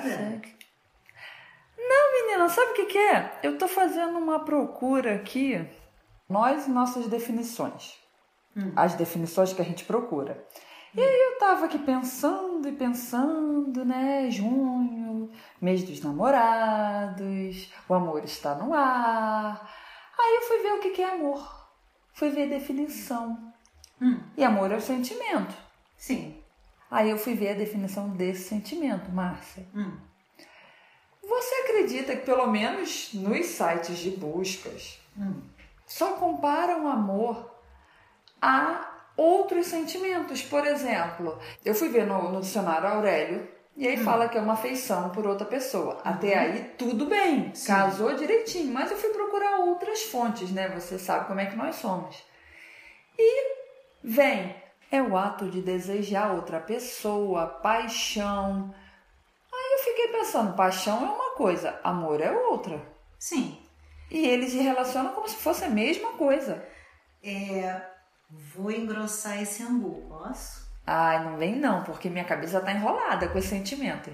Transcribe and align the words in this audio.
Sexo. 0.00 0.54
Não, 1.78 2.12
menina, 2.12 2.48
sabe 2.48 2.70
o 2.72 2.74
que, 2.74 2.86
que 2.86 2.98
é? 2.98 3.38
Eu 3.42 3.58
tô 3.58 3.68
fazendo 3.68 4.18
uma 4.18 4.40
procura 4.44 5.14
aqui. 5.14 5.64
Nós 6.28 6.66
e 6.66 6.70
nossas 6.70 7.06
definições. 7.06 7.98
Hum. 8.56 8.72
As 8.74 8.94
definições 8.94 9.52
que 9.52 9.62
a 9.62 9.64
gente 9.64 9.84
procura. 9.84 10.44
E 10.94 11.00
aí 11.00 11.20
eu 11.32 11.38
tava 11.38 11.66
aqui 11.66 11.78
pensando 11.78 12.66
e 12.66 12.72
pensando, 12.72 13.84
né? 13.84 14.30
Junho, 14.30 15.30
mês 15.60 15.84
dos 15.84 16.00
namorados, 16.02 17.70
o 17.88 17.94
amor 17.94 18.24
está 18.24 18.54
no 18.54 18.72
ar. 18.72 19.70
Aí 20.18 20.36
eu 20.36 20.42
fui 20.42 20.58
ver 20.62 20.72
o 20.72 20.80
que, 20.80 20.90
que 20.90 21.02
é 21.02 21.12
amor. 21.12 21.68
Fui 22.14 22.30
ver 22.30 22.44
a 22.44 22.58
definição. 22.58 23.52
Hum, 24.00 24.18
E 24.36 24.42
amor 24.42 24.72
é 24.72 24.76
o 24.76 24.80
sentimento. 24.80 25.54
sim. 25.96 26.35
Aí 26.90 27.10
eu 27.10 27.18
fui 27.18 27.34
ver 27.34 27.50
a 27.50 27.54
definição 27.54 28.08
desse 28.10 28.48
sentimento, 28.48 29.10
Márcia. 29.10 29.66
Hum. 29.74 29.96
Você 31.22 31.54
acredita 31.64 32.14
que, 32.14 32.24
pelo 32.24 32.46
menos 32.46 33.12
nos 33.14 33.46
sites 33.46 33.98
de 33.98 34.10
buscas, 34.12 35.00
Hum. 35.18 35.40
só 35.86 36.12
comparam 36.12 36.86
amor 36.86 37.50
a 38.40 38.88
outros 39.16 39.66
sentimentos? 39.66 40.42
Por 40.42 40.64
exemplo, 40.66 41.38
eu 41.64 41.74
fui 41.74 41.88
ver 41.88 42.06
no, 42.06 42.30
no 42.30 42.40
dicionário 42.40 42.86
Aurélio 42.88 43.48
e 43.76 43.86
aí 43.88 43.96
fala 43.96 44.28
que 44.28 44.38
é 44.38 44.40
uma 44.40 44.52
afeição 44.54 45.10
por 45.10 45.26
outra 45.26 45.44
pessoa. 45.46 46.00
Até 46.04 46.38
aí, 46.38 46.74
tudo 46.78 47.06
bem, 47.06 47.52
Sim. 47.54 47.66
casou 47.66 48.14
direitinho. 48.14 48.72
Mas 48.72 48.90
eu 48.92 48.96
fui 48.96 49.10
procurar 49.10 49.58
outras 49.60 50.04
fontes, 50.04 50.50
né? 50.52 50.68
Você 50.68 50.98
sabe 50.98 51.26
como 51.26 51.40
é 51.40 51.46
que 51.46 51.56
nós 51.56 51.74
somos. 51.76 52.16
E 53.18 53.56
vem, 54.04 54.54
é 54.90 55.02
o 55.02 55.16
ato 55.16 55.50
de 55.50 55.60
desejar 55.60 56.32
outra 56.32 56.60
pessoa, 56.60 57.46
paixão. 57.46 58.74
Aí 59.52 59.72
eu 59.72 59.78
fiquei 59.84 60.08
pensando, 60.08 60.56
paixão 60.56 61.04
é 61.04 61.10
uma 61.10 61.34
coisa, 61.34 61.80
amor 61.82 62.20
é 62.20 62.30
outra. 62.30 62.80
Sim. 63.18 63.58
E 64.10 64.26
eles 64.26 64.52
se 64.52 64.58
relacionam 64.58 65.12
como 65.12 65.28
se 65.28 65.36
fosse 65.36 65.64
a 65.64 65.70
mesma 65.70 66.12
coisa. 66.12 66.64
É, 67.22 67.80
vou 68.30 68.70
engrossar 68.70 69.42
esse 69.42 69.62
angu, 69.62 70.06
posso? 70.08 70.66
Ai, 70.86 71.24
não 71.24 71.36
vem 71.36 71.56
não, 71.56 71.82
porque 71.82 72.08
minha 72.08 72.24
cabeça 72.24 72.60
tá 72.60 72.72
enrolada 72.72 73.28
com 73.28 73.38
esse 73.38 73.48
sentimento. 73.48 74.10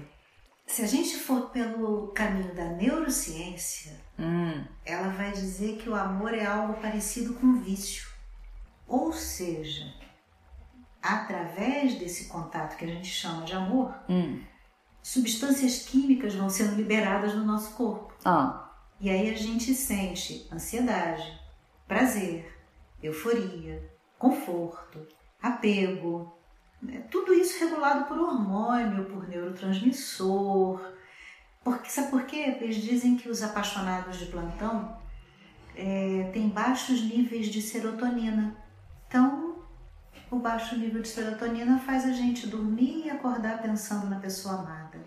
Se 0.65 0.81
a 0.81 0.87
gente 0.87 1.17
for 1.17 1.49
pelo 1.51 2.07
caminho 2.13 2.55
da 2.55 2.65
neurociência, 2.65 4.01
Hum, 4.17 4.63
ela 4.85 5.09
vai 5.09 5.31
dizer 5.31 5.77
que 5.77 5.89
o 5.89 5.95
amor 5.95 6.33
é 6.33 6.45
algo 6.45 6.75
parecido 6.75 7.33
com 7.33 7.61
vício. 7.61 8.07
Ou 8.87 9.11
seja, 9.11 9.85
através 11.03 11.95
desse 11.95 12.25
contato 12.25 12.77
que 12.77 12.85
a 12.85 12.87
gente 12.87 13.07
chama 13.09 13.43
de 13.43 13.53
amor, 13.53 13.93
hum. 14.09 14.41
substâncias 15.01 15.83
químicas 15.83 16.33
vão 16.33 16.49
sendo 16.49 16.75
liberadas 16.75 17.35
no 17.35 17.43
nosso 17.43 17.75
corpo. 17.75 18.13
Ah, 18.23 18.71
E 19.01 19.09
aí 19.09 19.29
a 19.29 19.35
gente 19.35 19.73
sente 19.75 20.47
ansiedade, 20.51 21.39
prazer, 21.87 22.57
euforia, 23.01 23.91
conforto, 24.17 25.05
apego. 25.41 26.33
né? 26.81 27.01
Tudo 27.11 27.33
isso 27.33 27.59
regulado 27.59 28.05
por 28.05 28.17
hormônio, 28.17 29.05
por 29.05 29.27
neurotransmissor. 29.27 30.79
Porque, 31.63 31.89
sabe 31.89 32.09
por 32.11 32.23
quê? 32.25 32.57
Eles 32.61 32.77
dizem 32.77 33.15
que 33.17 33.29
os 33.29 33.41
apaixonados 33.43 34.17
de 34.19 34.25
plantão 34.27 34.97
é, 35.75 36.29
têm 36.33 36.47
baixos 36.49 37.01
níveis 37.01 37.47
de 37.47 37.61
serotonina. 37.61 38.55
Então, 39.07 39.52
o 40.31 40.39
baixo 40.39 40.77
nível 40.77 41.01
de 41.01 41.07
serotonina 41.07 41.79
faz 41.79 42.05
a 42.05 42.11
gente 42.11 42.47
dormir 42.47 43.05
e 43.05 43.09
acordar 43.09 43.61
pensando 43.61 44.09
na 44.09 44.19
pessoa 44.19 44.55
amada. 44.55 44.99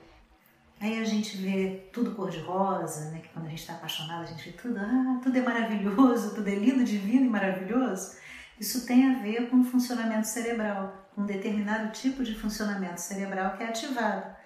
Aí 0.80 1.00
a 1.00 1.04
gente 1.04 1.36
vê 1.38 1.88
tudo 1.92 2.14
cor-de-rosa, 2.14 3.10
né? 3.10 3.20
Que 3.20 3.28
quando 3.30 3.46
a 3.46 3.48
gente 3.48 3.60
está 3.60 3.74
apaixonado, 3.74 4.22
a 4.22 4.26
gente 4.26 4.50
vê 4.50 4.56
tudo, 4.56 4.78
ah, 4.78 5.20
tudo 5.22 5.36
é 5.36 5.42
maravilhoso, 5.42 6.34
tudo 6.34 6.48
é 6.48 6.54
lindo, 6.54 6.84
divino 6.84 7.26
e 7.26 7.28
maravilhoso. 7.28 8.16
Isso 8.60 8.86
tem 8.86 9.10
a 9.10 9.18
ver 9.18 9.48
com 9.48 9.60
o 9.60 9.64
funcionamento 9.64 10.26
cerebral, 10.26 11.08
com 11.14 11.22
um 11.22 11.26
determinado 11.26 11.92
tipo 11.92 12.22
de 12.22 12.34
funcionamento 12.34 13.00
cerebral 13.00 13.56
que 13.56 13.62
é 13.62 13.68
ativado. 13.68 14.36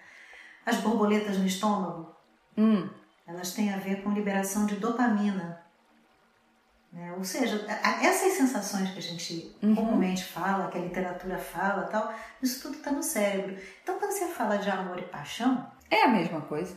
As 0.65 0.77
borboletas 0.77 1.37
no 1.39 1.47
estômago, 1.47 2.15
hum. 2.57 2.89
elas 3.27 3.53
têm 3.53 3.73
a 3.73 3.79
ver 3.79 4.03
com 4.03 4.13
liberação 4.13 4.67
de 4.67 4.77
dopamina. 4.77 5.60
Né? 6.93 7.13
Ou 7.17 7.23
seja, 7.25 7.65
essas 8.03 8.33
sensações 8.33 8.91
que 8.91 8.99
a 8.99 9.03
gente 9.03 9.57
Uhum. 9.63 9.75
comumente 9.75 10.25
fala, 10.25 10.69
que 10.71 10.79
a 10.79 10.81
literatura 10.81 11.39
fala 11.39 11.85
tal, 11.85 12.13
isso 12.43 12.61
tudo 12.63 12.77
está 12.79 12.91
no 12.91 13.03
cérebro. 13.03 13.57
Então, 13.83 13.99
quando 13.99 14.13
você 14.13 14.27
fala 14.27 14.57
de 14.59 14.69
amor 14.71 14.99
e 14.99 15.03
paixão, 15.03 15.71
É 15.91 16.03
a 16.05 16.09
mesma 16.09 16.41
coisa. 16.43 16.77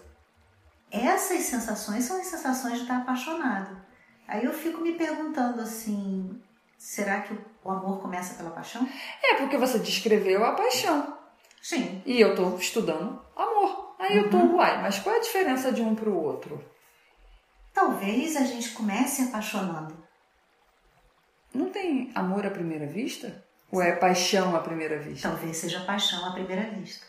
essas 0.92 1.42
sensações 1.44 2.04
são 2.04 2.20
as 2.20 2.28
sensações 2.28 2.76
de 2.76 2.82
estar 2.82 2.98
apaixonado. 2.98 3.82
Aí 4.28 4.46
eu 4.46 4.54
fico 4.54 4.82
me 4.82 4.94
perguntando 4.94 5.62
assim: 5.62 6.42
será 6.78 7.22
que 7.22 7.34
o 7.64 7.72
amor 7.72 8.00
começa 8.02 8.36
pela 8.36 8.52
paixão? 8.52 8.88
É 9.24 9.36
porque 9.36 9.58
você 9.58 9.80
descreveu 9.80 10.44
a 10.46 10.54
paixão. 10.54 11.18
Sim. 11.62 12.02
E 12.06 12.20
eu 12.22 12.36
tô 12.36 12.56
estudando 12.58 13.20
amor. 13.36 13.96
Aí 14.00 14.18
eu 14.18 14.30
tô, 14.30 14.38
uai, 14.38 14.82
mas 14.82 15.00
qual 15.00 15.16
é 15.16 15.20
a 15.20 15.22
diferença 15.22 15.72
de 15.72 15.82
um 15.82 15.96
pro 15.96 16.14
outro? 16.16 16.62
Talvez 17.74 18.36
a 18.36 18.44
gente 18.44 18.70
comece 18.72 19.24
apaixonando. 19.24 20.03
Não 21.54 21.70
tem 21.70 22.12
amor 22.16 22.46
à 22.46 22.50
primeira 22.50 22.88
vista? 22.88 23.44
Ou 23.72 23.82
é 23.82 23.96
paixão 23.96 24.56
à 24.56 24.60
primeira 24.60 25.00
vista? 25.00 25.30
Talvez 25.30 25.58
seja 25.58 25.82
paixão 25.82 26.26
à 26.26 26.32
primeira 26.32 26.70
vista. 26.70 27.06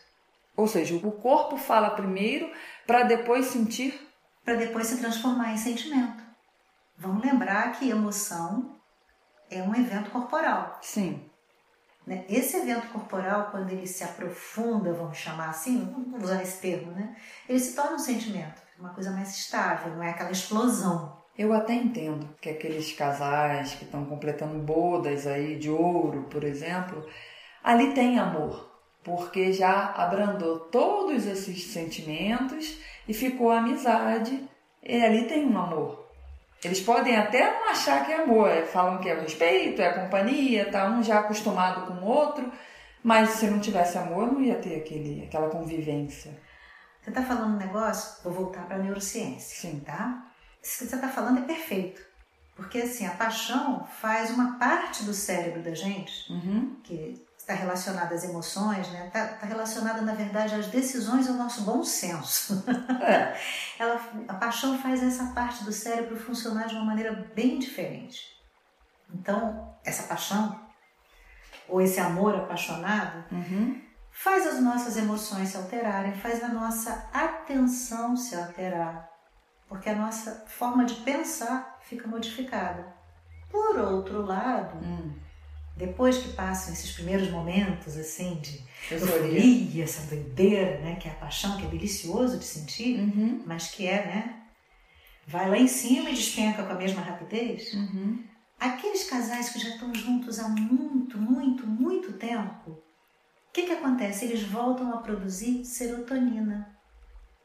Ou 0.57 0.69
seja, 0.69 0.95
o 0.95 1.13
corpo 1.13 1.57
fala 1.57 1.91
primeiro 1.91 2.51
para 2.87 3.03
depois 3.03 3.47
sentir. 3.47 4.01
Para 4.45 4.55
depois 4.55 4.87
se 4.87 4.99
transformar 4.99 5.53
em 5.53 5.57
sentimento. 5.57 6.23
Vamos 6.97 7.25
lembrar 7.25 7.73
que 7.73 7.91
emoção 7.91 8.79
é 9.51 9.63
um 9.63 9.75
evento 9.75 10.11
corporal. 10.11 10.79
Sim. 10.81 11.29
né? 12.07 12.25
Esse 12.29 12.57
evento 12.57 12.89
corporal, 12.89 13.51
quando 13.51 13.71
ele 13.71 13.87
se 13.87 14.05
aprofunda, 14.05 14.93
vamos 14.93 15.19
chamar 15.19 15.51
assim, 15.51 15.85
vou 16.11 16.21
usar 16.21 16.43
esse 16.43 16.61
termo, 16.61 16.93
né? 16.93 17.17
ele 17.49 17.59
se 17.59 17.75
torna 17.75 17.97
um 17.97 17.99
sentimento, 17.99 18.63
uma 18.79 18.95
coisa 18.95 19.11
mais 19.11 19.37
estável, 19.37 19.95
não 19.95 20.03
é 20.03 20.11
aquela 20.11 20.31
explosão. 20.31 21.14
Eu 21.37 21.53
até 21.53 21.75
entendo 21.75 22.29
que 22.41 22.49
aqueles 22.49 22.93
casais 22.93 23.75
que 23.75 23.85
estão 23.85 24.05
completando 24.05 24.57
bodas 24.59 25.27
aí 25.27 25.57
de 25.57 25.69
ouro, 25.69 26.29
por 26.31 26.45
exemplo, 26.45 27.05
ali 27.63 27.93
tem 27.93 28.21
amor, 28.21 28.71
porque 29.03 29.53
já 29.53 29.91
abrandou 29.97 30.61
todos 30.61 31.27
esses 31.27 31.65
sentimentos 31.65 32.79
e 33.09 33.13
ficou 33.13 33.51
a 33.51 33.59
amizade, 33.59 34.49
e 34.81 35.03
ali 35.03 35.27
tem 35.27 35.45
um 35.45 35.59
amor. 35.59 36.05
Eles 36.63 36.81
podem 36.81 37.17
até 37.17 37.53
não 37.53 37.69
achar 37.69 38.07
que 38.07 38.13
é 38.13 38.23
amor, 38.23 38.49
é, 38.49 38.63
falam 38.63 38.99
que 38.99 39.09
é 39.09 39.15
o 39.15 39.21
respeito, 39.21 39.83
é 39.83 39.89
a 39.89 40.01
companhia, 40.03 40.71
tá 40.71 40.89
um 40.89 41.03
já 41.03 41.19
acostumado 41.19 41.87
com 41.87 41.95
o 41.95 42.09
outro, 42.09 42.51
mas 43.03 43.31
se 43.31 43.47
não 43.49 43.59
tivesse 43.59 43.99
amor 43.99 44.33
não 44.33 44.41
ia 44.41 44.55
ter 44.55 44.77
aquele, 44.77 45.25
aquela 45.25 45.51
convivência. 45.51 46.31
Você 47.03 47.11
está 47.11 47.23
falando 47.23 47.57
um 47.57 47.59
negócio, 47.59 48.23
vou 48.23 48.33
voltar 48.33 48.67
para 48.67 48.77
a 48.77 48.79
neurociência, 48.79 49.71
Sim. 49.71 49.81
tá? 49.81 50.31
Isso 50.65 50.79
que 50.79 50.87
você 50.87 50.95
está 50.97 51.09
falando 51.09 51.39
é 51.39 51.43
perfeito. 51.43 52.01
Porque 52.57 52.79
assim, 52.79 53.07
a 53.07 53.11
paixão 53.11 53.85
faz 54.01 54.31
uma 54.31 54.59
parte 54.59 55.03
do 55.05 55.13
cérebro 55.13 55.63
da 55.63 55.75
gente 55.75 56.33
Uhum. 56.33 56.77
que 56.83 57.23
está 57.37 57.53
relacionada 57.53 58.15
às 58.15 58.25
emoções, 58.25 58.89
né? 58.91 59.09
Está 59.09 59.27
tá 59.27 59.47
relacionada, 59.47 60.01
na 60.01 60.15
verdade, 60.15 60.55
às 60.55 60.69
decisões 60.69 61.27
e 61.27 61.31
ao 61.31 61.35
nosso 61.35 61.63
bom 61.63 61.85
senso. 61.85 62.65
É. 63.03 63.39
Ela, 63.79 64.01
a 64.29 64.35
paixão 64.35 64.79
faz 64.79 65.03
essa 65.03 65.27
parte 65.35 65.63
do 65.65 65.73
cérebro 65.73 66.17
funcionar 66.19 66.67
de 66.69 66.75
uma 66.75 66.85
maneira 66.85 67.13
bem 67.35 67.59
diferente. 67.59 68.35
Então, 69.13 69.77
essa 69.85 70.05
paixão, 70.05 70.59
ou 71.69 71.83
esse 71.83 72.01
amor 72.01 72.35
apaixonado, 72.37 73.25
Uhum. 73.31 73.83
faz 74.11 74.47
as 74.47 74.61
nossas 74.61 74.97
emoções 74.97 75.51
se 75.51 75.57
alterarem, 75.57 76.15
faz 76.15 76.43
a 76.43 76.49
nossa 76.49 77.09
atenção 77.13 78.17
se 78.17 78.35
alterar, 78.37 79.07
porque 79.75 79.89
a 79.91 79.95
nossa 79.97 80.45
forma 80.47 80.85
de 80.85 80.95
pensar 80.97 81.79
fica 81.83 82.07
modificada. 82.07 82.95
Por 83.51 83.77
outro 83.79 84.25
lado, 84.25 84.79
Hum. 84.85 85.13
depois 85.77 86.17
que 86.19 86.29
passam 86.33 86.73
esses 86.73 86.93
primeiros 86.93 87.29
momentos 87.29 87.97
assim 87.97 88.37
de 88.37 88.63
Euforia. 88.89 89.83
essa 89.83 90.07
doideira, 90.07 90.79
né, 90.81 90.95
que 90.95 91.09
é 91.09 91.11
a 91.11 91.17
paixão, 91.17 91.57
que 91.57 91.65
é 91.67 91.69
delicioso 91.69 92.39
de 92.39 92.45
sentir, 92.45 93.01
Uhum. 93.01 93.43
mas 93.45 93.69
que 93.73 93.85
é, 93.87 94.07
né, 94.07 94.43
vai 95.27 95.51
lá 95.51 95.59
em 95.59 95.67
cima 95.67 96.09
e 96.11 96.15
despenca 96.15 96.63
com 96.63 96.73
a 96.73 96.77
mesma 96.77 97.03
rapidez. 97.03 97.73
Uhum. 97.75 98.23
Aqueles 98.61 99.11
casais 99.11 99.49
que 99.51 99.59
já 99.59 99.71
estão 99.71 99.93
juntos 99.93 100.39
há 100.39 100.49
muito, 100.49 101.19
muito, 101.19 101.67
muito 101.67 102.13
tempo, 102.13 102.71
o 102.71 103.53
que, 103.53 103.63
que 103.65 103.73
acontece? 103.73 104.25
Eles 104.25 104.43
voltam 104.45 104.93
a 104.95 104.99
produzir 104.99 105.65
serotonina. 105.65 106.71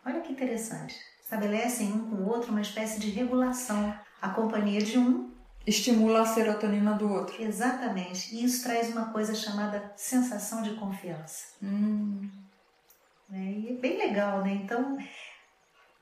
Olha 0.05 0.21
que 0.21 0.31
interessante. 0.31 0.95
Estabelecem 1.29 1.93
um 1.93 2.09
com 2.09 2.15
o 2.15 2.27
outro 2.27 2.49
uma 2.49 2.59
espécie 2.59 2.99
de 2.99 3.11
regulação. 3.11 3.93
A 4.19 4.29
companhia 4.29 4.81
de 4.81 4.97
um 4.97 5.29
estimula 5.65 6.21
a 6.21 6.25
serotonina 6.25 6.95
do 6.95 7.07
outro. 7.07 7.39
Exatamente. 7.39 8.35
E 8.35 8.43
isso 8.43 8.63
traz 8.63 8.89
uma 8.89 9.11
coisa 9.11 9.35
chamada 9.35 9.93
sensação 9.95 10.63
de 10.63 10.73
confiança. 10.73 11.49
Hum. 11.61 12.27
É, 13.31 13.37
e 13.37 13.69
é 13.69 13.73
bem 13.73 13.99
legal, 13.99 14.41
né? 14.41 14.53
Então, 14.53 14.97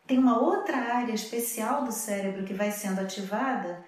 tem 0.08 0.18
uma 0.18 0.40
outra 0.40 0.78
área 0.78 1.12
especial 1.12 1.84
do 1.84 1.92
cérebro 1.92 2.46
que 2.46 2.54
vai 2.54 2.72
sendo 2.72 3.02
ativada 3.02 3.84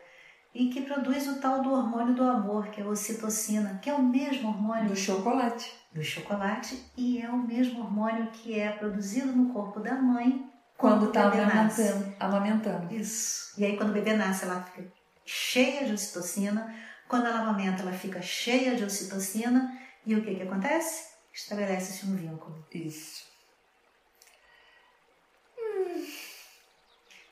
e 0.54 0.68
que 0.68 0.82
produz 0.82 1.26
o 1.26 1.40
tal 1.40 1.62
do 1.62 1.72
hormônio 1.72 2.16
do 2.16 2.24
amor, 2.24 2.68
que 2.68 2.82
é 2.82 2.84
a 2.84 2.90
ocitocina, 2.90 3.80
que 3.82 3.90
é 3.90 3.94
o 3.94 4.04
mesmo 4.04 4.50
hormônio 4.50 4.90
do 4.90 4.96
chocolate. 4.98 5.74
Do 5.94 6.04
chocolate 6.04 6.84
e 6.98 7.22
é 7.22 7.30
o 7.30 7.38
mesmo 7.38 7.80
hormônio 7.80 8.30
que 8.32 8.60
é 8.60 8.70
produzido 8.72 9.32
no 9.32 9.54
corpo 9.54 9.80
da 9.80 9.96
mãe 9.96 10.50
quando 10.80 11.08
está 11.08 11.24
amamentando, 11.24 12.16
amamentando. 12.18 12.96
Isso. 12.96 13.54
E 13.58 13.66
aí 13.66 13.76
quando 13.76 13.90
o 13.90 13.94
bebê 13.94 14.14
nasce, 14.14 14.46
ela 14.46 14.64
fica 14.64 14.90
cheia 15.26 15.86
de 15.86 15.92
ocitocina. 15.92 16.74
Quando 17.06 17.28
ela 17.28 17.42
amamenta, 17.42 17.82
ela 17.82 17.92
fica 17.92 18.22
cheia 18.22 18.78
de 18.78 18.86
ocitocina. 18.86 19.78
E 20.06 20.16
o 20.16 20.24
que 20.24 20.34
que 20.34 20.44
acontece? 20.44 21.10
Estabelece-se 21.34 22.06
um 22.06 22.16
vínculo. 22.16 22.66
Isso. 22.74 23.26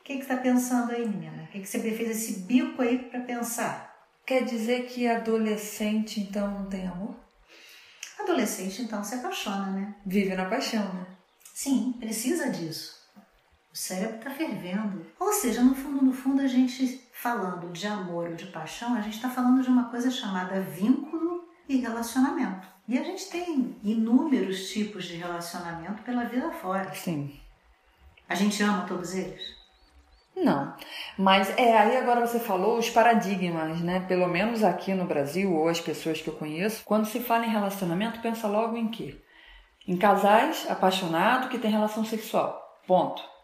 O 0.02 0.04
que 0.04 0.18
que 0.18 0.24
está 0.24 0.36
pensando 0.36 0.92
aí, 0.92 1.08
menina? 1.08 1.44
O 1.44 1.48
que 1.48 1.62
que 1.62 1.68
você 1.68 1.80
fez 1.80 2.10
esse 2.10 2.40
bico 2.42 2.82
aí 2.82 3.00
para 3.00 3.22
pensar? 3.22 3.96
Quer 4.26 4.44
dizer 4.44 4.88
que 4.88 5.08
adolescente 5.08 6.20
então 6.20 6.52
não 6.52 6.66
tem 6.70 6.86
amor? 6.86 7.16
Adolescente 8.20 8.82
então 8.82 9.02
se 9.06 9.16
apaixona, 9.16 9.68
né? 9.68 9.96
Vive 10.06 10.36
na 10.36 10.50
paixão, 10.50 10.94
né? 10.94 11.08
Sim, 11.54 11.94
precisa 11.98 12.50
disso. 12.50 12.97
O 13.78 13.80
cérebro 13.80 14.18
está 14.18 14.32
fervendo. 14.32 15.06
Ou 15.20 15.32
seja, 15.32 15.62
no 15.62 15.76
fundo, 15.76 16.04
no 16.04 16.12
fundo, 16.12 16.42
a 16.42 16.48
gente 16.48 17.08
falando 17.14 17.72
de 17.72 17.86
amor 17.86 18.30
ou 18.30 18.36
de 18.36 18.48
paixão, 18.48 18.96
a 18.96 19.02
gente 19.02 19.18
está 19.18 19.30
falando 19.30 19.62
de 19.62 19.70
uma 19.70 19.92
coisa 19.92 20.10
chamada 20.10 20.60
vínculo 20.62 21.48
e 21.70 21.78
relacionamento. 21.78 22.68
E 22.88 22.98
a 22.98 23.04
gente 23.04 23.30
tem 23.30 23.78
inúmeros 23.84 24.72
tipos 24.72 25.06
de 25.06 25.18
relacionamento 25.18 26.02
pela 26.02 26.24
vida 26.24 26.50
fora. 26.54 26.92
Sim. 26.96 27.40
A 28.28 28.34
gente 28.34 28.64
ama 28.64 28.88
todos 28.88 29.14
eles? 29.14 29.44
Não, 30.36 30.76
mas 31.16 31.48
é 31.56 31.78
aí 31.78 31.98
agora 31.98 32.26
você 32.26 32.40
falou 32.40 32.80
os 32.80 32.90
paradigmas, 32.90 33.80
né? 33.82 34.00
Pelo 34.08 34.28
menos 34.28 34.64
aqui 34.64 34.96
no 34.96 35.06
Brasil 35.06 35.54
ou 35.54 35.68
as 35.68 35.80
pessoas 35.80 36.20
que 36.20 36.28
eu 36.28 36.36
conheço, 36.36 36.84
quando 36.84 37.06
se 37.06 37.20
fala 37.20 37.46
em 37.46 37.52
relacionamento, 37.52 38.22
pensa 38.22 38.48
logo 38.48 38.76
em 38.76 38.88
quê? 38.88 39.24
Em 39.88 39.96
casais 39.96 40.66
apaixonados 40.68 41.50
que 41.50 41.60
têm 41.60 41.70
relação 41.70 42.04
sexual. 42.04 42.60
Ponto. 42.88 43.37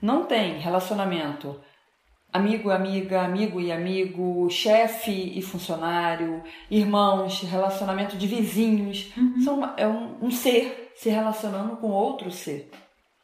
Não 0.00 0.24
tem 0.24 0.58
relacionamento 0.58 1.60
amigo, 2.32 2.70
amiga, 2.70 3.22
amigo 3.22 3.60
e 3.60 3.72
amigo, 3.72 4.48
chefe 4.50 5.38
e 5.38 5.42
funcionário, 5.42 6.42
irmãos, 6.70 7.40
relacionamento 7.42 8.16
de 8.16 8.26
vizinhos. 8.26 9.12
Uhum. 9.16 9.40
São, 9.40 9.74
é 9.76 9.86
um, 9.86 10.26
um 10.26 10.30
ser 10.30 10.92
se 10.96 11.08
relacionando 11.08 11.76
com 11.76 11.90
outro 11.90 12.30
ser. 12.30 12.70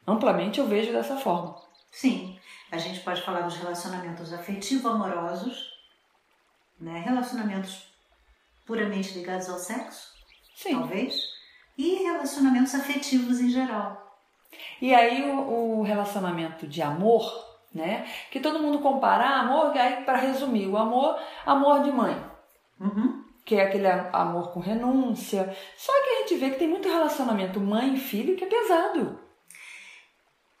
Amplamente 0.05 0.59
eu 0.59 0.67
vejo 0.67 0.91
dessa 0.91 1.17
forma. 1.17 1.55
Sim. 1.91 2.37
A 2.71 2.77
gente 2.77 2.99
pode 2.99 3.21
falar 3.21 3.41
dos 3.41 3.55
relacionamentos 3.55 4.33
afetivo-amorosos, 4.33 5.71
né? 6.79 7.01
relacionamentos 7.05 7.87
puramente 8.65 9.17
ligados 9.17 9.49
ao 9.49 9.57
sexo, 9.57 10.13
Sim. 10.55 10.71
talvez, 10.71 11.15
e 11.77 12.03
relacionamentos 12.03 12.75
afetivos 12.75 13.39
em 13.39 13.49
geral. 13.49 14.06
E 14.81 14.93
aí 14.93 15.29
o, 15.29 15.79
o 15.79 15.83
relacionamento 15.83 16.67
de 16.67 16.81
amor, 16.81 17.23
né? 17.73 18.07
Que 18.31 18.39
todo 18.39 18.59
mundo 18.59 18.79
compara 18.79 19.25
ah, 19.25 19.41
amor, 19.41 19.77
aí 19.77 20.03
para 20.03 20.17
resumir, 20.17 20.67
o 20.67 20.77
amor, 20.77 21.19
amor 21.45 21.83
de 21.83 21.91
mãe. 21.91 22.21
Uhum. 22.79 23.23
Que 23.45 23.55
é 23.55 23.63
aquele 23.63 23.87
amor 23.87 24.51
com 24.51 24.59
renúncia. 24.59 25.55
Só 25.77 25.93
que 26.03 26.09
a 26.09 26.19
gente 26.19 26.35
vê 26.35 26.49
que 26.51 26.59
tem 26.59 26.67
muito 26.67 26.89
relacionamento 26.89 27.59
mãe 27.59 27.93
e 27.93 27.99
filho 27.99 28.35
que 28.35 28.43
é 28.43 28.47
pesado. 28.47 29.19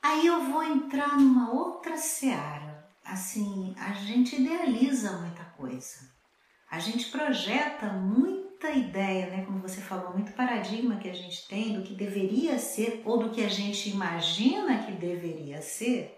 Aí 0.01 0.25
eu 0.25 0.41
vou 0.41 0.63
entrar 0.63 1.17
numa 1.17 1.51
outra 1.51 1.97
seara. 1.97 2.87
Assim, 3.03 3.73
a 3.77 3.93
gente 3.93 4.35
idealiza 4.35 5.11
muita 5.13 5.43
coisa. 5.57 6.17
A 6.69 6.79
gente 6.79 7.09
projeta 7.09 7.87
muita 8.57 8.71
ideia, 8.71 9.27
né? 9.27 9.43
Como 9.45 9.59
você 9.59 9.79
falou, 9.79 10.13
muito 10.13 10.33
paradigma 10.33 10.97
que 10.97 11.09
a 11.09 11.13
gente 11.13 11.47
tem 11.47 11.73
do 11.73 11.83
que 11.83 11.93
deveria 11.93 12.57
ser 12.57 13.03
ou 13.05 13.19
do 13.19 13.29
que 13.29 13.45
a 13.45 13.49
gente 13.49 13.89
imagina 13.89 14.79
que 14.79 14.91
deveria 14.93 15.61
ser. 15.61 16.15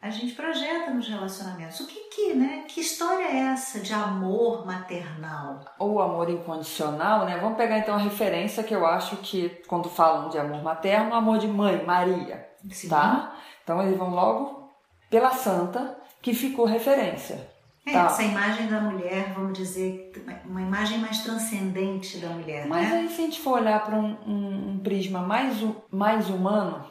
A 0.00 0.10
gente 0.10 0.34
projeta 0.34 0.90
nos 0.90 1.08
relacionamentos. 1.08 1.78
O 1.80 1.86
que 1.86 2.08
que, 2.10 2.34
né? 2.34 2.64
Que 2.66 2.80
história 2.80 3.24
é 3.24 3.52
essa 3.52 3.80
de 3.80 3.92
amor 3.92 4.66
maternal? 4.66 5.60
Ou 5.78 6.00
amor 6.00 6.28
incondicional, 6.28 7.24
né? 7.24 7.38
Vamos 7.38 7.56
pegar 7.56 7.78
então 7.78 7.94
a 7.94 7.98
referência 7.98 8.64
que 8.64 8.74
eu 8.74 8.84
acho 8.84 9.16
que 9.18 9.48
quando 9.68 9.88
falam 9.88 10.28
de 10.28 10.38
amor 10.38 10.62
materno, 10.62 11.14
amor 11.14 11.38
de 11.38 11.46
mãe, 11.46 11.84
Maria. 11.84 12.48
Sim. 12.70 12.88
tá? 12.88 13.36
Então 13.62 13.82
eles 13.82 13.96
vão 13.96 14.10
logo 14.10 14.72
pela 15.08 15.30
santa 15.30 15.96
que 16.20 16.34
ficou 16.34 16.64
referência. 16.64 17.51
É, 17.84 17.92
tá? 17.92 18.06
essa 18.06 18.22
imagem 18.22 18.68
da 18.68 18.80
mulher, 18.80 19.32
vamos 19.34 19.58
dizer, 19.58 20.12
uma 20.44 20.62
imagem 20.62 20.98
mais 20.98 21.22
transcendente 21.22 22.18
da 22.18 22.28
mulher, 22.28 22.66
Mas 22.68 22.88
né? 22.88 22.98
aí 22.98 23.08
se 23.08 23.20
a 23.20 23.24
gente 23.24 23.40
for 23.40 23.60
olhar 23.60 23.84
para 23.84 23.96
um, 23.96 24.16
um, 24.24 24.70
um, 24.70 24.78
prisma 24.78 25.20
mais, 25.20 25.56
mais 25.90 26.30
humano, 26.30 26.88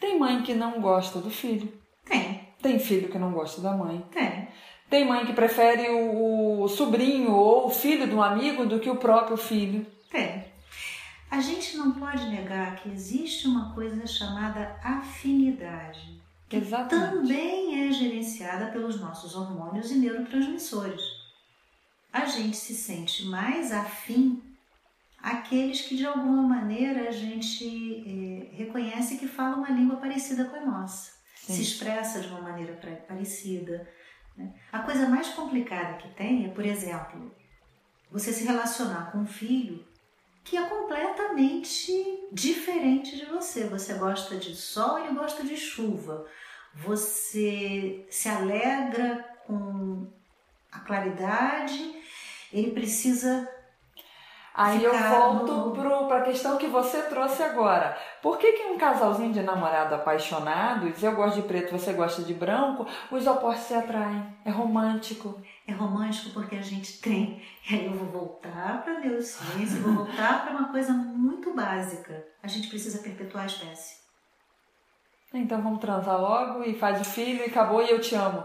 tem 0.00 0.18
mãe 0.18 0.42
que 0.42 0.54
não 0.54 0.80
gosta 0.80 1.20
do 1.20 1.30
filho. 1.30 1.70
Tem. 2.06 2.48
Tem 2.62 2.78
filho 2.78 3.08
que 3.08 3.18
não 3.18 3.32
gosta 3.32 3.60
da 3.60 3.72
mãe. 3.72 4.02
Tem. 4.10 4.48
Tem 4.88 5.06
mãe 5.06 5.26
que 5.26 5.32
prefere 5.32 5.88
o, 5.90 6.62
o 6.62 6.68
sobrinho 6.68 7.32
ou 7.32 7.66
o 7.66 7.70
filho 7.70 8.08
de 8.08 8.14
um 8.14 8.22
amigo 8.22 8.64
do 8.64 8.80
que 8.80 8.90
o 8.90 8.96
próprio 8.96 9.36
filho. 9.36 9.86
Tem. 10.10 10.44
A 11.30 11.40
gente 11.40 11.76
não 11.76 11.92
pode 11.92 12.28
negar 12.28 12.74
que 12.76 12.88
existe 12.88 13.46
uma 13.46 13.72
coisa 13.72 14.04
chamada 14.06 14.76
afinidade, 14.82 16.19
que 16.50 16.56
Exatamente. 16.56 17.10
também 17.12 17.88
é 17.88 17.92
gerenciada 17.92 18.72
pelos 18.72 19.00
nossos 19.00 19.36
hormônios 19.36 19.92
e 19.92 19.98
neurotransmissores. 19.98 21.00
A 22.12 22.24
gente 22.24 22.56
se 22.56 22.74
sente 22.74 23.24
mais 23.26 23.70
afim 23.70 24.42
àqueles 25.16 25.82
que 25.82 25.96
de 25.96 26.04
alguma 26.04 26.42
maneira 26.42 27.08
a 27.08 27.12
gente 27.12 27.64
é, 28.04 28.56
reconhece 28.56 29.16
que 29.16 29.28
falam 29.28 29.58
uma 29.58 29.70
língua 29.70 29.98
parecida 29.98 30.44
com 30.46 30.56
a 30.56 30.66
nossa, 30.66 31.12
Sim. 31.36 31.54
se 31.54 31.62
expressa 31.62 32.20
de 32.20 32.26
uma 32.26 32.40
maneira 32.40 32.72
parecida. 33.06 33.88
Né? 34.36 34.52
A 34.72 34.80
coisa 34.80 35.08
mais 35.08 35.28
complicada 35.28 35.98
que 35.98 36.08
tem 36.16 36.46
é, 36.46 36.48
por 36.48 36.66
exemplo, 36.66 37.32
você 38.10 38.32
se 38.32 38.44
relacionar 38.44 39.12
com 39.12 39.18
um 39.18 39.26
filho 39.26 39.86
que 40.44 40.56
é 40.56 40.68
completamente 40.68 41.92
diferente 42.32 43.16
de 43.16 43.26
você. 43.26 43.64
Você 43.64 43.94
gosta 43.94 44.36
de 44.36 44.54
sol, 44.54 44.98
ele 44.98 45.14
gosta 45.14 45.42
de 45.42 45.56
chuva. 45.56 46.26
Você 46.74 48.06
se 48.10 48.28
alegra 48.28 49.24
com 49.46 50.10
a 50.70 50.80
claridade, 50.80 51.94
ele 52.52 52.70
precisa. 52.70 53.48
Aí 54.60 54.84
eu 54.84 54.92
volto 54.92 55.70
para 56.06 56.18
a 56.18 56.22
questão 56.22 56.58
que 56.58 56.66
você 56.66 57.00
trouxe 57.02 57.42
agora. 57.42 57.96
Por 58.20 58.36
que, 58.36 58.52
que 58.52 58.64
um 58.64 58.76
casalzinho 58.76 59.32
de 59.32 59.42
namorado 59.42 59.94
apaixonados, 59.94 61.02
eu 61.02 61.14
gosto 61.14 61.36
de 61.36 61.48
preto, 61.48 61.70
você 61.70 61.92
gosta 61.94 62.22
de 62.22 62.34
branco, 62.34 62.86
os 63.10 63.26
opostos 63.26 63.68
se 63.68 63.74
atraem? 63.74 64.36
É 64.44 64.50
romântico. 64.50 65.40
É 65.66 65.72
romântico 65.72 66.30
porque 66.34 66.56
a 66.56 66.62
gente 66.62 67.00
tem. 67.00 67.42
E 67.70 67.74
aí 67.74 67.86
eu 67.86 67.92
vou 67.92 68.08
voltar 68.08 68.82
para 68.82 68.98
neurociência, 69.00 69.80
vou 69.80 70.04
voltar 70.04 70.44
para 70.44 70.56
uma 70.56 70.68
coisa 70.68 70.92
muito 70.92 71.54
básica. 71.54 72.26
A 72.42 72.48
gente 72.48 72.68
precisa 72.68 73.02
perpetuar 73.02 73.44
a 73.44 73.46
espécie. 73.46 74.00
Então 75.32 75.62
vamos 75.62 75.80
transar 75.80 76.20
logo 76.20 76.64
e 76.64 76.74
faz 76.74 77.00
o 77.00 77.04
filho 77.04 77.40
e 77.40 77.46
acabou 77.46 77.82
e 77.82 77.90
eu 77.90 78.00
te 78.00 78.14
amo. 78.14 78.42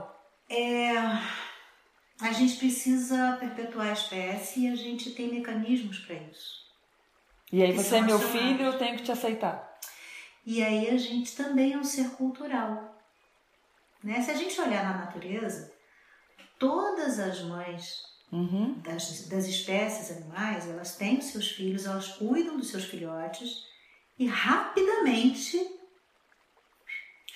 É, 0.49 0.93
a 2.21 2.31
gente 2.31 2.55
precisa 2.57 3.37
perpetuar 3.39 3.87
a 3.89 3.93
espécie 3.93 4.61
e 4.61 4.69
a 4.71 4.75
gente 4.75 5.11
tem 5.11 5.31
mecanismos 5.31 5.99
para 5.99 6.15
isso. 6.15 6.65
E 7.51 7.61
aí 7.61 7.71
você 7.71 7.97
é 7.97 8.01
meu 8.01 8.19
filho, 8.19 8.61
eu 8.63 8.77
tenho 8.77 8.97
que 8.97 9.03
te 9.03 9.11
aceitar. 9.11 9.73
E 10.45 10.63
aí 10.63 10.89
a 10.89 10.97
gente 10.97 11.35
também 11.35 11.73
é 11.73 11.77
um 11.77 11.83
ser 11.83 12.11
cultural. 12.11 12.95
Né? 14.03 14.21
Se 14.21 14.31
a 14.31 14.35
gente 14.35 14.59
olhar 14.61 14.83
na 14.83 15.05
natureza, 15.05 15.73
todas 16.59 17.19
as 17.19 17.41
mães 17.41 18.13
Uhum. 18.31 18.73
das, 18.81 19.27
das 19.29 19.45
espécies 19.45 20.17
animais, 20.17 20.67
elas 20.67 20.95
têm 20.95 21.19
os 21.19 21.25
seus 21.25 21.51
filhos, 21.51 21.85
elas 21.85 22.07
cuidam 22.07 22.57
dos 22.57 22.69
seus 22.69 22.83
filhotes 22.83 23.63
e 24.17 24.25
rapidamente 24.25 25.59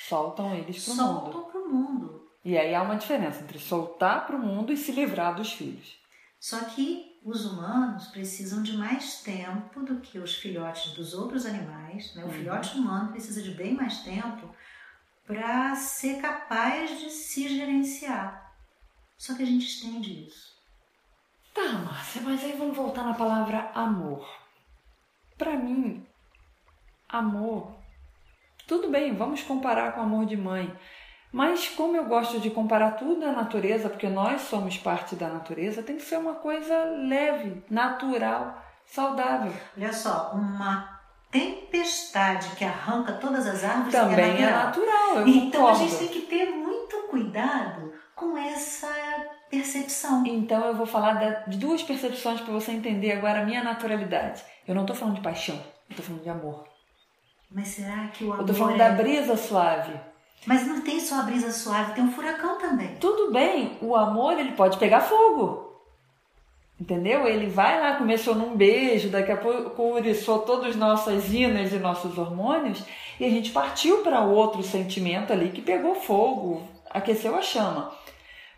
Soltam 0.10 0.56
eles 0.56 0.84
pro 0.84 0.96
mundo. 0.96 1.06
soltam 1.22 1.44
para 1.46 1.60
o 1.62 1.70
mundo. 1.70 2.19
E 2.44 2.58
aí 2.58 2.74
há 2.74 2.82
uma 2.82 2.96
diferença 2.96 3.42
entre 3.44 3.60
soltar 3.60 4.26
pro 4.26 4.40
mundo 4.40 4.72
e 4.72 4.78
se 4.78 4.92
livrar 4.92 5.36
dos 5.36 5.52
filhos. 5.54 5.98
Só 6.40 6.60
que 6.66 7.20
os 7.24 7.46
humanos 7.46 8.08
precisam 8.08 8.64
de 8.64 8.78
mais 8.78 9.22
tempo 9.22 9.82
do 9.84 10.00
que 10.00 10.18
os 10.20 10.36
filhotes 10.36 10.94
dos 10.94 11.14
outros 11.14 11.46
animais. 11.46 12.16
Né? 12.16 12.24
O 12.24 12.28
Uhum. 12.28 12.34
filhote 12.34 12.78
humano 12.78 13.12
precisa 13.12 13.42
de 13.42 13.52
bem 13.52 13.74
mais 13.74 14.00
tempo 14.00 14.50
para 15.28 15.76
ser 15.76 16.22
capaz 16.22 16.98
de 17.00 17.10
se 17.10 17.50
gerenciar. 17.50 18.54
Só 19.18 19.36
que 19.36 19.44
a 19.44 19.46
gente 19.46 19.66
estende 19.68 20.26
isso. 20.28 20.58
Tá, 21.54 21.74
Márcia, 21.74 22.22
mas 22.22 22.42
aí 22.44 22.54
vamos 22.58 22.78
voltar 22.78 23.04
na 23.04 23.14
palavra 23.14 23.70
amor. 23.76 24.26
Para 25.38 25.58
mim, 25.58 26.06
amor, 27.08 27.76
tudo 28.66 28.90
bem, 28.90 29.14
vamos 29.16 29.44
comparar 29.44 29.92
com 29.94 30.02
amor 30.02 30.26
de 30.26 30.38
mãe. 30.38 30.74
Mas 31.32 31.68
como 31.70 31.96
eu 31.96 32.06
gosto 32.06 32.40
de 32.40 32.50
comparar 32.50 32.92
tudo 32.92 33.24
à 33.26 33.32
natureza, 33.32 33.88
porque 33.90 34.08
nós 34.10 34.42
somos 34.42 34.78
parte 34.78 35.16
da 35.16 35.28
natureza, 35.28 35.84
tem 35.84 35.96
que 35.96 36.02
ser 36.02 36.18
uma 36.18 36.34
coisa 36.36 36.76
leve, 37.08 37.64
natural, 37.70 38.60
saudável. 38.86 39.54
Olha 39.78 39.94
só, 39.94 40.32
uma 40.34 41.00
tempestade 41.32 42.50
que 42.56 42.66
arranca 42.66 43.14
todas 43.14 43.46
as 43.46 43.64
árvores 43.64 43.94
Também 43.94 44.38
é 44.38 44.42
é 44.42 44.52
natural. 44.52 44.88
natural. 44.88 45.18
eu 45.22 45.28
então 45.28 45.68
a 45.68 45.72
concordo. 45.72 45.90
gente 45.90 46.00
tem 46.00 46.08
que 46.08 46.22
ter 46.28 46.46
muito 46.50 46.96
cuidado 47.12 47.94
com 48.16 48.36
essa 48.38 48.88
percepção. 49.50 50.24
Então 50.26 50.66
eu 50.66 50.76
vou 50.76 50.86
falar 50.88 51.14
de 51.48 51.58
duas 51.58 51.84
percepções 51.84 52.42
para 52.42 52.52
você 52.54 52.72
entender 52.72 53.12
agora 53.12 53.42
a 53.42 53.46
minha 53.46 53.64
naturalidade. 53.64 54.44
Eu 54.68 54.74
não 54.76 54.86
tô 54.86 54.94
falando 54.96 55.16
de 55.16 55.22
paixão, 55.22 55.60
eu 55.90 55.96
tô 55.96 56.02
falando 56.02 56.24
de 56.24 56.30
amor. 56.30 56.68
Mas 57.52 57.68
será 57.70 58.08
que 58.08 58.24
o 58.24 58.28
Eu 58.28 58.34
amor 58.34 58.46
tô 58.48 58.54
falando 58.54 58.76
é... 58.82 58.90
da 58.90 58.90
brisa 58.96 59.38
suave. 59.38 59.94
Mas 60.46 60.66
não 60.66 60.82
tem 60.82 61.00
só 61.00 61.20
a 61.20 61.24
brisa 61.24 61.52
suave, 61.52 61.94
tem 61.94 62.04
um 62.04 62.12
furacão 62.12 62.58
também. 62.58 62.96
Tudo 62.96 63.32
bem, 63.32 63.78
o 63.82 63.96
amor 63.96 64.40
ele 64.40 64.54
pode 64.54 64.78
pegar 64.78 65.02
fogo. 65.02 65.70
Entendeu? 66.80 67.28
Ele 67.28 67.48
vai 67.48 67.80
lá, 67.80 67.98
começou 67.98 68.34
num 68.34 68.56
beijo, 68.56 69.10
daqui 69.10 69.32
a 69.32 69.38
pouco 69.38 69.96
uriçou 69.96 70.40
todas 70.40 70.70
as 70.70 70.76
nossas 70.78 71.34
inas 71.34 71.74
e 71.74 71.78
nossos 71.78 72.18
hormônios, 72.18 72.82
e 73.20 73.26
a 73.26 73.30
gente 73.30 73.52
partiu 73.52 73.98
para 73.98 74.22
outro 74.22 74.64
sentimento 74.64 75.34
ali 75.34 75.50
que 75.50 75.62
pegou 75.62 75.96
fogo, 75.96 76.64
aqueceu 76.90 77.36
a 77.36 77.42
chama. 77.42 77.92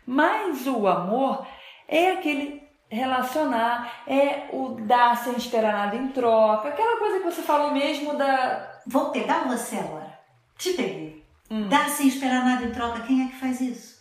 Mas 0.06 0.68
o 0.68 0.86
amor 0.86 1.44
é 1.88 2.12
aquele 2.12 2.62
relacionar, 2.88 4.04
é 4.06 4.48
o 4.52 4.76
dar 4.80 5.16
sem 5.16 5.34
esperar 5.34 5.72
nada 5.72 5.96
em 5.96 6.08
troca, 6.08 6.68
aquela 6.68 6.98
coisa 6.98 7.18
que 7.18 7.24
você 7.24 7.42
falou 7.42 7.72
mesmo 7.72 8.16
da. 8.16 8.80
Vou 8.86 9.10
pegar 9.10 9.48
você 9.48 9.76
agora. 9.76 10.12
Te 10.58 10.74
peguei. 10.74 10.91
Hum. 11.52 11.68
Dar 11.68 11.86
sem 11.90 12.08
esperar 12.08 12.42
nada 12.46 12.64
em 12.64 12.72
troca, 12.72 13.02
quem 13.02 13.26
é 13.26 13.28
que 13.28 13.36
faz 13.38 13.60
isso? 13.60 14.00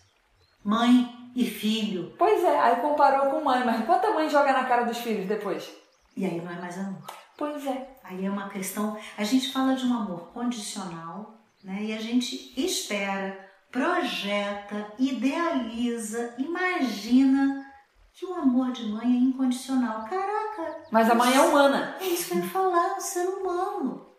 Mãe 0.64 1.14
e 1.36 1.44
filho. 1.44 2.16
Pois 2.18 2.42
é, 2.46 2.58
aí 2.58 2.78
comparou 2.78 3.30
com 3.30 3.44
mãe, 3.44 3.62
mas 3.66 3.86
quanta 3.86 4.14
mãe 4.14 4.30
joga 4.30 4.54
na 4.54 4.64
cara 4.64 4.86
dos 4.86 5.00
filhos 5.00 5.28
depois? 5.28 5.70
E 6.16 6.26
aí 6.26 6.40
não 6.40 6.50
é 6.50 6.62
mais 6.62 6.78
amor. 6.78 7.04
Pois 7.38 7.68
é. 7.68 7.90
Aí 8.06 8.26
é 8.26 8.30
uma 8.30 8.48
questão. 8.48 8.98
A 9.18 9.26
gente 9.26 9.52
fala 9.52 9.76
de 9.76 9.86
um 9.86 9.94
amor 9.94 10.32
condicional, 10.32 11.42
né? 11.62 11.84
E 11.84 11.94
a 11.94 12.00
gente 12.00 12.54
espera, 12.56 13.38
projeta, 13.70 14.88
idealiza, 14.98 16.34
imagina 16.38 17.66
que 18.14 18.26
o 18.26 18.34
amor 18.34 18.72
de 18.72 18.86
mãe 18.86 19.04
é 19.04 19.20
incondicional. 19.20 20.06
Caraca! 20.06 20.86
Mas 20.90 21.10
a 21.10 21.16
mãe 21.16 21.36
é 21.36 21.42
humana. 21.42 21.98
É 22.00 22.06
isso 22.06 22.30
que 22.30 22.38
eu 22.38 22.44
ia 22.44 22.50
falar, 22.50 22.96
um 22.96 23.02
ser 23.02 23.28
humano. 23.28 24.11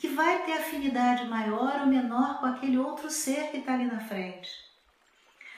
Que 0.00 0.08
vai 0.08 0.44
ter 0.44 0.54
afinidade 0.54 1.28
maior 1.28 1.82
ou 1.82 1.86
menor 1.86 2.40
com 2.40 2.46
aquele 2.46 2.78
outro 2.78 3.08
ser 3.08 3.50
que 3.50 3.58
está 3.58 3.74
ali 3.74 3.84
na 3.84 4.00
frente. 4.00 4.50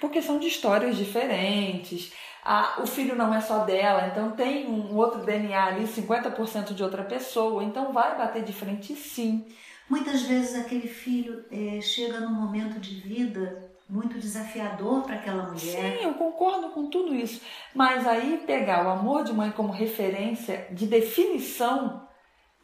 Porque 0.00 0.20
são 0.20 0.38
de 0.38 0.48
histórias 0.48 0.96
diferentes. 0.96 2.12
Ah, 2.44 2.74
o 2.82 2.86
filho 2.86 3.14
não 3.14 3.32
é 3.32 3.40
só 3.40 3.64
dela, 3.64 4.08
então 4.08 4.32
tem 4.32 4.66
um 4.66 4.96
outro 4.96 5.22
DNA 5.22 5.64
ali, 5.64 5.86
50% 5.86 6.74
de 6.74 6.82
outra 6.82 7.04
pessoa, 7.04 7.62
então 7.62 7.92
vai 7.92 8.18
bater 8.18 8.42
de 8.42 8.52
frente 8.52 8.96
sim. 8.96 9.46
Muitas 9.88 10.22
vezes 10.22 10.58
aquele 10.58 10.88
filho 10.88 11.44
eh, 11.52 11.80
chega 11.80 12.18
num 12.18 12.34
momento 12.34 12.80
de 12.80 12.96
vida 12.96 13.70
muito 13.88 14.18
desafiador 14.18 15.02
para 15.02 15.16
aquela 15.16 15.44
mulher. 15.44 15.58
Sim, 15.58 16.04
eu 16.04 16.14
concordo 16.14 16.70
com 16.70 16.88
tudo 16.88 17.14
isso. 17.14 17.42
Mas 17.74 18.06
aí 18.06 18.42
pegar 18.46 18.86
o 18.86 18.90
amor 18.90 19.22
de 19.22 19.32
mãe 19.32 19.50
como 19.50 19.70
referência 19.70 20.66
de 20.72 20.86
definição, 20.86 22.08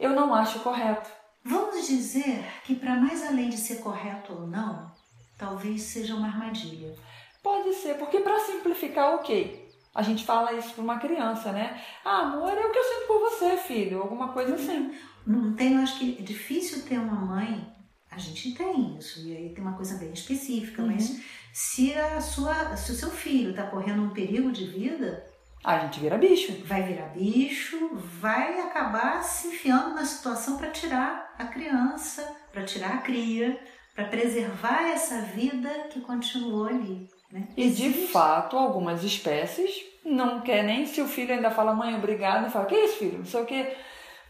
eu 0.00 0.10
não 0.10 0.34
acho 0.34 0.60
correto. 0.60 1.17
Vamos 1.48 1.86
dizer 1.86 2.44
que, 2.64 2.74
para 2.74 2.94
mais 2.96 3.26
além 3.26 3.48
de 3.48 3.56
ser 3.56 3.76
correto 3.76 4.32
ou 4.32 4.46
não, 4.46 4.90
talvez 5.38 5.82
seja 5.82 6.14
uma 6.14 6.26
armadilha. 6.28 6.94
Pode 7.42 7.72
ser, 7.74 7.94
porque 7.96 8.20
para 8.20 8.38
simplificar, 8.40 9.14
ok. 9.14 9.66
A 9.94 10.02
gente 10.02 10.24
fala 10.24 10.52
isso 10.52 10.74
para 10.74 10.84
uma 10.84 10.98
criança, 10.98 11.50
né? 11.52 11.82
Ah, 12.04 12.18
amor 12.22 12.52
é 12.52 12.66
o 12.66 12.70
que 12.70 12.78
eu 12.78 12.84
sinto 12.84 13.06
por 13.06 13.20
você, 13.20 13.56
filho, 13.56 14.02
alguma 14.02 14.28
coisa 14.32 14.54
assim. 14.54 14.94
Não 15.26 15.54
tem, 15.54 15.74
eu 15.74 15.80
acho 15.80 15.98
que 15.98 16.16
é 16.18 16.22
difícil 16.22 16.82
ter 16.84 16.98
uma 16.98 17.14
mãe. 17.14 17.66
A 18.10 18.18
gente 18.18 18.52
tem 18.54 18.96
isso, 18.98 19.20
e 19.26 19.36
aí 19.36 19.54
tem 19.54 19.62
uma 19.62 19.76
coisa 19.76 19.96
bem 19.96 20.12
específica, 20.12 20.82
Uhum. 20.82 20.88
mas 20.88 21.20
se, 21.52 21.94
a 21.94 22.20
sua, 22.20 22.76
se 22.76 22.92
o 22.92 22.94
seu 22.94 23.10
filho 23.10 23.50
está 23.50 23.64
correndo 23.66 24.02
um 24.02 24.10
perigo 24.10 24.50
de 24.50 24.66
vida, 24.66 25.24
A 25.64 25.78
gente 25.80 26.00
vira 26.00 26.16
bicho. 26.18 26.52
vai 26.64 26.82
virar 26.82 27.08
bicho, 27.08 27.90
vai 27.94 28.60
acabar 28.60 29.22
se 29.22 29.48
enfiando 29.48 29.94
na 29.94 30.04
situação 30.04 30.56
para 30.56 30.70
tirar 30.70 31.27
a 31.38 31.46
criança, 31.46 32.36
para 32.52 32.64
tirar 32.64 32.94
a 32.94 32.98
cria, 32.98 33.58
para 33.94 34.04
preservar 34.04 34.88
essa 34.90 35.22
vida 35.22 35.68
que 35.90 36.00
continuou 36.00 36.66
ali. 36.66 37.08
Né? 37.32 37.48
E 37.56 37.70
de 37.70 37.90
fato, 37.92 38.56
algumas 38.56 39.04
espécies 39.04 39.70
não 40.04 40.40
quer 40.40 40.62
nem 40.64 40.86
se 40.86 41.00
o 41.00 41.06
filho 41.06 41.34
ainda 41.34 41.50
fala, 41.50 41.74
mãe, 41.74 41.94
obrigada, 41.94 42.48
fala, 42.50 42.66
que 42.66 42.74
isso, 42.74 42.98
filho? 42.98 43.18
Não 43.18 43.24
sei 43.26 43.42
o 43.42 43.46
quê. 43.46 43.76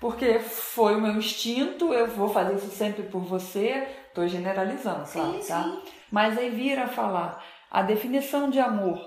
Porque 0.00 0.38
foi 0.38 0.94
o 0.96 1.00
meu 1.00 1.12
instinto, 1.16 1.92
eu 1.92 2.06
vou 2.06 2.28
fazer 2.28 2.54
isso 2.56 2.70
sempre 2.70 3.02
por 3.04 3.20
você. 3.20 3.86
Tô 4.14 4.26
generalizando, 4.26 5.08
claro, 5.10 5.40
Sim, 5.42 5.48
tá? 5.48 5.62
sim. 5.62 5.82
Mas 6.10 6.36
aí 6.38 6.50
vira 6.50 6.88
falar 6.88 7.44
a 7.70 7.82
definição 7.82 8.48
de 8.48 8.58
amor. 8.58 8.98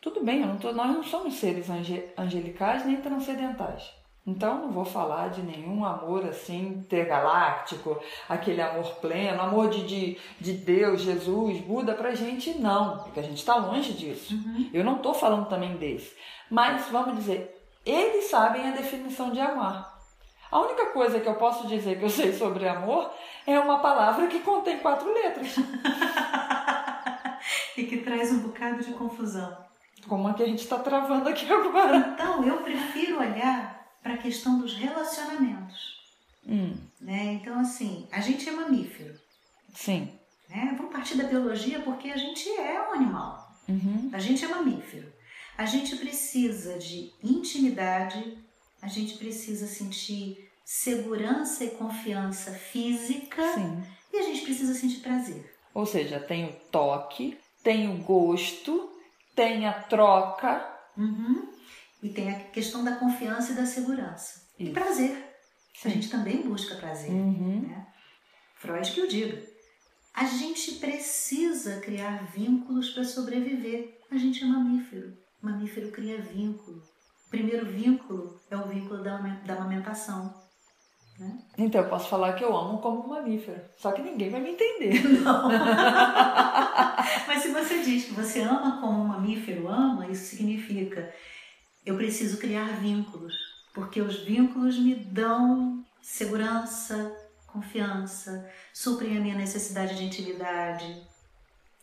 Tudo 0.00 0.22
bem, 0.24 0.40
eu 0.42 0.46
não 0.46 0.58
tô, 0.58 0.72
nós 0.72 0.88
não 0.90 1.02
somos 1.02 1.34
seres 1.34 1.68
ange- 1.70 2.04
angelicais 2.16 2.84
nem 2.86 2.96
transcendentais. 2.96 3.82
Então 4.28 4.58
não 4.58 4.70
vou 4.70 4.84
falar 4.84 5.28
de 5.28 5.40
nenhum 5.40 5.86
amor 5.86 6.26
assim 6.26 6.68
intergaláctico, 6.68 7.98
aquele 8.28 8.60
amor 8.60 8.84
pleno, 8.96 9.40
amor 9.40 9.70
de, 9.70 9.86
de, 9.86 10.18
de 10.38 10.52
Deus, 10.52 11.00
Jesus, 11.00 11.62
Buda 11.62 11.94
pra 11.94 12.14
gente, 12.14 12.58
não, 12.58 12.98
porque 12.98 13.20
a 13.20 13.22
gente 13.22 13.38
está 13.38 13.56
longe 13.56 13.94
disso. 13.94 14.34
Uhum. 14.34 14.68
Eu 14.70 14.84
não 14.84 14.96
estou 14.96 15.14
falando 15.14 15.48
também 15.48 15.78
desse. 15.78 16.14
Mas 16.50 16.90
vamos 16.90 17.16
dizer, 17.16 17.58
eles 17.86 18.26
sabem 18.26 18.68
a 18.68 18.72
definição 18.72 19.30
de 19.30 19.40
amar. 19.40 19.96
A 20.50 20.60
única 20.60 20.86
coisa 20.86 21.20
que 21.20 21.28
eu 21.28 21.36
posso 21.36 21.66
dizer 21.66 21.98
que 21.98 22.04
eu 22.04 22.10
sei 22.10 22.34
sobre 22.34 22.68
amor 22.68 23.10
é 23.46 23.58
uma 23.58 23.78
palavra 23.78 24.26
que 24.26 24.40
contém 24.40 24.78
quatro 24.78 25.10
letras. 25.10 25.56
e 27.78 27.84
que 27.84 27.98
traz 27.98 28.30
um 28.30 28.40
bocado 28.40 28.84
de 28.84 28.92
confusão. 28.92 29.56
Como 30.06 30.28
a 30.28 30.34
que 30.34 30.42
a 30.42 30.46
gente 30.46 30.60
está 30.60 30.78
travando 30.78 31.30
aqui 31.30 31.50
agora. 31.50 31.96
Então, 31.96 32.44
eu 32.44 32.58
prefiro 32.58 33.20
olhar 33.20 33.77
para 34.02 34.14
a 34.14 34.18
questão 34.18 34.58
dos 34.58 34.74
relacionamentos. 34.74 35.98
Hum, 36.46 36.76
Né? 37.00 37.34
Então, 37.34 37.60
assim, 37.60 38.06
a 38.10 38.20
gente 38.20 38.48
é 38.48 38.52
mamífero. 38.52 39.14
sim. 39.74 40.12
Né? 40.48 40.74
Vamos 40.78 40.90
partir 40.92 41.16
da 41.18 41.24
biologia 41.24 41.80
porque 41.80 42.08
a 42.08 42.16
gente 42.16 42.48
é 42.48 42.80
um 42.88 42.94
animal. 42.94 43.54
Uhum. 43.68 44.08
A 44.14 44.18
gente 44.18 44.42
é 44.42 44.48
mamífero. 44.48 45.12
A 45.58 45.66
gente 45.66 45.94
precisa 45.96 46.78
de 46.78 47.12
intimidade, 47.22 48.38
a 48.80 48.88
gente 48.88 49.18
precisa 49.18 49.66
sentir 49.66 50.48
segurança 50.64 51.64
e 51.64 51.70
confiança 51.70 52.52
física 52.52 53.42
Sim. 53.54 53.82
e 54.12 54.18
a 54.18 54.22
gente 54.22 54.42
precisa 54.42 54.72
sentir 54.72 55.00
prazer. 55.00 55.54
Ou 55.74 55.84
seja, 55.84 56.18
tem 56.18 56.46
o 56.46 56.52
toque, 56.70 57.38
tem 57.62 57.88
o 57.94 58.02
gosto, 58.02 58.90
tem 59.34 59.66
a 59.66 59.72
troca. 59.72 60.66
Uhum. 60.96 61.46
E 62.02 62.08
tem 62.10 62.30
a 62.30 62.40
questão 62.50 62.84
da 62.84 62.96
confiança 62.96 63.52
e 63.52 63.56
da 63.56 63.66
segurança. 63.66 64.40
E 64.58 64.64
Isso. 64.64 64.72
prazer. 64.72 65.16
A 65.78 65.82
Sim. 65.82 65.90
gente 65.90 66.10
também 66.10 66.42
busca 66.42 66.74
prazer. 66.76 67.10
Uhum. 67.10 67.62
né? 67.68 67.86
Freud 68.56 68.90
que 68.92 69.00
o 69.00 69.08
diga. 69.08 69.42
A 70.14 70.24
gente 70.24 70.72
precisa 70.76 71.80
criar 71.80 72.24
vínculos 72.32 72.90
para 72.90 73.04
sobreviver. 73.04 73.98
A 74.10 74.16
gente 74.16 74.42
é 74.42 74.46
mamífero. 74.46 75.12
Mamífero 75.40 75.92
cria 75.92 76.20
vínculo. 76.20 76.82
O 77.26 77.30
primeiro 77.30 77.66
vínculo 77.66 78.40
é 78.50 78.56
o 78.56 78.66
vínculo 78.66 79.02
da 79.02 79.16
amamentação. 79.54 80.34
Né? 81.18 81.38
Então 81.58 81.82
eu 81.82 81.88
posso 81.88 82.08
falar 82.08 82.32
que 82.34 82.44
eu 82.44 82.56
amo 82.56 82.78
como 82.78 83.08
mamífero. 83.08 83.60
Só 83.76 83.92
que 83.92 84.02
ninguém 84.02 84.30
vai 84.30 84.40
me 84.40 84.50
entender. 84.50 85.02
Não. 85.22 85.48
Mas 87.26 87.42
se 87.42 87.52
você 87.52 87.82
diz 87.82 88.06
que 88.06 88.12
você 88.14 88.40
ama 88.40 88.80
como 88.80 89.02
um 89.02 89.06
mamífero 89.06 89.68
ama, 89.68 90.06
isso 90.08 90.36
significa 90.36 91.12
eu 91.88 91.96
preciso 91.96 92.36
criar 92.38 92.78
vínculos, 92.80 93.34
porque 93.74 94.00
os 94.00 94.20
vínculos 94.20 94.78
me 94.78 94.94
dão 94.94 95.84
segurança, 96.02 97.14
confiança, 97.46 98.48
suprem 98.72 99.16
a 99.16 99.20
minha 99.20 99.36
necessidade 99.36 99.96
de 99.96 100.04
intimidade. 100.04 101.02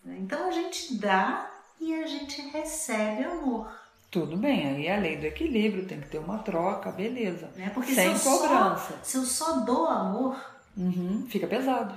né? 0.03 0.17
Então 0.19 0.47
a 0.47 0.51
gente 0.51 0.95
dá 0.95 1.51
e 1.79 1.93
a 1.93 2.05
gente 2.07 2.41
recebe 2.49 3.23
amor. 3.23 3.69
Tudo 4.11 4.37
bem, 4.37 4.65
aí 4.67 4.87
é 4.87 4.95
a 4.95 4.99
lei 4.99 5.17
do 5.17 5.25
equilíbrio, 5.25 5.85
tem 5.85 5.99
que 5.99 6.07
ter 6.07 6.19
uma 6.19 6.37
troca, 6.37 6.91
beleza. 6.91 7.51
Né? 7.55 7.69
Porque 7.73 7.93
Sem 7.93 8.15
se, 8.15 8.27
eu 8.27 8.31
só, 8.37 8.37
cobrança. 8.47 8.99
se 9.03 9.17
eu 9.17 9.25
só 9.25 9.59
dou 9.59 9.87
amor, 9.87 10.53
Uhum, 10.77 11.25
Fica 11.29 11.47
pesado. 11.47 11.95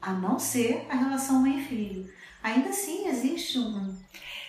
a 0.00 0.12
não 0.12 0.36
ser 0.36 0.84
a 0.90 0.96
relação 0.96 1.40
mãe-filho, 1.40 2.12
ainda 2.42 2.70
assim 2.70 3.06
existe 3.06 3.60
um, 3.60 3.96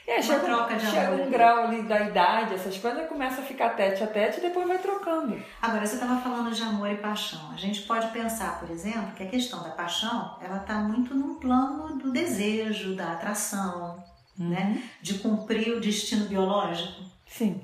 É, 0.05 0.15
uma 0.15 0.21
chega, 0.21 0.39
troca 0.39 0.75
de 0.75 0.85
chega 0.85 1.07
amor. 1.07 1.21
um 1.21 1.29
grau 1.29 1.57
ali 1.63 1.81
da 1.83 2.01
idade, 2.01 2.53
essas 2.55 2.77
coisas, 2.77 3.07
começa 3.07 3.41
a 3.41 3.43
ficar 3.43 3.69
tete 3.69 4.03
a 4.03 4.07
tete 4.07 4.39
e 4.39 4.41
depois 4.41 4.67
vai 4.67 4.77
trocando. 4.77 5.41
Agora, 5.61 5.85
você 5.85 5.95
estava 5.95 6.19
falando 6.19 6.53
de 6.53 6.61
amor 6.61 6.89
e 6.91 6.97
paixão. 6.97 7.51
A 7.51 7.57
gente 7.57 7.83
pode 7.83 8.07
pensar, 8.07 8.59
por 8.59 8.69
exemplo, 8.69 9.13
que 9.13 9.23
a 9.23 9.29
questão 9.29 9.63
da 9.63 9.69
paixão, 9.69 10.37
ela 10.41 10.57
está 10.57 10.75
muito 10.75 11.15
no 11.15 11.35
plano 11.35 11.97
do 11.97 12.11
desejo, 12.11 12.95
da 12.95 13.13
atração, 13.13 14.03
né? 14.37 14.83
De 15.01 15.19
cumprir 15.19 15.73
o 15.75 15.79
destino 15.79 16.25
biológico. 16.25 17.01
Sim. 17.25 17.61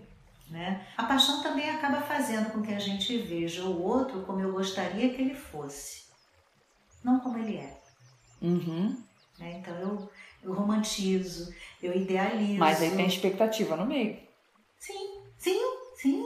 Né? 0.50 0.84
A 0.98 1.04
paixão 1.04 1.44
também 1.44 1.70
acaba 1.70 2.02
fazendo 2.02 2.52
com 2.52 2.62
que 2.64 2.74
a 2.74 2.80
gente 2.80 3.16
veja 3.20 3.64
o 3.64 3.84
outro 3.84 4.22
como 4.22 4.40
eu 4.40 4.52
gostaria 4.52 5.14
que 5.14 5.22
ele 5.22 5.36
fosse, 5.36 6.06
não 7.04 7.20
como 7.20 7.38
ele 7.38 7.58
é. 7.58 7.78
Uhum. 8.42 8.98
né? 9.38 9.60
Então 9.60 9.76
eu, 9.76 10.10
eu 10.44 10.54
romantizo, 10.54 11.54
eu 11.82 11.94
idealizo. 11.96 12.60
Mas 12.60 12.82
aí 12.82 12.92
tem 12.96 13.06
expectativa 13.08 13.76
no 13.76 13.86
meio. 13.86 14.18
Sim, 14.80 15.22
sim, 15.38 15.60
sim. 15.98 16.26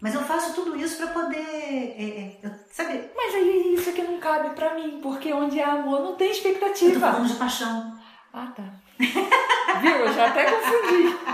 Mas 0.00 0.14
eu 0.14 0.22
faço 0.22 0.54
tudo 0.54 0.76
isso 0.76 0.96
para 0.98 1.06
poder, 1.08 1.38
é, 1.38 2.02
é, 2.02 2.40
eu- 2.42 2.50
sabe? 2.70 3.08
Mas 3.16 3.34
aí 3.34 3.74
isso 3.74 3.88
aqui 3.90 4.02
não 4.02 4.18
cabe 4.20 4.50
pra 4.54 4.74
mim, 4.74 5.00
porque 5.02 5.32
onde 5.32 5.60
há 5.60 5.72
amor 5.72 6.00
não 6.00 6.16
tem 6.16 6.28
Eu 6.28 6.32
tô 6.34 6.38
expectativa. 6.38 7.00
falando 7.00 7.28
de 7.28 7.34
paixão. 7.34 7.98
Ah, 8.32 8.52
tá. 8.54 8.64
Viu? 9.80 9.96
Eu 9.96 10.12
já 10.12 10.28
até 10.28 10.44
confundi. 10.50 11.14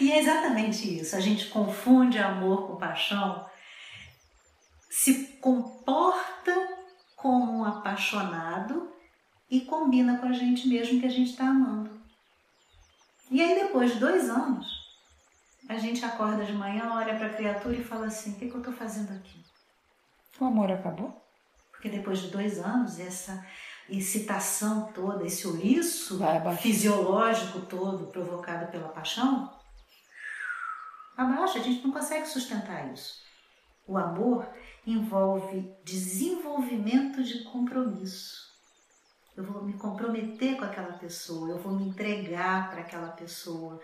E 0.00 0.12
é 0.12 0.18
exatamente 0.20 1.00
isso. 1.00 1.16
A 1.16 1.20
gente 1.20 1.46
confunde 1.48 2.18
amor 2.20 2.68
com 2.68 2.76
paixão, 2.76 3.44
se 4.88 5.26
comporta 5.40 6.54
como 7.16 7.58
um 7.60 7.64
apaixonado 7.64 8.92
e 9.50 9.62
combina 9.62 10.18
com 10.18 10.26
a 10.26 10.32
gente 10.32 10.68
mesmo 10.68 11.00
que 11.00 11.06
a 11.06 11.10
gente 11.10 11.30
está 11.30 11.44
amando. 11.44 11.90
E 13.30 13.42
aí, 13.42 13.54
depois 13.54 13.92
de 13.92 14.00
dois 14.00 14.28
anos, 14.28 14.66
a 15.68 15.76
gente 15.76 16.04
acorda 16.04 16.44
de 16.44 16.52
manhã, 16.52 16.90
olha 16.94 17.14
para 17.14 17.26
a 17.26 17.34
criatura 17.34 17.76
e 17.76 17.84
fala 17.84 18.06
assim: 18.06 18.32
o 18.32 18.34
que, 18.36 18.48
que 18.48 18.54
eu 18.54 18.60
estou 18.60 18.72
fazendo 18.72 19.12
aqui? 19.12 19.38
O 20.40 20.46
amor 20.46 20.70
acabou? 20.70 21.22
Porque 21.70 21.88
depois 21.88 22.20
de 22.20 22.30
dois 22.30 22.58
anos, 22.58 22.98
essa 22.98 23.44
excitação 23.88 24.92
toda, 24.92 25.26
esse 25.26 25.46
ouriço 25.46 26.18
fisiológico 26.60 27.60
todo 27.62 28.06
provocado 28.06 28.70
pela 28.70 28.88
paixão, 28.88 29.52
abaixa, 31.16 31.58
a 31.58 31.62
gente 31.62 31.84
não 31.84 31.92
consegue 31.92 32.26
sustentar 32.26 32.92
isso. 32.92 33.22
O 33.86 33.96
amor 33.96 34.48
envolve 34.86 35.72
desenvolvimento 35.84 37.22
de 37.22 37.44
compromisso. 37.44 38.47
Eu 39.38 39.44
vou 39.44 39.62
me 39.62 39.74
comprometer 39.74 40.56
com 40.56 40.64
aquela 40.64 40.94
pessoa, 40.94 41.48
eu 41.50 41.58
vou 41.58 41.72
me 41.72 41.88
entregar 41.88 42.70
para 42.70 42.80
aquela 42.80 43.10
pessoa, 43.10 43.80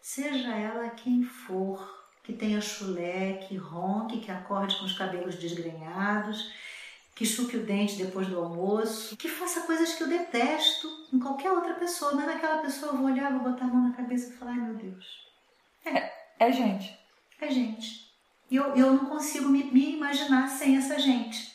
seja 0.00 0.54
ela 0.54 0.88
quem 0.90 1.24
for, 1.24 2.06
que 2.22 2.32
tenha 2.32 2.60
chulé, 2.60 3.32
que 3.38 3.56
ronque, 3.56 4.20
que 4.20 4.30
acorde 4.30 4.78
com 4.78 4.84
os 4.84 4.96
cabelos 4.96 5.34
desgrenhados, 5.34 6.48
que 7.12 7.26
chuque 7.26 7.56
o 7.56 7.66
dente 7.66 7.96
depois 7.96 8.28
do 8.28 8.38
almoço, 8.38 9.16
que 9.16 9.28
faça 9.28 9.62
coisas 9.62 9.94
que 9.94 10.04
eu 10.04 10.08
detesto 10.08 10.88
em 11.12 11.18
qualquer 11.18 11.50
outra 11.50 11.74
pessoa, 11.74 12.14
mas 12.14 12.26
naquela 12.26 12.58
pessoa 12.58 12.92
eu 12.92 12.98
vou 12.98 13.06
olhar, 13.06 13.32
vou 13.32 13.50
botar 13.50 13.64
a 13.64 13.68
mão 13.68 13.88
na 13.88 13.96
cabeça 13.96 14.32
e 14.32 14.36
falar, 14.36 14.52
ai 14.52 14.60
meu 14.60 14.74
Deus, 14.76 15.26
É 16.38 16.52
gente. 16.52 16.96
é 17.40 17.50
gente. 17.50 18.14
E 18.48 18.54
eu, 18.54 18.76
eu 18.76 18.92
não 18.92 19.06
consigo 19.06 19.48
me, 19.48 19.64
me 19.64 19.96
imaginar 19.96 20.46
sem 20.46 20.76
essa 20.76 21.00
gente. 21.00 21.52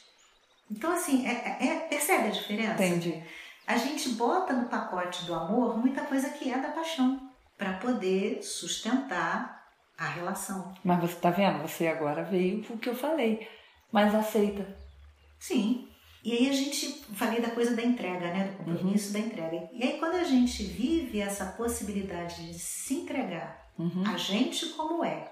Então, 0.72 0.92
assim, 0.92 1.26
é, 1.28 1.58
é- 1.60 1.68
é- 1.68 1.80
percebe 1.88 2.28
a 2.28 2.32
diferença? 2.32 2.84
Entendi. 2.86 3.24
A 3.66 3.78
gente 3.78 4.10
bota 4.10 4.54
no 4.54 4.68
pacote 4.68 5.26
do 5.26 5.34
amor 5.34 5.78
muita 5.78 6.02
coisa 6.02 6.30
que 6.30 6.52
é 6.52 6.58
da 6.58 6.70
paixão, 6.70 7.30
para 7.58 7.74
poder 7.74 8.42
sustentar 8.42 9.68
a 9.98 10.06
relação. 10.08 10.74
Mas 10.84 11.00
você 11.02 11.16
tá 11.16 11.30
vendo? 11.30 11.62
Você 11.62 11.88
agora 11.88 12.24
veio 12.24 12.64
pro 12.64 12.78
que 12.78 12.90
eu 12.90 12.96
falei. 12.96 13.48
Mas 13.92 14.14
aceita. 14.16 14.66
Sim. 15.40 15.88
E 16.24 16.34
aí 16.34 16.50
a 16.50 16.54
gente, 16.54 17.04
falei 17.16 17.42
da 17.42 17.50
coisa 17.52 17.76
da 17.76 17.82
entrega, 17.82 18.28
né? 18.28 18.46
Do 18.46 18.58
compromisso 18.64 19.14
da 19.14 19.20
entrega. 19.20 19.70
E 19.74 19.84
aí 19.84 19.98
quando 20.00 20.16
a 20.16 20.24
gente 20.24 20.64
vive 20.64 21.20
essa 21.22 21.46
possibilidade 21.46 22.46
de 22.48 22.60
se 22.60 22.94
entregar, 22.96 23.68
Uhum. 23.78 24.04
a 24.06 24.18
gente 24.18 24.68
como 24.70 25.04
é, 25.06 25.32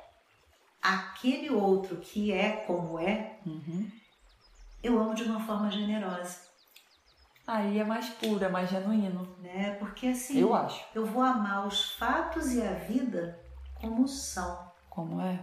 aquele 0.81 1.49
outro 1.49 1.97
que 1.97 2.31
é 2.31 2.63
como 2.65 2.97
é, 2.99 3.37
Uhum. 3.45 3.89
Eu 4.83 4.99
amo 4.99 5.13
de 5.15 5.23
uma 5.23 5.39
forma 5.39 5.69
generosa, 5.71 6.45
Aí 7.45 7.79
é 7.79 7.83
mais 7.85 8.09
puro, 8.09 8.43
é 8.43 8.49
mais 8.49 8.69
genuíno. 8.69 9.25
né? 9.39 9.75
Porque 9.79 10.07
assim, 10.07 10.37
Eu 10.39 10.53
acho. 10.53 10.83
eu 10.93 11.05
vou 11.05 11.21
amar 11.23 11.65
os 11.65 11.93
fatos 11.93 12.51
e 12.53 12.61
a 12.61 12.73
vida 12.73 13.39
como 13.79 14.05
são. 14.05 14.69
Como 14.89 15.21
é? 15.21 15.39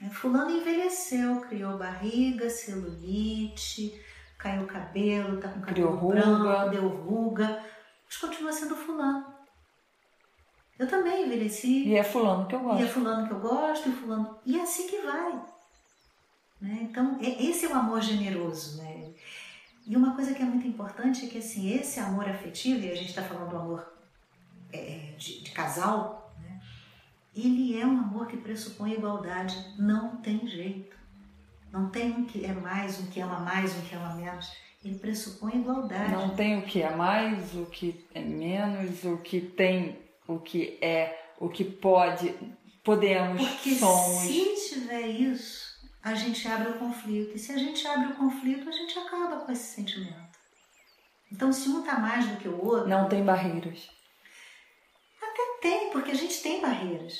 né? 0.00 0.08
Fulano 0.10 0.50
envelheceu, 0.50 1.40
criou 1.42 1.76
barriga, 1.76 2.48
celulite, 2.48 4.00
caiu 4.38 4.62
o 4.62 4.66
cabelo, 4.66 5.38
tá 5.38 5.48
com 5.50 5.60
Criou 5.60 5.92
cabelo 5.98 6.00
ruga. 6.14 6.46
branco, 6.46 6.70
deu 6.70 6.88
ruga, 6.88 7.62
mas 8.06 8.16
continua 8.16 8.52
sendo 8.52 8.74
fulano. 8.74 9.34
Eu 10.78 10.88
também 10.88 11.26
envelheci, 11.26 11.86
E 11.88 11.94
é 11.94 12.02
fulano 12.02 12.46
que 12.48 12.54
eu 12.54 12.60
e 12.60 12.62
é 12.62 12.66
gosto. 12.66 12.88
fulano 12.88 13.26
que 13.28 13.32
eu 13.34 13.40
gosto, 13.40 13.88
e 13.88 13.92
fulano. 13.92 14.38
E 14.46 14.58
é 14.58 14.62
assim 14.62 14.86
que 14.88 14.98
vai. 15.02 15.42
Né? 16.64 16.78
Então, 16.80 17.18
esse 17.20 17.66
é 17.66 17.68
o 17.68 17.74
amor 17.74 18.00
generoso. 18.00 18.78
Né? 18.78 19.10
E 19.86 19.94
uma 19.94 20.14
coisa 20.14 20.32
que 20.32 20.42
é 20.42 20.46
muito 20.46 20.66
importante 20.66 21.26
é 21.26 21.28
que 21.28 21.36
assim, 21.36 21.70
esse 21.70 22.00
amor 22.00 22.26
afetivo, 22.26 22.80
e 22.86 22.90
a 22.90 22.94
gente 22.94 23.10
está 23.10 23.22
falando 23.22 23.50
do 23.50 23.56
amor 23.58 23.92
é, 24.72 25.12
de, 25.18 25.42
de 25.42 25.50
casal, 25.50 26.34
né? 26.42 26.58
ele 27.36 27.78
é 27.78 27.86
um 27.86 27.98
amor 27.98 28.26
que 28.26 28.38
pressupõe 28.38 28.94
igualdade. 28.94 29.54
Não 29.78 30.16
tem 30.16 30.46
jeito. 30.48 30.96
Não 31.70 31.90
tem 31.90 32.12
um 32.12 32.24
que 32.24 32.46
é 32.46 32.52
mais, 32.54 32.98
um 32.98 33.06
que 33.08 33.20
ama 33.20 33.40
mais, 33.40 33.76
um 33.76 33.82
que 33.82 33.94
ama 33.94 34.14
menos. 34.14 34.50
Ele 34.82 34.98
pressupõe 34.98 35.56
igualdade. 35.56 36.12
Não 36.12 36.30
tem 36.34 36.58
o 36.58 36.62
que 36.62 36.80
é 36.80 36.94
mais, 36.94 37.54
o 37.54 37.66
que 37.66 38.06
é 38.14 38.20
menos, 38.20 39.04
o 39.04 39.18
que 39.18 39.40
tem, 39.40 39.98
o 40.26 40.38
que 40.38 40.78
é, 40.80 41.32
o 41.38 41.48
que 41.48 41.64
pode, 41.64 42.34
podemos, 42.82 43.46
Porque 43.46 43.74
somos. 43.74 44.22
se 44.22 44.74
tiver 44.74 45.08
isso, 45.08 45.73
a 46.04 46.14
gente 46.14 46.46
abre 46.46 46.68
o 46.72 46.78
conflito. 46.78 47.34
E 47.34 47.38
se 47.38 47.50
a 47.52 47.58
gente 47.58 47.86
abre 47.88 48.12
o 48.12 48.16
conflito, 48.16 48.68
a 48.68 48.72
gente 48.72 48.98
acaba 48.98 49.36
com 49.38 49.50
esse 49.50 49.74
sentimento. 49.74 50.34
Então, 51.32 51.52
se 51.52 51.68
um 51.68 51.82
tá 51.82 51.98
mais 51.98 52.26
do 52.26 52.36
que 52.36 52.46
o 52.48 52.64
outro, 52.64 52.88
Não 52.88 53.08
tem 53.08 53.24
barreiras. 53.24 53.88
até 55.20 55.58
tem, 55.62 55.90
porque 55.90 56.10
a 56.12 56.14
gente 56.14 56.40
tem 56.42 56.60
barreiras. 56.60 57.14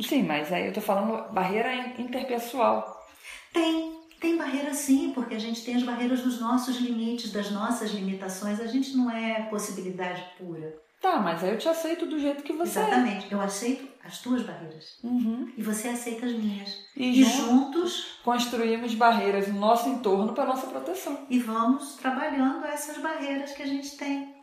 Sim, 0.00 0.22
mas 0.22 0.52
aí 0.52 0.66
eu 0.66 0.72
tô 0.72 0.80
falando 0.80 1.32
barreira 1.32 1.74
in- 1.74 2.02
interpessoal. 2.02 3.04
Tem, 3.52 4.00
tem 4.20 4.36
barreira 4.36 4.72
sim, 4.74 5.12
porque 5.14 5.34
a 5.34 5.38
gente 5.38 5.64
tem 5.64 5.76
as 5.76 5.82
barreiras 5.82 6.22
dos 6.22 6.40
nossos 6.40 6.76
limites, 6.76 7.32
das 7.32 7.50
nossas 7.50 7.90
limitações. 7.90 8.60
A 8.60 8.66
gente 8.66 8.96
não 8.96 9.10
é 9.10 9.42
possibilidade 9.50 10.24
pura. 10.38 10.74
Tá, 11.04 11.20
mas 11.20 11.44
aí 11.44 11.50
eu 11.50 11.58
te 11.58 11.68
aceito 11.68 12.06
do 12.06 12.18
jeito 12.18 12.42
que 12.42 12.54
você 12.54 12.78
Exatamente. 12.78 13.30
Eu 13.30 13.38
aceito 13.38 13.86
as 14.02 14.20
tuas 14.20 14.40
barreiras. 14.40 14.98
é. 15.04 15.06
Uhum. 15.06 15.52
E 15.54 15.62
você 15.62 15.88
aceita 15.88 16.24
as 16.24 16.32
minhas. 16.32 16.78
E, 16.96 17.20
E 17.20 17.24
juntos 17.24 17.44
juntos, 17.44 18.18
construímos 18.24 18.94
barreiras 18.94 19.48
no 19.48 19.60
nosso 19.60 19.86
entorno 19.86 20.32
para 20.32 20.46
nossa 20.46 20.66
proteção. 20.66 21.26
e 21.28 21.38
vamos 21.38 21.96
trabalhando 21.96 22.64
essas 22.64 22.96
barreiras 23.02 23.52
que 23.52 23.62
a 23.62 23.66
gente 23.66 23.98
tem. 23.98 24.34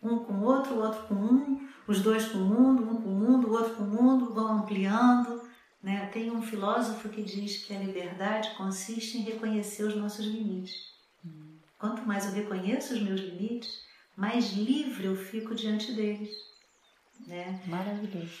Um 0.00 0.20
com 0.20 0.34
o 0.34 0.44
outro, 0.44 0.74
o 0.74 0.80
outro 0.80 1.08
com 1.08 1.14
um, 1.14 1.68
os 1.88 2.00
dois 2.00 2.28
com 2.28 2.38
o 2.38 2.44
mundo, 2.44 2.88
um 2.88 3.02
com 3.02 3.08
o 3.08 3.12
mundo, 3.12 3.48
o 3.48 3.52
outro 3.52 3.74
com 3.74 3.82
o 3.82 3.86
mundo, 3.88 4.32
vão 4.32 4.58
ampliando. 4.58 5.42
Né? 5.82 6.08
Tem 6.12 6.30
um 6.30 6.40
filósofo 6.40 7.08
que 7.08 7.20
diz 7.20 7.64
que 7.64 7.74
a 7.74 7.80
liberdade 7.80 8.54
consiste 8.56 9.18
em 9.18 9.22
reconhecer 9.22 9.82
os 9.82 9.96
nossos 9.96 10.24
limites. 10.24 10.76
Quanto 11.80 12.06
mais 12.06 12.26
eu 12.26 12.30
reconheço 12.30 12.94
os 12.94 13.02
meus 13.02 13.20
limites, 13.20 13.90
mais 14.16 14.52
livre 14.52 15.06
eu 15.06 15.16
fico 15.16 15.54
diante 15.54 15.92
deles. 15.92 16.30
Né? 17.26 17.60
Maravilhoso. 17.66 18.40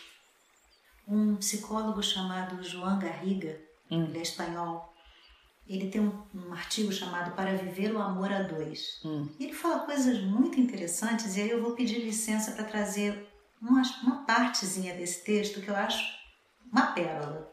Um 1.06 1.36
psicólogo 1.36 2.02
chamado 2.02 2.62
João 2.62 2.98
Garriga, 2.98 3.60
Hum. 3.90 4.04
ele 4.04 4.18
é 4.18 4.22
espanhol, 4.22 4.94
ele 5.66 5.90
tem 5.90 6.00
um, 6.00 6.22
um 6.34 6.52
artigo 6.52 6.90
chamado 6.90 7.36
Para 7.36 7.54
Viver 7.54 7.94
o 7.94 8.00
Amor 8.00 8.32
a 8.32 8.42
Dois. 8.42 9.00
Hum. 9.04 9.28
Ele 9.38 9.52
fala 9.52 9.80
coisas 9.80 10.22
muito 10.22 10.58
interessantes, 10.58 11.36
e 11.36 11.42
aí 11.42 11.50
eu 11.50 11.62
vou 11.62 11.74
pedir 11.74 11.98
licença 11.98 12.52
para 12.52 12.64
trazer 12.64 13.28
uma, 13.60 13.82
uma 14.02 14.24
partezinha 14.24 14.94
desse 14.94 15.22
texto 15.24 15.60
que 15.60 15.68
eu 15.68 15.76
acho 15.76 16.02
uma 16.70 16.92
pérola. 16.92 17.52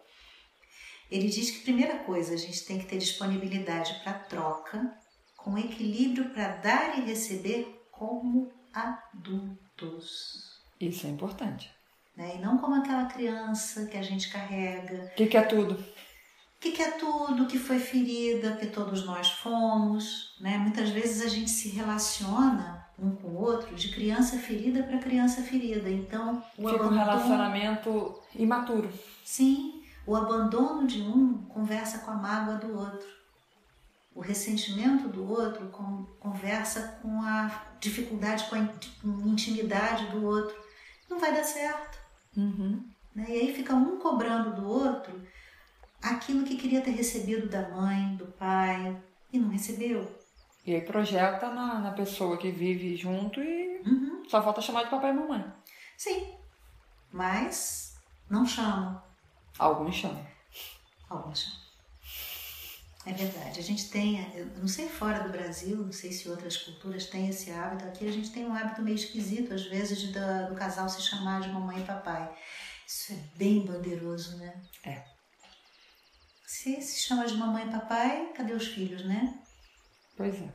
Ele 1.11 1.27
diz 1.27 1.51
que, 1.51 1.63
primeira 1.63 1.99
coisa, 1.99 2.33
a 2.33 2.37
gente 2.37 2.65
tem 2.65 2.79
que 2.79 2.85
ter 2.85 2.97
disponibilidade 2.97 3.99
para 4.03 4.13
troca, 4.13 4.93
com 5.35 5.57
equilíbrio 5.57 6.29
para 6.29 6.55
dar 6.57 6.99
e 6.99 7.01
receber 7.01 7.78
como 7.99 8.49
adultos. 8.73 10.57
Isso 10.79 11.05
é 11.05 11.09
importante. 11.09 11.69
Né? 12.15 12.37
E 12.37 12.39
não 12.39 12.57
como 12.57 12.75
aquela 12.75 13.05
criança 13.05 13.85
que 13.87 13.97
a 13.97 14.01
gente 14.01 14.31
carrega, 14.31 15.11
O 15.11 15.15
que, 15.15 15.27
que 15.27 15.35
é 15.37 15.41
tudo? 15.41 15.77
que 16.61 16.71
quer 16.71 16.97
tudo, 16.97 17.45
que 17.45 17.57
foi 17.57 17.79
ferida, 17.79 18.57
que 18.57 18.67
todos 18.67 19.05
nós 19.05 19.29
fomos, 19.31 20.35
né? 20.41 20.57
Muitas 20.57 20.89
vezes 20.89 21.25
a 21.25 21.29
gente 21.29 21.49
se 21.49 21.69
relaciona 21.69 22.85
um 22.97 23.11
com 23.11 23.29
o 23.29 23.41
outro 23.41 23.73
de 23.75 23.87
criança 23.89 24.37
ferida 24.37 24.83
para 24.83 24.97
criança 24.97 25.41
ferida. 25.41 25.89
Então, 25.89 26.43
o 26.57 26.67
Fica 26.67 26.75
abandono... 26.75 26.91
um 26.91 26.99
relacionamento 26.99 28.21
imaturo. 28.35 28.89
Sim, 29.23 29.81
o 30.05 30.17
abandono 30.17 30.85
de 30.85 31.01
um 31.01 31.37
conversa 31.43 31.99
com 31.99 32.11
a 32.11 32.15
mágoa 32.15 32.55
do 32.55 32.77
outro. 32.77 33.07
O 34.19 34.21
ressentimento 34.21 35.07
do 35.07 35.31
outro 35.31 35.69
conversa 36.19 36.99
com 37.01 37.21
a 37.21 37.69
dificuldade, 37.79 38.49
com 38.49 38.55
a 38.57 39.29
intimidade 39.29 40.07
do 40.07 40.25
outro. 40.25 40.61
Não 41.09 41.17
vai 41.17 41.33
dar 41.33 41.45
certo. 41.45 41.97
Uhum. 42.35 42.85
Né? 43.15 43.25
E 43.29 43.31
aí 43.31 43.53
fica 43.53 43.73
um 43.73 43.97
cobrando 43.97 44.53
do 44.57 44.67
outro 44.67 45.25
aquilo 46.01 46.43
que 46.43 46.57
queria 46.57 46.81
ter 46.81 46.91
recebido 46.91 47.47
da 47.47 47.69
mãe, 47.69 48.17
do 48.17 48.25
pai, 48.25 49.01
e 49.31 49.39
não 49.39 49.47
recebeu. 49.47 50.05
E 50.65 50.75
aí 50.75 50.81
projeta 50.81 51.49
na, 51.53 51.79
na 51.79 51.91
pessoa 51.91 52.37
que 52.37 52.51
vive 52.51 52.97
junto 52.97 53.41
e 53.41 53.81
uhum. 53.85 54.23
só 54.27 54.43
falta 54.43 54.59
chamar 54.59 54.83
de 54.83 54.89
papai 54.89 55.11
e 55.11 55.13
mamãe. 55.13 55.45
Sim, 55.95 56.33
mas 57.09 57.97
não 58.29 58.45
chamam. 58.45 59.01
Alguns 59.57 59.95
chamam. 59.95 60.27
Alguns 61.09 61.39
chamam. 61.39 61.58
É 63.05 63.13
verdade. 63.13 63.59
A 63.59 63.63
gente 63.63 63.89
tem, 63.89 64.21
eu 64.35 64.45
não 64.57 64.67
sei 64.67 64.89
fora 64.89 65.23
do 65.23 65.29
Brasil, 65.29 65.77
não 65.77 65.91
sei 65.91 66.11
se 66.11 66.29
outras 66.29 66.57
culturas 66.57 67.05
têm 67.05 67.29
esse 67.29 67.49
hábito. 67.49 67.85
Aqui 67.85 68.07
a 68.07 68.11
gente 68.11 68.31
tem 68.31 68.45
um 68.45 68.53
hábito 68.53 68.81
meio 68.81 68.95
esquisito, 68.95 69.53
às 69.53 69.65
vezes, 69.65 69.99
de, 69.99 70.11
do 70.11 70.55
casal 70.55 70.89
se 70.89 71.01
chamar 71.01 71.41
de 71.41 71.49
mamãe 71.49 71.81
e 71.81 71.85
papai. 71.85 72.29
Isso 72.85 73.13
é 73.13 73.17
bem 73.35 73.65
bandeiroso, 73.65 74.37
né? 74.37 74.61
É. 74.83 75.03
Se 76.45 76.81
se 76.81 76.99
chama 76.99 77.25
de 77.25 77.35
mamãe 77.35 77.67
e 77.67 77.71
papai, 77.71 78.33
cadê 78.35 78.53
os 78.53 78.67
filhos, 78.67 79.05
né? 79.05 79.39
Pois 80.17 80.35
é. 80.35 80.49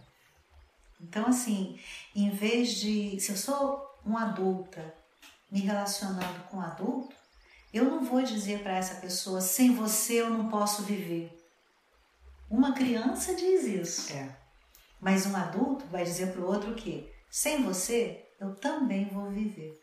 Então, 1.00 1.26
assim, 1.26 1.78
em 2.14 2.30
vez 2.30 2.74
de. 2.74 3.18
Se 3.20 3.30
eu 3.32 3.36
sou 3.36 3.82
uma 4.04 4.24
adulta 4.24 4.94
me 5.50 5.60
relacionando 5.60 6.44
com 6.50 6.58
um 6.58 6.60
adulto, 6.60 7.14
eu 7.72 7.84
não 7.84 8.04
vou 8.04 8.22
dizer 8.22 8.62
para 8.62 8.76
essa 8.76 8.96
pessoa: 8.96 9.40
sem 9.40 9.74
você 9.74 10.20
eu 10.20 10.30
não 10.30 10.48
posso 10.50 10.82
viver. 10.82 11.43
Uma 12.54 12.72
criança 12.72 13.34
diz 13.34 13.64
isso. 13.64 14.12
É. 14.12 14.28
Mas 15.00 15.26
um 15.26 15.34
adulto 15.36 15.84
vai 15.86 16.04
dizer 16.04 16.32
para 16.32 16.40
o 16.40 16.46
outro 16.46 16.72
que 16.74 17.12
sem 17.28 17.64
você 17.64 18.24
eu 18.40 18.54
também 18.54 19.06
vou 19.06 19.28
viver. 19.28 19.76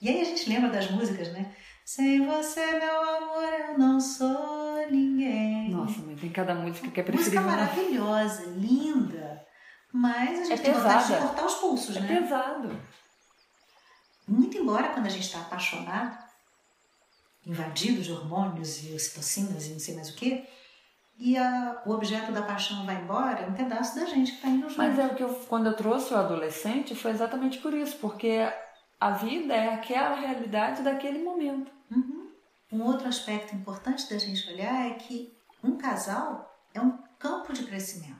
E 0.00 0.08
aí 0.08 0.20
a 0.20 0.24
gente 0.24 0.48
lembra 0.48 0.70
das 0.70 0.88
músicas, 0.88 1.32
né? 1.32 1.52
Sem 1.84 2.24
você, 2.24 2.64
meu 2.78 3.00
amor, 3.00 3.52
eu 3.68 3.78
não 3.78 4.00
sou 4.00 4.88
ninguém. 4.88 5.70
Nossa, 5.70 6.00
mas 6.06 6.20
tem 6.20 6.30
cada 6.30 6.54
música 6.54 6.88
que 6.88 7.00
é 7.00 7.02
preferível. 7.02 7.42
Música 7.42 7.56
maravilhosa, 7.56 8.42
linda. 8.50 9.44
Mas 9.92 10.40
a 10.40 10.44
gente 10.44 10.52
é 10.52 10.56
tem 10.56 10.72
pesada. 10.72 10.98
vontade 10.98 11.14
de 11.14 11.26
cortar 11.26 11.46
os 11.46 11.54
pulsos, 11.54 11.96
é 11.96 12.00
né? 12.00 12.12
É 12.12 12.20
pesado. 12.20 12.80
Muito 14.28 14.56
embora 14.56 14.90
quando 14.90 15.06
a 15.06 15.10
gente 15.10 15.24
está 15.24 15.40
apaixonado, 15.40 16.16
invadido 17.44 18.02
de 18.02 18.12
hormônios 18.12 18.84
e 18.84 18.92
ocitocinas 18.92 19.66
e 19.66 19.70
não 19.70 19.80
sei 19.80 19.94
mais 19.96 20.10
o 20.10 20.14
que, 20.14 20.46
e 21.18 21.36
a, 21.36 21.82
o 21.86 21.92
objeto 21.92 22.30
da 22.30 22.42
paixão 22.42 22.84
vai 22.84 23.00
embora, 23.00 23.40
é 23.40 23.46
um 23.46 23.54
pedaço 23.54 23.98
da 23.98 24.04
gente 24.04 24.32
que 24.32 24.36
está 24.36 24.48
indo 24.48 24.68
junto. 24.68 24.78
Mas 24.78 24.98
é 24.98 25.06
o 25.06 25.14
que 25.14 25.22
eu, 25.22 25.32
quando 25.48 25.66
eu 25.66 25.74
trouxe 25.74 26.12
o 26.12 26.16
adolescente, 26.16 26.94
foi 26.94 27.10
exatamente 27.10 27.58
por 27.58 27.72
isso, 27.72 27.96
porque 27.98 28.46
a 29.00 29.10
vida 29.10 29.54
é 29.54 29.72
aquela 29.72 30.14
realidade 30.14 30.82
daquele 30.82 31.22
momento. 31.22 31.72
Uhum. 31.90 32.30
Um 32.70 32.82
outro 32.82 33.08
aspecto 33.08 33.54
importante 33.54 34.10
da 34.10 34.18
gente 34.18 34.50
olhar 34.50 34.90
é 34.90 34.94
que 34.94 35.34
um 35.62 35.78
casal 35.78 36.54
é 36.74 36.80
um 36.80 36.98
campo 37.18 37.52
de 37.52 37.64
crescimento. 37.64 38.16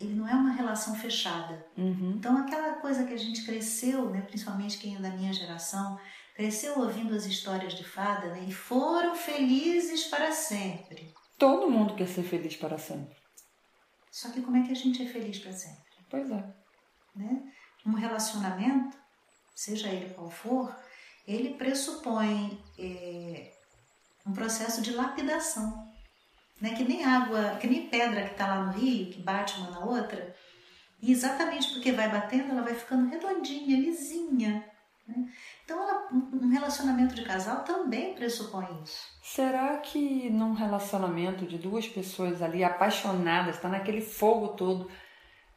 Ele 0.00 0.14
não 0.14 0.26
é 0.26 0.34
uma 0.34 0.52
relação 0.52 0.94
fechada. 0.94 1.66
Uhum. 1.76 2.14
Então, 2.16 2.36
aquela 2.38 2.74
coisa 2.74 3.04
que 3.04 3.12
a 3.12 3.18
gente 3.18 3.44
cresceu, 3.44 4.08
né, 4.10 4.22
principalmente 4.22 4.78
quem 4.78 4.96
é 4.96 4.98
da 4.98 5.10
minha 5.10 5.32
geração, 5.32 5.98
cresceu 6.34 6.78
ouvindo 6.80 7.14
as 7.14 7.26
histórias 7.26 7.74
de 7.74 7.84
fada 7.84 8.28
né, 8.28 8.44
e 8.48 8.52
foram 8.52 9.14
felizes 9.14 10.04
para 10.04 10.32
sempre. 10.32 11.14
Todo 11.38 11.70
mundo 11.70 11.94
quer 11.94 12.08
ser 12.08 12.22
feliz 12.22 12.56
para 12.56 12.78
sempre. 12.78 13.16
Só 14.10 14.30
que 14.30 14.42
como 14.42 14.56
é 14.56 14.62
que 14.62 14.72
a 14.72 14.76
gente 14.76 15.02
é 15.02 15.06
feliz 15.06 15.38
para 15.38 15.52
sempre? 15.52 15.82
Pois 16.08 16.30
é. 16.30 16.54
Né? 17.16 17.52
Um 17.84 17.94
relacionamento, 17.94 18.96
seja 19.54 19.88
ele 19.88 20.14
qual 20.14 20.30
for, 20.30 20.74
ele 21.26 21.54
pressupõe 21.54 22.62
é, 22.78 23.52
um 24.26 24.32
processo 24.32 24.80
de 24.80 24.92
lapidação. 24.92 25.92
Né? 26.60 26.74
Que 26.74 26.84
nem 26.84 27.04
água, 27.04 27.56
que 27.60 27.66
nem 27.66 27.88
pedra 27.88 28.24
que 28.24 28.32
está 28.32 28.46
lá 28.46 28.66
no 28.66 28.72
rio, 28.72 29.10
que 29.10 29.20
bate 29.22 29.58
uma 29.58 29.70
na 29.70 29.80
outra. 29.80 30.34
E 31.02 31.10
exatamente 31.10 31.72
porque 31.72 31.92
vai 31.92 32.08
batendo, 32.08 32.52
ela 32.52 32.62
vai 32.62 32.74
ficando 32.74 33.10
redondinha, 33.10 33.80
lisinha. 33.80 34.64
Né? 35.06 35.28
Então, 35.64 35.82
ela, 35.82 36.08
um 36.12 36.48
relacionamento 36.74 37.14
de 37.14 37.22
casal 37.22 37.60
também 37.60 38.14
pressupõe 38.14 38.66
isso. 38.82 39.06
Será 39.22 39.76
que 39.78 40.28
num 40.30 40.52
relacionamento 40.52 41.46
de 41.46 41.56
duas 41.56 41.86
pessoas 41.86 42.42
ali 42.42 42.64
apaixonadas, 42.64 43.56
está 43.56 43.68
naquele 43.68 44.00
fogo 44.00 44.48
todo, 44.48 44.90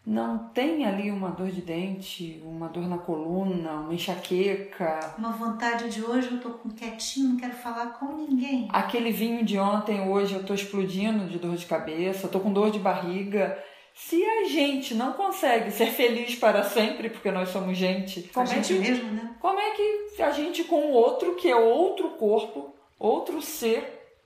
não 0.06 0.38
tem 0.50 0.86
ali 0.86 1.10
uma 1.12 1.30
dor 1.32 1.50
de 1.50 1.62
dente, 1.62 2.42
uma 2.46 2.70
dor 2.70 2.88
na 2.88 2.98
coluna, 2.98 3.72
uma 3.72 3.94
enxaqueca. 3.94 5.16
Uma 5.18 5.32
vontade 5.32 5.90
de 5.90 6.04
hoje 6.04 6.32
eu 6.32 6.40
tô 6.40 6.52
quietinho, 6.70 7.30
não 7.30 7.38
quero 7.38 7.54
falar 7.54 7.88
com 7.88 8.16
ninguém. 8.16 8.68
Aquele 8.72 9.12
vinho 9.12 9.44
de 9.44 9.58
ontem, 9.58 10.08
hoje 10.08 10.36
eu 10.36 10.46
tô 10.46 10.54
explodindo 10.54 11.28
de 11.28 11.40
dor 11.40 11.56
de 11.56 11.66
cabeça, 11.66 12.28
tô 12.28 12.40
com 12.40 12.54
dor 12.54 12.70
de 12.72 12.80
barriga. 12.80 13.58
Se 14.00 14.24
a 14.24 14.46
gente 14.46 14.94
não 14.94 15.14
consegue 15.14 15.72
ser 15.72 15.92
feliz 15.92 16.36
para 16.36 16.64
sempre, 16.64 17.10
porque 17.10 17.32
nós 17.32 17.50
somos 17.50 17.76
gente, 17.76 18.22
como 18.32 18.48
a 18.48 18.52
é 18.52 18.56
gente 18.56 18.74
que, 18.74 18.80
mesmo, 18.80 19.12
né? 19.12 19.36
Como 19.40 19.60
é 19.60 19.72
que 19.72 20.22
a 20.22 20.32
gente 20.32 20.64
com 20.64 20.76
o 20.76 20.92
outro, 20.92 21.36
que 21.36 21.50
é 21.50 21.56
outro 21.56 22.12
corpo, 22.12 22.76
outro 23.00 23.42
ser, 23.42 24.22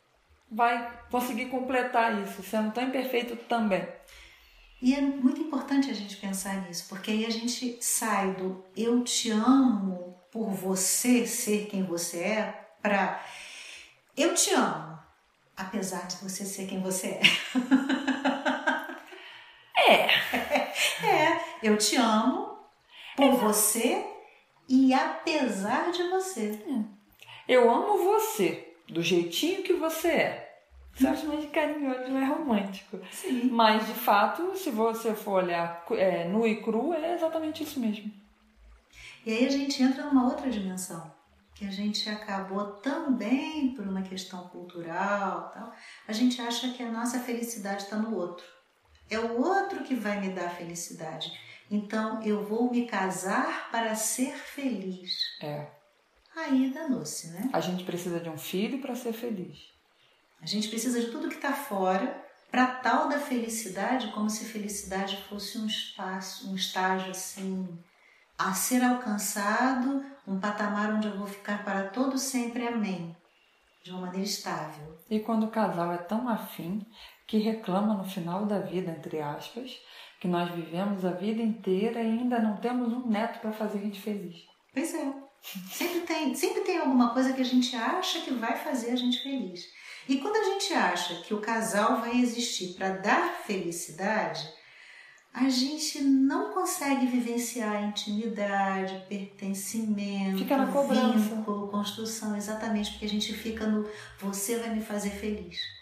vai 0.51 0.99
conseguir 1.09 1.45
completar 1.45 2.21
isso, 2.21 2.43
sendo 2.43 2.73
tão 2.73 2.83
imperfeito 2.83 3.35
também? 3.47 3.87
E 4.81 4.93
é 4.93 4.99
muito 4.99 5.41
importante 5.41 5.89
a 5.89 5.93
gente 5.93 6.17
pensar 6.17 6.67
nisso, 6.67 6.85
porque 6.89 7.09
aí 7.09 7.25
a 7.25 7.29
gente 7.29 7.77
sai 7.79 8.33
do 8.33 8.63
eu 8.75 9.01
te 9.03 9.31
amo 9.31 10.19
por 10.31 10.49
você 10.49 11.25
ser 11.25 11.67
quem 11.67 11.83
você 11.83 12.19
é 12.19 12.67
para 12.81 13.23
eu 14.17 14.33
te 14.33 14.53
amo, 14.53 14.99
apesar 15.55 16.07
de 16.07 16.17
você 16.17 16.45
ser 16.45 16.67
quem 16.67 16.81
você 16.81 17.07
é. 17.07 17.21
É, 19.91 20.07
é 21.05 21.41
eu 21.61 21.77
te 21.77 21.95
amo 21.97 22.57
por 23.15 23.25
é. 23.25 23.31
você 23.31 24.05
e 24.67 24.93
apesar 24.93 25.91
de 25.91 26.03
você. 26.09 26.59
É. 26.67 27.53
Eu 27.53 27.69
amo 27.69 28.03
você 28.03 28.73
do 28.87 29.01
jeitinho 29.01 29.63
que 29.63 29.73
você 29.73 30.07
é. 30.07 30.51
Você 30.93 31.07
acha 31.07 31.25
mais 31.25 31.49
carinhoso, 31.49 32.09
não 32.09 32.19
é 32.19 32.25
romântico. 32.25 32.99
Sim. 33.11 33.49
Mas, 33.49 33.87
de 33.87 33.93
fato, 33.93 34.55
se 34.57 34.69
você 34.69 35.13
for 35.13 35.43
olhar 35.43 35.85
é, 35.91 36.27
nu 36.27 36.45
e 36.45 36.61
cru, 36.61 36.93
é 36.93 37.13
exatamente 37.13 37.63
isso 37.63 37.79
mesmo. 37.79 38.11
E 39.25 39.31
aí 39.31 39.45
a 39.45 39.49
gente 39.49 39.81
entra 39.81 40.03
numa 40.05 40.25
outra 40.25 40.49
dimensão, 40.49 41.11
que 41.55 41.65
a 41.65 41.71
gente 41.71 42.09
acabou 42.09 42.65
também 42.77 43.73
por 43.73 43.87
uma 43.87 44.01
questão 44.01 44.47
cultural 44.49 45.51
tal, 45.53 45.71
a 46.07 46.11
gente 46.11 46.41
acha 46.41 46.73
que 46.73 46.83
a 46.83 46.91
nossa 46.91 47.19
felicidade 47.19 47.83
está 47.83 47.97
no 47.97 48.15
outro. 48.15 48.45
É 49.11 49.19
o 49.19 49.39
outro 49.39 49.83
que 49.83 49.93
vai 49.93 50.19
me 50.19 50.29
dar 50.29 50.49
felicidade. 50.49 51.31
Então 51.69 52.23
eu 52.23 52.43
vou 52.43 52.71
me 52.71 52.87
casar 52.87 53.69
para 53.69 53.93
ser 53.93 54.33
feliz. 54.33 55.11
É. 55.41 55.67
Aí 56.35 56.71
danou-se, 56.73 57.27
né? 57.27 57.49
A 57.51 57.59
gente 57.59 57.83
precisa 57.83 58.19
de 58.19 58.29
um 58.29 58.37
filho 58.37 58.79
para 58.79 58.95
ser 58.95 59.11
feliz. 59.11 59.59
A 60.41 60.45
gente 60.45 60.69
precisa 60.69 60.99
de 60.99 61.11
tudo 61.11 61.27
que 61.27 61.35
está 61.35 61.53
fora 61.53 62.25
para 62.49 62.67
tal 62.67 63.07
da 63.07 63.19
felicidade, 63.19 64.11
como 64.11 64.29
se 64.29 64.45
felicidade 64.45 65.17
fosse 65.29 65.57
um 65.57 65.67
espaço, 65.67 66.49
um 66.49 66.55
estágio 66.55 67.11
assim 67.11 67.67
a 68.37 68.53
ser 68.53 68.83
alcançado, 68.83 70.03
um 70.27 70.39
patamar 70.39 70.93
onde 70.93 71.07
eu 71.07 71.17
vou 71.17 71.27
ficar 71.27 71.63
para 71.63 71.89
todo 71.89 72.17
sempre, 72.17 72.67
amém, 72.67 73.15
de 73.83 73.91
uma 73.91 74.01
maneira 74.01 74.25
estável. 74.25 74.97
E 75.09 75.19
quando 75.19 75.45
o 75.45 75.51
casal 75.51 75.91
é 75.91 75.97
tão 75.97 76.27
afim 76.27 76.85
que 77.31 77.37
reclama 77.37 77.93
no 77.93 78.03
final 78.03 78.45
da 78.45 78.59
vida, 78.59 78.91
entre 78.91 79.21
aspas, 79.21 79.79
que 80.19 80.27
nós 80.27 80.53
vivemos 80.53 81.05
a 81.05 81.11
vida 81.11 81.41
inteira 81.41 82.03
e 82.03 82.07
ainda 82.07 82.37
não 82.39 82.57
temos 82.57 82.91
um 82.91 83.07
neto 83.07 83.39
para 83.39 83.53
fazer 83.53 83.77
a 83.77 83.81
gente 83.83 84.01
feliz. 84.01 84.35
Pois 84.73 84.93
é. 84.93 85.13
Sempre 85.71 86.01
tem, 86.01 86.35
sempre 86.35 86.59
tem 86.61 86.79
alguma 86.79 87.13
coisa 87.13 87.31
que 87.31 87.39
a 87.39 87.45
gente 87.45 87.73
acha 87.73 88.19
que 88.19 88.33
vai 88.33 88.57
fazer 88.57 88.91
a 88.91 88.95
gente 88.97 89.23
feliz. 89.23 89.63
E 90.09 90.17
quando 90.17 90.35
a 90.35 90.43
gente 90.43 90.73
acha 90.73 91.21
que 91.21 91.33
o 91.33 91.39
casal 91.39 92.01
vai 92.01 92.19
existir 92.19 92.73
para 92.73 92.97
dar 92.97 93.33
felicidade, 93.45 94.45
a 95.33 95.47
gente 95.47 96.03
não 96.03 96.51
consegue 96.51 97.05
vivenciar 97.05 97.77
a 97.77 97.81
intimidade, 97.81 99.05
pertencimento, 99.07 100.39
fica 100.39 100.57
na 100.57 100.67
cobrança. 100.67 101.17
vínculo, 101.17 101.69
construção, 101.69 102.35
exatamente 102.35 102.91
porque 102.91 103.05
a 103.05 103.09
gente 103.09 103.33
fica 103.33 103.65
no 103.65 103.89
você 104.19 104.57
vai 104.57 104.75
me 104.75 104.81
fazer 104.81 105.11
feliz. 105.11 105.80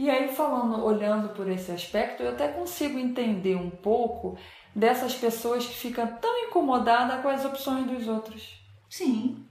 E 0.00 0.08
aí 0.08 0.34
falando, 0.34 0.82
olhando 0.82 1.28
por 1.34 1.46
esse 1.46 1.70
aspecto, 1.70 2.22
eu 2.22 2.30
até 2.30 2.48
consigo 2.48 2.98
entender 2.98 3.54
um 3.54 3.68
pouco 3.68 4.38
dessas 4.74 5.14
pessoas 5.14 5.66
que 5.66 5.74
ficam 5.74 6.06
tão 6.06 6.46
incomodadas 6.46 7.20
com 7.20 7.28
as 7.28 7.44
opções 7.44 7.86
dos 7.86 8.08
outros. 8.08 8.64
Sim. 8.88 9.44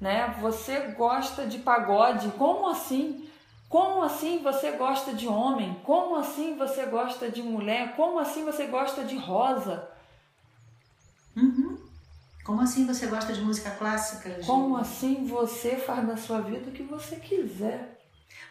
Né? 0.00 0.34
Você 0.40 0.78
gosta 0.96 1.44
de 1.44 1.58
pagode, 1.58 2.30
como 2.38 2.70
assim? 2.70 3.28
Como 3.68 4.02
assim 4.02 4.42
você 4.42 4.70
gosta 4.70 5.12
de 5.12 5.28
homem? 5.28 5.78
Como 5.84 6.16
assim 6.16 6.56
você 6.56 6.86
gosta 6.86 7.30
de 7.30 7.42
mulher? 7.42 7.94
Como 7.94 8.18
assim 8.18 8.42
você 8.42 8.68
gosta 8.68 9.04
de 9.04 9.18
rosa? 9.18 9.86
Uhum. 11.36 11.76
Como 12.42 12.62
assim 12.62 12.86
você 12.86 13.06
gosta 13.06 13.34
de 13.34 13.42
música 13.42 13.70
clássica? 13.72 14.40
Como 14.46 14.78
assim 14.78 15.26
você 15.26 15.76
faz 15.76 16.06
da 16.06 16.16
sua 16.16 16.40
vida 16.40 16.70
o 16.70 16.72
que 16.72 16.84
você 16.84 17.16
quiser? 17.16 17.99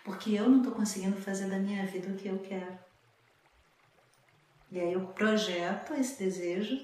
Porque 0.10 0.32
eu 0.32 0.50
não 0.50 0.58
estou 0.58 0.74
conseguindo 0.74 1.22
fazer 1.22 1.48
da 1.48 1.60
minha 1.60 1.86
vida 1.86 2.08
o 2.10 2.16
que 2.16 2.28
eu 2.28 2.40
quero. 2.40 2.80
E 4.72 4.80
aí 4.80 4.94
eu 4.94 5.06
projeto 5.10 5.94
esse 5.94 6.18
desejo 6.18 6.84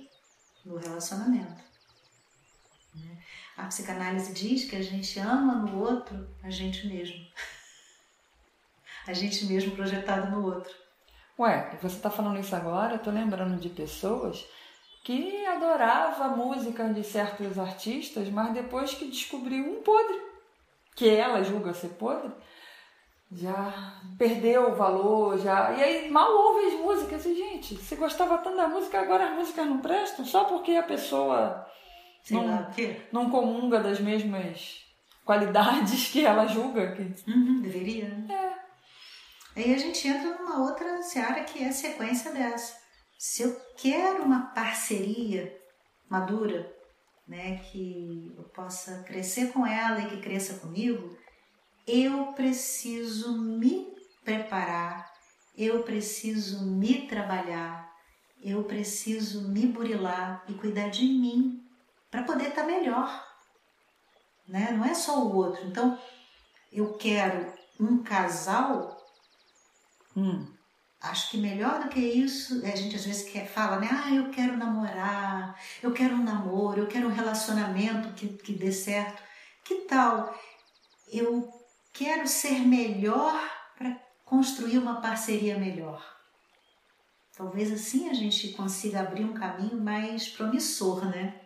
no 0.63 0.77
relacionamento. 0.77 1.63
Né? 2.93 3.17
A 3.57 3.65
psicanálise 3.65 4.31
diz 4.31 4.69
que 4.69 4.75
a 4.75 4.81
gente 4.83 5.17
ama 5.17 5.55
no 5.55 5.79
outro 5.79 6.29
a 6.43 6.51
gente 6.51 6.85
mesmo. 6.87 7.25
A 9.07 9.13
gente 9.13 9.45
mesmo 9.45 9.75
projetado 9.75 10.31
no 10.31 10.43
outro. 10.43 10.73
Ué, 11.37 11.77
você 11.79 11.95
está 11.95 12.09
falando 12.09 12.39
isso 12.39 12.55
agora? 12.55 12.99
Eu 13.05 13.11
lembrando 13.11 13.59
de 13.59 13.69
pessoas 13.69 14.43
que 15.03 15.45
adorava 15.45 16.25
a 16.25 16.29
música 16.29 16.91
de 16.91 17.03
certos 17.03 17.59
artistas, 17.59 18.27
mas 18.29 18.53
depois 18.53 18.95
que 18.95 19.05
descobriu 19.05 19.63
um 19.63 19.83
podre, 19.83 20.19
que 20.95 21.07
ela 21.07 21.43
julga 21.43 21.71
ser 21.75 21.89
podre, 21.89 22.31
já 23.31 24.01
perdeu 24.17 24.71
o 24.71 24.75
valor, 24.75 25.37
já. 25.37 25.71
E 25.73 25.83
aí 25.83 26.09
mal 26.11 26.31
ouve 26.31 26.67
as 26.67 26.73
músicas. 26.73 27.25
E, 27.25 27.35
gente, 27.35 27.75
se 27.75 27.95
gostava 27.95 28.37
tanto 28.37 28.57
da 28.57 28.67
música, 28.67 28.99
agora 28.99 29.29
as 29.29 29.35
músicas 29.35 29.65
não 29.65 29.79
prestam, 29.79 30.25
só 30.25 30.45
porque 30.45 30.71
a 30.71 30.83
pessoa 30.83 31.65
Sei 32.23 32.37
não, 32.37 32.67
não 33.11 33.29
comunga 33.29 33.79
das 33.79 33.99
mesmas 33.99 34.83
qualidades 35.23 36.09
que 36.09 36.25
ela 36.25 36.45
julga. 36.45 36.93
Que... 36.93 37.31
Uhum, 37.31 37.61
deveria, 37.61 38.09
né? 38.09 38.33
É. 38.33 39.59
Aí 39.59 39.73
a 39.73 39.77
gente 39.77 40.07
entra 40.07 40.37
numa 40.37 40.63
outra 40.63 41.01
seara 41.01 41.43
que 41.43 41.63
é 41.63 41.69
a 41.69 41.73
sequência 41.73 42.31
dessa. 42.31 42.77
Se 43.17 43.43
eu 43.43 43.55
quero 43.77 44.23
uma 44.23 44.47
parceria 44.53 45.57
madura, 46.09 46.71
né, 47.27 47.57
que 47.57 48.33
eu 48.37 48.43
possa 48.49 49.03
crescer 49.03 49.51
com 49.51 49.65
ela 49.65 50.01
e 50.01 50.09
que 50.09 50.21
cresça 50.21 50.59
comigo, 50.59 51.17
eu 51.87 52.33
preciso 52.33 53.37
me 53.37 53.95
preparar, 54.23 55.11
eu 55.55 55.83
preciso 55.83 56.65
me 56.65 57.07
trabalhar, 57.07 57.91
eu 58.41 58.63
preciso 58.63 59.47
me 59.47 59.67
burilar 59.67 60.43
e 60.47 60.53
cuidar 60.53 60.89
de 60.89 61.05
mim 61.05 61.63
para 62.09 62.23
poder 62.23 62.49
estar 62.49 62.61
tá 62.61 62.67
melhor. 62.67 63.23
Né? 64.47 64.71
Não 64.71 64.85
é 64.85 64.93
só 64.93 65.23
o 65.23 65.35
outro. 65.35 65.65
Então, 65.65 65.97
eu 66.71 66.93
quero 66.93 67.53
um 67.79 68.03
casal. 68.03 68.95
Hum. 70.15 70.45
Acho 71.01 71.31
que 71.31 71.37
melhor 71.37 71.83
do 71.83 71.89
que 71.89 71.99
isso, 71.99 72.65
a 72.65 72.75
gente 72.75 72.95
às 72.95 73.05
vezes 73.05 73.29
quer, 73.29 73.47
fala, 73.47 73.79
né? 73.79 73.89
Ah, 73.91 74.13
eu 74.13 74.29
quero 74.31 74.57
namorar, 74.57 75.55
eu 75.83 75.91
quero 75.93 76.15
um 76.15 76.23
namoro, 76.23 76.81
eu 76.81 76.87
quero 76.87 77.07
um 77.07 77.13
relacionamento 77.13 78.13
que, 78.13 78.27
que 78.27 78.53
dê 78.53 78.71
certo. 78.71 79.21
Que 79.63 79.81
tal 79.81 80.35
eu 81.11 81.49
quero 81.95 82.27
ser 82.27 82.59
melhor 82.59 83.41
para 83.77 83.97
construir 84.25 84.77
uma 84.77 85.01
parceria 85.01 85.57
melhor. 85.57 86.03
Talvez 87.35 87.71
assim 87.71 88.09
a 88.09 88.13
gente 88.13 88.49
consiga 88.49 88.99
abrir 88.99 89.23
um 89.23 89.33
caminho 89.33 89.81
mais 89.81 90.27
promissor, 90.27 91.05
né? 91.05 91.41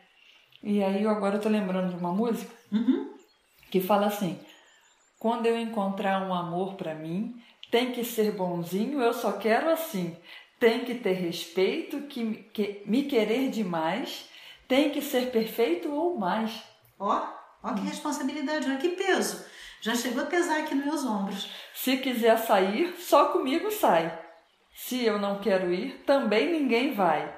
E 0.61 0.83
aí 0.83 1.05
agora 1.07 1.37
eu 1.37 1.41
tô 1.41 1.49
lembrando 1.49 1.91
de 1.91 1.99
uma 1.99 2.11
música 2.11 2.53
uhum. 2.71 3.13
que 3.71 3.79
fala 3.79 4.07
assim: 4.07 4.39
quando 5.17 5.45
eu 5.45 5.57
encontrar 5.57 6.27
um 6.27 6.33
amor 6.33 6.75
para 6.75 6.93
mim, 6.93 7.41
tem 7.71 7.91
que 7.91 8.03
ser 8.03 8.31
bonzinho, 8.33 9.01
eu 9.01 9.13
só 9.13 9.33
quero 9.33 9.69
assim. 9.69 10.15
Tem 10.59 10.83
que 10.83 10.95
ter 10.95 11.13
respeito, 11.13 12.01
que, 12.01 12.43
que 12.51 12.83
me 12.85 13.03
querer 13.03 13.49
demais, 13.49 14.27
tem 14.67 14.91
que 14.91 15.01
ser 15.01 15.31
perfeito 15.31 15.89
ou 15.89 16.17
mais. 16.17 16.61
Ó, 16.99 17.25
ó 17.63 17.73
que 17.73 17.81
responsabilidade, 17.81 18.67
olha 18.67 18.77
que 18.77 18.89
peso. 18.89 19.45
Já 19.81 19.95
chegou 19.95 20.23
a 20.23 20.27
pesar 20.27 20.59
aqui 20.59 20.75
nos 20.75 20.85
meus 20.85 21.05
ombros. 21.05 21.51
Se 21.73 21.97
quiser 21.97 22.37
sair, 22.37 22.95
só 22.97 23.29
comigo 23.29 23.71
sai. 23.71 24.17
Se 24.73 25.03
eu 25.03 25.17
não 25.17 25.39
quero 25.39 25.73
ir, 25.73 26.03
também 26.05 26.51
ninguém 26.51 26.93
vai. 26.93 27.37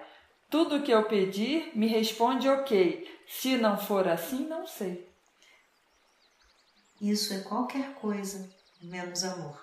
Tudo 0.49 0.81
que 0.81 0.91
eu 0.91 1.03
pedir, 1.05 1.71
me 1.75 1.87
responde 1.87 2.49
ok. 2.49 3.07
Se 3.27 3.57
não 3.57 3.77
for 3.77 4.07
assim, 4.07 4.47
não 4.47 4.65
sei. 4.65 5.09
Isso 6.99 7.33
é 7.33 7.39
qualquer 7.39 7.93
coisa, 7.95 8.49
menos 8.81 9.23
amor. 9.23 9.59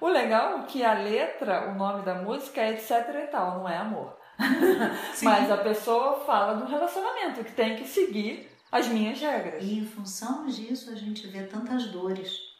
O 0.00 0.08
legal 0.08 0.58
é 0.58 0.62
que 0.64 0.84
a 0.84 0.94
letra, 0.94 1.70
o 1.70 1.74
nome 1.74 2.04
da 2.04 2.16
música 2.16 2.60
é 2.60 2.72
etc 2.72 2.90
e 3.24 3.26
tal, 3.28 3.58
não 3.58 3.68
é 3.68 3.76
amor. 3.76 4.16
Mas 5.22 5.50
a 5.50 5.56
pessoa 5.56 6.24
fala 6.24 6.54
do 6.54 6.66
relacionamento, 6.66 7.44
que 7.44 7.52
tem 7.52 7.76
que 7.76 7.86
seguir 7.86 8.51
as 8.72 8.88
minhas 8.88 9.20
regras. 9.20 9.62
E 9.62 9.78
em 9.78 9.84
função 9.84 10.46
disso 10.46 10.90
a 10.90 10.94
gente 10.94 11.26
vê 11.26 11.42
tantas 11.42 11.88
dores. 11.88 12.50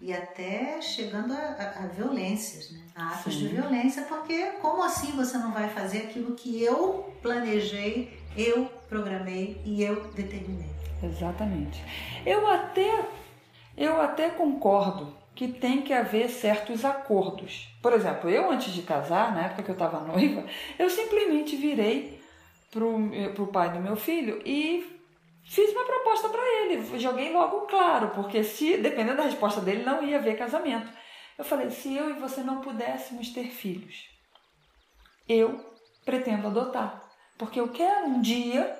E 0.00 0.12
até 0.12 0.80
chegando 0.80 1.32
a, 1.32 1.36
a, 1.36 1.84
a 1.84 1.86
violências, 1.86 2.72
né? 2.72 2.80
a 2.96 3.08
atos 3.10 3.34
Sim. 3.34 3.40
de 3.40 3.48
violência, 3.48 4.02
porque 4.04 4.46
como 4.60 4.82
assim 4.82 5.12
você 5.12 5.36
não 5.36 5.52
vai 5.52 5.68
fazer 5.68 5.98
aquilo 5.98 6.34
que 6.34 6.60
eu 6.60 7.14
planejei, 7.20 8.18
eu 8.36 8.64
programei 8.88 9.60
e 9.64 9.82
eu 9.82 10.10
determinei? 10.12 10.70
Exatamente. 11.02 11.80
Eu 12.24 12.46
até, 12.48 13.04
eu 13.76 14.00
até 14.00 14.30
concordo 14.30 15.14
que 15.34 15.48
tem 15.48 15.82
que 15.82 15.92
haver 15.92 16.28
certos 16.30 16.84
acordos. 16.84 17.68
Por 17.80 17.92
exemplo, 17.92 18.28
eu 18.28 18.50
antes 18.50 18.72
de 18.72 18.82
casar, 18.82 19.34
na 19.34 19.46
época 19.46 19.62
que 19.62 19.70
eu 19.70 19.74
estava 19.74 20.00
noiva, 20.00 20.44
eu 20.78 20.90
simplesmente 20.90 21.54
virei 21.56 22.20
pro, 22.70 23.10
pro 23.34 23.46
pai 23.46 23.72
do 23.72 23.78
meu 23.78 23.94
filho 23.94 24.42
e 24.44 24.92
Fiz 25.44 25.70
uma 25.72 25.84
proposta 25.84 26.28
para 26.28 26.42
ele, 26.62 26.98
joguei 26.98 27.32
logo 27.32 27.62
claro, 27.62 28.10
porque 28.10 28.44
se 28.44 28.76
dependendo 28.76 29.18
da 29.18 29.24
resposta 29.24 29.60
dele 29.60 29.82
não 29.84 30.02
ia 30.02 30.18
haver 30.18 30.38
casamento. 30.38 30.90
Eu 31.36 31.44
falei: 31.44 31.70
se 31.70 31.96
eu 31.96 32.10
e 32.10 32.14
você 32.14 32.42
não 32.42 32.60
pudéssemos 32.60 33.30
ter 33.30 33.50
filhos, 33.50 34.08
eu 35.28 35.74
pretendo 36.04 36.46
adotar, 36.46 37.02
porque 37.36 37.60
eu 37.60 37.68
quero 37.68 38.06
um 38.06 38.20
dia 38.20 38.74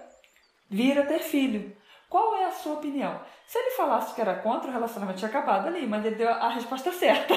vir 0.70 0.98
a 0.98 1.06
ter 1.06 1.20
filho. 1.20 1.76
Qual 2.12 2.36
é 2.36 2.44
a 2.44 2.50
sua 2.50 2.74
opinião? 2.74 3.18
Se 3.46 3.56
ele 3.56 3.70
falasse 3.70 4.14
que 4.14 4.20
era 4.20 4.34
contra, 4.34 4.68
o 4.68 4.72
relacionamento 4.72 5.18
tinha 5.18 5.30
acabado 5.30 5.66
ali, 5.66 5.86
mas 5.86 6.04
ele 6.04 6.16
deu 6.16 6.28
a 6.28 6.50
resposta 6.50 6.92
certa. 6.92 7.32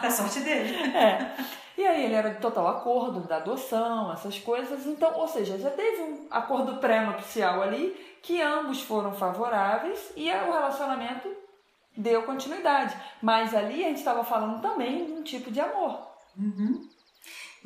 a 0.00 0.06
sorte 0.08 0.38
dele. 0.38 0.72
É. 0.96 1.34
E 1.76 1.84
aí 1.84 2.04
ele 2.04 2.14
era 2.14 2.30
de 2.30 2.38
total 2.38 2.68
acordo 2.68 3.26
da 3.26 3.38
adoção, 3.38 4.12
essas 4.12 4.38
coisas. 4.38 4.86
Então, 4.86 5.18
ou 5.18 5.26
seja, 5.26 5.58
já 5.58 5.68
teve 5.68 6.00
um 6.00 6.28
acordo 6.30 6.76
pré-nupcial 6.76 7.60
ali 7.60 7.90
que 8.22 8.40
ambos 8.40 8.82
foram 8.82 9.12
favoráveis 9.12 10.12
e 10.16 10.30
o 10.30 10.52
relacionamento 10.52 11.28
deu 11.96 12.22
continuidade. 12.22 12.96
Mas 13.20 13.52
ali 13.52 13.84
a 13.84 13.88
gente 13.88 13.98
estava 13.98 14.22
falando 14.22 14.62
também 14.62 15.06
de 15.06 15.10
um 15.10 15.22
tipo 15.24 15.50
de 15.50 15.58
amor. 15.58 16.06
Uhum. 16.38 16.88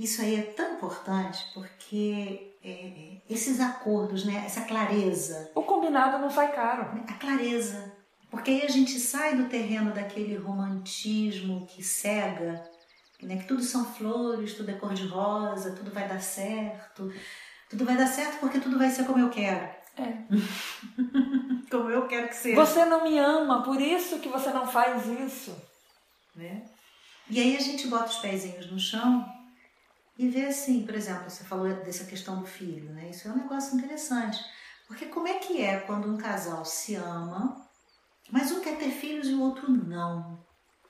Isso 0.02 0.20
aí 0.20 0.34
é 0.34 0.42
tão 0.42 0.74
importante 0.74 1.46
porque 1.54 2.56
é, 2.64 3.18
esses 3.30 3.60
acordos, 3.60 4.24
né, 4.24 4.42
essa 4.44 4.62
clareza. 4.62 5.52
O 5.54 5.62
combinado 5.62 6.18
não 6.18 6.28
sai 6.28 6.52
caro. 6.52 7.00
A 7.06 7.12
clareza. 7.12 7.92
Porque 8.28 8.50
aí 8.50 8.62
a 8.62 8.68
gente 8.68 8.98
sai 8.98 9.36
do 9.36 9.48
terreno 9.48 9.94
daquele 9.94 10.36
romantismo 10.36 11.66
que 11.66 11.84
cega 11.84 12.68
né? 13.22 13.36
que 13.36 13.46
tudo 13.46 13.62
são 13.62 13.84
flores, 13.84 14.54
tudo 14.54 14.72
é 14.72 14.74
cor-de-rosa, 14.74 15.76
tudo 15.76 15.92
vai 15.92 16.08
dar 16.08 16.20
certo. 16.20 17.12
Tudo 17.70 17.84
vai 17.84 17.96
dar 17.96 18.08
certo 18.08 18.40
porque 18.40 18.58
tudo 18.58 18.76
vai 18.76 18.90
ser 18.90 19.04
como 19.04 19.20
eu 19.20 19.30
quero. 19.30 19.70
É. 19.96 20.16
como 21.70 21.88
eu 21.90 22.08
quero 22.08 22.26
que 22.28 22.34
seja. 22.34 22.56
Você 22.56 22.84
não 22.84 23.04
me 23.04 23.16
ama, 23.18 23.62
por 23.62 23.80
isso 23.80 24.18
que 24.18 24.28
você 24.28 24.50
não 24.50 24.66
faz 24.66 25.06
isso. 25.06 25.56
Né? 26.34 26.64
E 27.30 27.40
aí 27.40 27.56
a 27.56 27.60
gente 27.60 27.86
bota 27.86 28.06
os 28.06 28.16
pezinhos 28.16 28.68
no 28.68 28.80
chão 28.80 29.24
e 30.22 30.28
vê 30.28 30.46
assim, 30.46 30.86
por 30.86 30.94
exemplo, 30.94 31.28
você 31.28 31.42
falou 31.42 31.68
dessa 31.82 32.04
questão 32.04 32.38
do 32.38 32.46
filho, 32.46 32.92
né? 32.92 33.10
Isso 33.10 33.26
é 33.26 33.30
um 33.32 33.36
negócio 33.36 33.76
interessante. 33.76 34.38
Porque 34.86 35.06
como 35.06 35.26
é 35.26 35.34
que 35.34 35.60
é 35.60 35.80
quando 35.80 36.08
um 36.08 36.16
casal 36.16 36.64
se 36.64 36.94
ama, 36.94 37.56
mas 38.30 38.52
um 38.52 38.60
quer 38.60 38.78
ter 38.78 38.90
filhos 38.90 39.28
e 39.28 39.34
o 39.34 39.40
outro 39.40 39.68
não? 39.68 40.38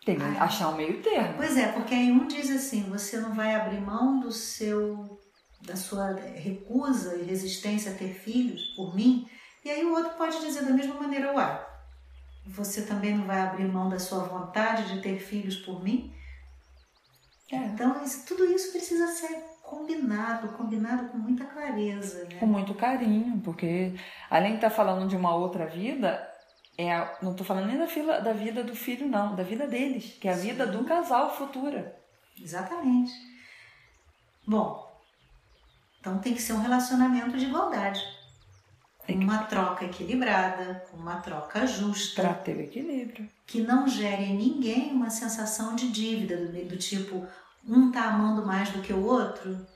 Tem 0.05 0.17
que 0.17 0.23
achar 0.23 0.69
um 0.69 0.77
meio 0.77 1.03
termo. 1.03 1.35
Pois 1.37 1.57
é, 1.57 1.73
porque 1.73 1.95
aí 1.95 2.11
um 2.11 2.27
diz 2.27 2.51
assim, 2.51 2.83
você 2.91 3.21
não 3.21 3.33
vai 3.33 3.55
abrir 3.55 3.81
mão 3.81 4.21
do 4.21 4.31
seu 4.31 5.19
da 5.63 5.77
sua 5.77 6.13
recusa 6.13 7.17
e 7.17 7.23
resistência 7.23 7.93
a 7.93 7.95
ter 7.95 8.13
filhos 8.13 8.75
por 8.75 8.97
mim, 8.97 9.29
e 9.65 9.71
aí 9.71 9.85
o 9.85 9.93
outro 9.93 10.17
pode 10.19 10.41
dizer 10.41 10.65
da 10.65 10.73
mesma 10.73 10.95
maneira, 10.95 11.33
uai, 11.33 11.65
você 12.45 12.83
também 12.83 13.17
não 13.17 13.25
vai 13.25 13.41
abrir 13.41 13.69
mão 13.69 13.89
da 13.89 14.01
sua 14.01 14.25
vontade 14.25 14.93
de 14.93 15.01
ter 15.01 15.21
filhos 15.21 15.55
por 15.59 15.81
mim? 15.81 16.13
É. 17.51 17.57
Então, 17.57 18.03
isso, 18.03 18.25
tudo 18.27 18.45
isso 18.45 18.73
precisa 18.73 19.07
ser 19.09 19.53
combinado, 19.63 20.49
combinado 20.49 21.09
com 21.09 21.19
muita 21.19 21.45
clareza, 21.45 22.25
né? 22.25 22.37
Com 22.39 22.47
muito 22.47 22.75
carinho, 22.75 23.41
porque 23.41 23.95
além 24.31 24.51
de 24.51 24.57
estar 24.57 24.71
tá 24.71 24.77
falando 24.77 25.09
de 25.09 25.17
uma 25.17 25.35
outra 25.35 25.67
vida, 25.67 26.29
é 26.77 26.93
a, 26.93 27.19
não 27.23 27.33
estou 27.33 27.47
falando 27.47 27.67
nem 27.67 27.79
da, 27.79 27.87
fila, 27.87 28.21
da 28.21 28.33
vida 28.33 28.63
do 28.63 28.75
filho, 28.75 29.09
não, 29.09 29.35
da 29.35 29.43
vida 29.43 29.67
deles, 29.67 30.19
que 30.21 30.29
é 30.29 30.33
a 30.33 30.37
Sim. 30.37 30.49
vida 30.49 30.67
do 30.67 30.85
casal 30.85 31.35
futura. 31.35 31.97
Exatamente. 32.41 33.13
Bom, 34.47 34.91
então 36.01 36.19
tem 36.19 36.35
que 36.35 36.43
ser 36.43 36.53
um 36.53 36.61
relacionamento 36.61 37.39
de 37.39 37.47
igualdade. 37.47 38.01
Tem 39.13 39.25
uma 39.25 39.45
troca 39.45 39.85
equilibrada, 39.85 40.83
uma 40.95 41.17
troca 41.17 41.67
justa. 41.67 42.23
Para 42.23 42.33
ter 42.33 42.59
equilíbrio. 42.59 43.29
Que 43.47 43.61
não 43.61 43.87
gere 43.87 44.25
em 44.25 44.37
ninguém 44.37 44.91
uma 44.91 45.11
sensação 45.11 45.77
de 45.77 45.91
dívida, 45.91 46.37
do, 46.37 46.65
do 46.67 46.79
tipo, 46.79 47.27
um 47.69 47.93
tá 47.93 48.05
amando 48.05 48.47
mais 48.47 48.71
do 48.71 48.81
que 48.81 48.93
o 48.93 49.05
outro, 49.05 49.67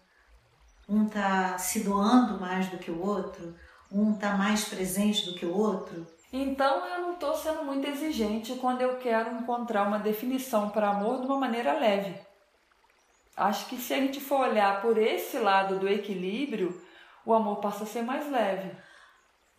um 0.89 1.07
tá 1.07 1.59
se 1.59 1.81
doando 1.81 2.41
mais 2.41 2.69
do 2.69 2.79
que 2.79 2.91
o 2.91 3.05
outro, 3.05 3.55
um 3.93 4.15
tá 4.15 4.39
mais 4.39 4.65
presente 4.65 5.27
do 5.27 5.35
que 5.35 5.45
o 5.45 5.55
outro. 5.55 6.07
Então 6.33 6.87
eu 6.87 7.03
não 7.03 7.13
estou 7.13 7.37
sendo 7.37 7.63
muito 7.63 7.87
exigente 7.87 8.55
quando 8.55 8.81
eu 8.81 8.97
quero 8.97 9.37
encontrar 9.37 9.87
uma 9.87 9.99
definição 9.99 10.71
para 10.71 10.89
amor 10.89 11.21
de 11.21 11.27
uma 11.27 11.39
maneira 11.39 11.79
leve. 11.79 12.19
Acho 13.37 13.67
que 13.67 13.77
se 13.77 13.93
a 13.93 13.99
gente 13.99 14.19
for 14.19 14.49
olhar 14.49 14.81
por 14.81 14.97
esse 14.97 15.39
lado 15.39 15.79
do 15.79 15.87
equilíbrio, 15.87 16.81
o 17.27 17.35
amor 17.35 17.57
passa 17.57 17.85
a 17.85 17.87
ser 17.87 18.01
mais 18.01 18.31
leve. 18.31 18.86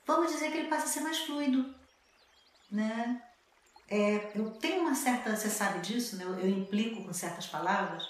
Vamos 0.08 0.32
dizer 0.32 0.52
que 0.52 0.58
ele 0.58 0.70
passa 0.70 0.86
a 0.86 0.88
ser 0.88 1.02
mais 1.02 1.20
fluido, 1.20 1.76
né? 2.72 3.22
É, 3.89 4.32
eu 4.34 4.52
tenho 4.52 4.82
uma 4.82 4.96
certa, 4.96 5.36
você 5.36 5.50
sabe 5.50 5.80
disso, 5.80 6.15
né? 6.15 6.24
Eu, 6.24 6.39
eu, 6.39 6.50
implico 6.50 7.04
com 7.04 7.13
certas 7.13 7.46
palavras. 7.46 8.04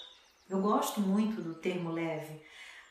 Eu 0.48 0.62
gosto 0.62 1.02
muito 1.02 1.42
do 1.42 1.56
termo 1.56 1.92
leve, 1.92 2.42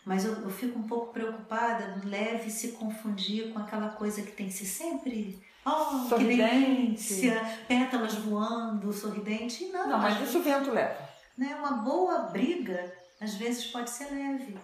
mas 0.05 0.25
eu, 0.25 0.33
eu 0.35 0.51
fico 0.51 0.79
um 0.79 0.87
pouco 0.87 1.13
preocupada 1.13 1.93
do 1.93 2.09
leve 2.09 2.51
se 2.51 2.73
confundir 2.73 3.53
com 3.53 3.61
aquela 3.61 3.91
coisa 3.91 4.23
que 4.23 4.33
tem 4.33 4.51
ser 4.51 4.67
sempre 4.67 5.41
Oh, 5.69 6.09
sorridente. 6.09 7.29
pétalas 7.67 8.15
voando, 8.15 8.93
sorridente. 8.93 9.65
Não, 9.67 9.89
não 9.89 9.99
mas 9.99 10.21
isso 10.21 10.39
o 10.39 10.43
vento 10.43 10.71
leva. 10.71 10.97
Né, 11.37 11.57
uma 11.57 11.73
boa 11.79 12.19
briga, 12.19 12.93
às 13.21 13.35
vezes, 13.35 13.67
pode 13.67 13.91
ser 13.91 14.09
leve. 14.13 14.57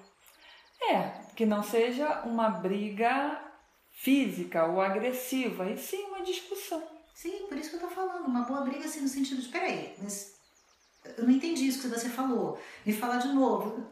É, 0.81 1.11
que 1.35 1.45
não 1.45 1.61
seja 1.61 2.23
uma 2.25 2.49
briga 2.49 3.42
física 4.03 4.67
ou 4.67 4.81
agressiva, 4.81 5.71
e 5.71 5.79
sim 5.79 6.07
uma 6.07 6.23
discussão. 6.23 6.83
Sim, 7.15 7.47
por 7.49 7.57
isso 7.57 7.71
que 7.71 7.77
eu 7.77 7.81
tô 7.81 7.89
falando. 7.89 8.27
Uma 8.27 8.43
boa 8.43 8.63
briga, 8.63 8.85
assim, 8.85 9.01
no 9.01 9.09
sentido 9.09 9.41
de, 9.41 9.49
peraí, 9.49 9.95
mas 10.03 10.35
eu 11.17 11.25
não 11.25 11.31
entendi 11.31 11.69
isso 11.69 11.83
que 11.83 11.87
você 11.87 12.09
falou. 12.09 12.61
Me 12.85 12.93
falar 12.93 13.19
de 13.19 13.29
novo. 13.29 13.87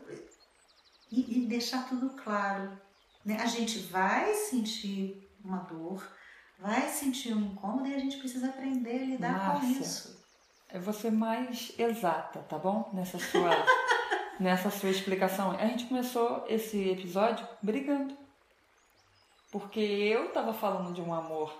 E, 1.12 1.44
e 1.44 1.46
deixar 1.46 1.88
tudo 1.88 2.10
claro. 2.10 2.76
Né? 3.24 3.36
A 3.40 3.46
gente 3.46 3.78
vai 3.78 4.34
sentir 4.34 5.30
uma 5.44 5.58
dor, 5.58 6.04
vai 6.58 6.88
sentir 6.88 7.32
um 7.32 7.52
incômodo 7.52 7.86
e 7.88 7.94
a 7.94 7.98
gente 7.98 8.16
precisa 8.16 8.48
aprender 8.48 9.02
a 9.02 9.04
lidar 9.04 9.60
com 9.60 9.66
isso. 9.66 10.20
É 10.68 10.78
você 10.80 11.08
mais 11.08 11.72
exata, 11.78 12.40
tá 12.48 12.58
bom? 12.58 12.90
Nessa 12.92 13.18
sua, 13.18 13.50
nessa 14.40 14.70
sua 14.70 14.90
explicação. 14.90 15.52
A 15.52 15.66
gente 15.66 15.86
começou 15.86 16.44
esse 16.48 16.88
episódio 16.88 17.46
brigando. 17.62 18.19
Porque 19.50 19.80
eu 19.80 20.26
estava 20.26 20.52
falando 20.52 20.92
de 20.92 21.00
um 21.00 21.12
amor 21.12 21.52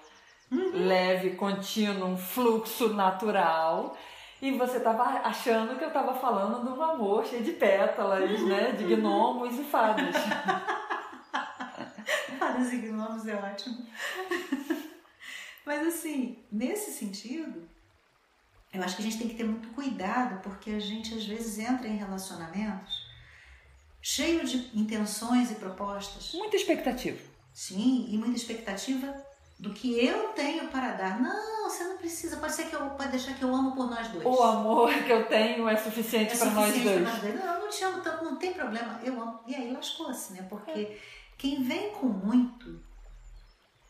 uhum. 0.51 0.71
leve, 0.73 1.31
contínuo, 1.31 2.09
um 2.09 2.17
fluxo 2.17 2.91
natural. 2.91 3.97
E 4.41 4.53
você 4.53 4.79
estava 4.79 5.03
achando 5.03 5.77
que 5.77 5.85
eu 5.85 5.89
estava 5.89 6.15
falando 6.15 6.65
de 6.65 6.73
um 6.73 6.83
amor 6.83 7.27
cheio 7.27 7.43
de 7.43 7.53
pétalas, 7.53 8.41
uhum. 8.41 8.49
né? 8.49 8.73
De 8.73 8.85
gnomos 8.85 9.59
e 9.59 9.65
fadas. 9.65 10.17
fadas 12.39 12.73
e 12.73 12.77
gnomos 12.79 13.27
é 13.27 13.35
ótimo. 13.35 13.85
Mas 15.67 15.87
assim, 15.87 16.39
nesse 16.51 16.93
sentido, 16.93 17.69
eu 18.73 18.83
acho 18.83 18.97
que 18.97 19.03
a 19.03 19.05
gente 19.05 19.19
tem 19.19 19.29
que 19.29 19.35
ter 19.35 19.45
muito 19.45 19.69
cuidado, 19.71 20.41
porque 20.43 20.71
a 20.71 20.81
gente 20.81 21.15
às 21.15 21.27
vezes 21.27 21.59
entra 21.59 21.87
em 21.87 21.97
relacionamentos 21.97 23.11
cheio 24.03 24.47
de 24.47 24.79
intenções 24.79 25.51
e 25.51 25.57
propostas. 25.57 26.33
Muita 26.33 26.57
expectativa. 26.57 27.21
Sim, 27.61 28.07
e 28.09 28.17
muita 28.17 28.39
expectativa 28.39 29.15
do 29.59 29.75
que 29.75 30.03
eu 30.03 30.29
tenho 30.29 30.69
para 30.69 30.93
dar. 30.93 31.21
Não, 31.21 31.69
você 31.69 31.85
não 31.85 31.99
precisa. 31.99 32.39
Pode 32.39 32.55
ser 32.55 32.71
que 32.71 32.75
eu 32.75 32.81
pode 32.93 33.11
deixar 33.11 33.35
que 33.35 33.43
eu 33.43 33.55
amo 33.55 33.77
por 33.77 33.91
nós 33.91 34.09
dois. 34.09 34.25
O 34.25 34.43
amor 34.43 34.89
que 35.05 35.13
eu 35.13 35.29
tenho 35.29 35.69
é 35.69 35.77
suficiente, 35.77 36.33
é 36.33 36.39
para, 36.39 36.51
nós 36.53 36.73
para 36.73 37.01
nós 37.01 37.21
dois. 37.21 37.35
Não, 37.35 37.55
eu 37.55 37.61
não 37.61 37.69
te 37.69 37.85
amo 37.85 38.01
tanto, 38.01 38.25
não 38.25 38.37
tem 38.37 38.55
problema. 38.55 38.99
Eu 39.05 39.21
amo. 39.21 39.41
E 39.47 39.55
aí 39.55 39.71
lascou-se, 39.75 40.33
né? 40.33 40.47
Porque 40.49 40.71
é. 40.71 40.99
quem 41.37 41.63
vem 41.63 41.91
com 41.91 42.07
muito 42.07 42.83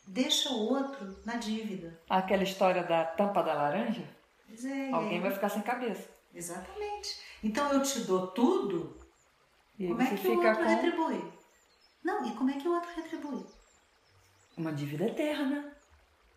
deixa 0.05 0.51
o 0.51 0.69
outro 0.69 1.17
na 1.25 1.37
dívida. 1.37 1.97
Aquela 2.11 2.43
história 2.43 2.83
da 2.83 3.05
tampa 3.05 3.41
da 3.41 3.55
laranja? 3.55 4.03
Pois 4.49 4.65
é. 4.65 4.91
Alguém 4.91 5.21
vai 5.21 5.31
ficar 5.31 5.49
sem 5.49 5.63
cabeça. 5.63 6.09
Exatamente. 6.35 7.21
Então 7.41 7.73
eu 7.73 7.85
te 7.85 8.01
dou 8.01 8.27
tudo, 8.33 8.99
e 9.79 9.87
como 9.87 10.03
é 10.03 10.07
que 10.07 10.27
o 10.27 10.39
outro 10.39 10.57
com... 10.57 10.69
retribui? 10.69 11.33
Não, 12.03 12.27
e 12.27 12.33
como 12.33 12.51
é 12.51 12.55
que 12.55 12.67
o 12.67 12.75
outro 12.75 12.91
retribui? 12.97 13.60
Uma 14.61 14.73
dívida 14.73 15.07
eterna. 15.07 15.73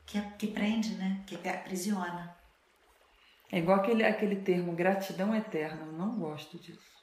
Que, 0.05 0.17
é, 0.17 0.21
que 0.37 0.47
prende, 0.47 0.95
né? 0.95 1.23
Que 1.27 1.35
aprisiona. 1.47 2.35
É 3.51 3.59
igual 3.59 3.77
aquele, 3.77 4.03
aquele 4.03 4.37
termo 4.37 4.73
gratidão 4.73 5.35
eterna. 5.35 5.85
Eu 5.85 5.91
não 5.93 6.17
gosto 6.17 6.57
disso. 6.57 6.93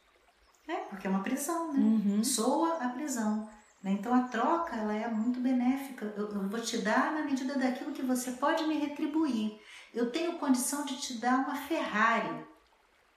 É, 0.66 0.76
porque 0.88 1.06
é 1.06 1.10
uma 1.10 1.22
prisão, 1.22 1.72
né? 1.72 1.78
Uhum. 1.78 2.24
Soa 2.24 2.82
a 2.82 2.88
prisão. 2.88 3.48
Né? 3.82 3.92
Então 3.92 4.14
a 4.14 4.22
troca 4.28 4.76
ela 4.76 4.94
é 4.94 5.08
muito 5.08 5.40
benéfica. 5.40 6.06
Eu, 6.16 6.28
eu, 6.30 6.48
vou 6.48 6.60
te 6.60 6.78
dar 6.78 7.12
na 7.12 7.22
medida 7.22 7.58
daquilo 7.58 7.92
que 7.92 8.02
você 8.02 8.32
pode 8.32 8.66
me 8.66 8.78
retribuir. 8.78 9.60
Eu 9.92 10.10
tenho 10.10 10.38
condição 10.38 10.84
de 10.84 10.96
te 11.00 11.18
dar 11.18 11.40
uma 11.40 11.54
Ferrari, 11.54 12.46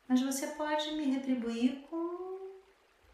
mas 0.08 0.22
você 0.22 0.48
pode 0.48 0.92
me 0.96 1.06
retribuir 1.06 1.86
com 1.90 2.13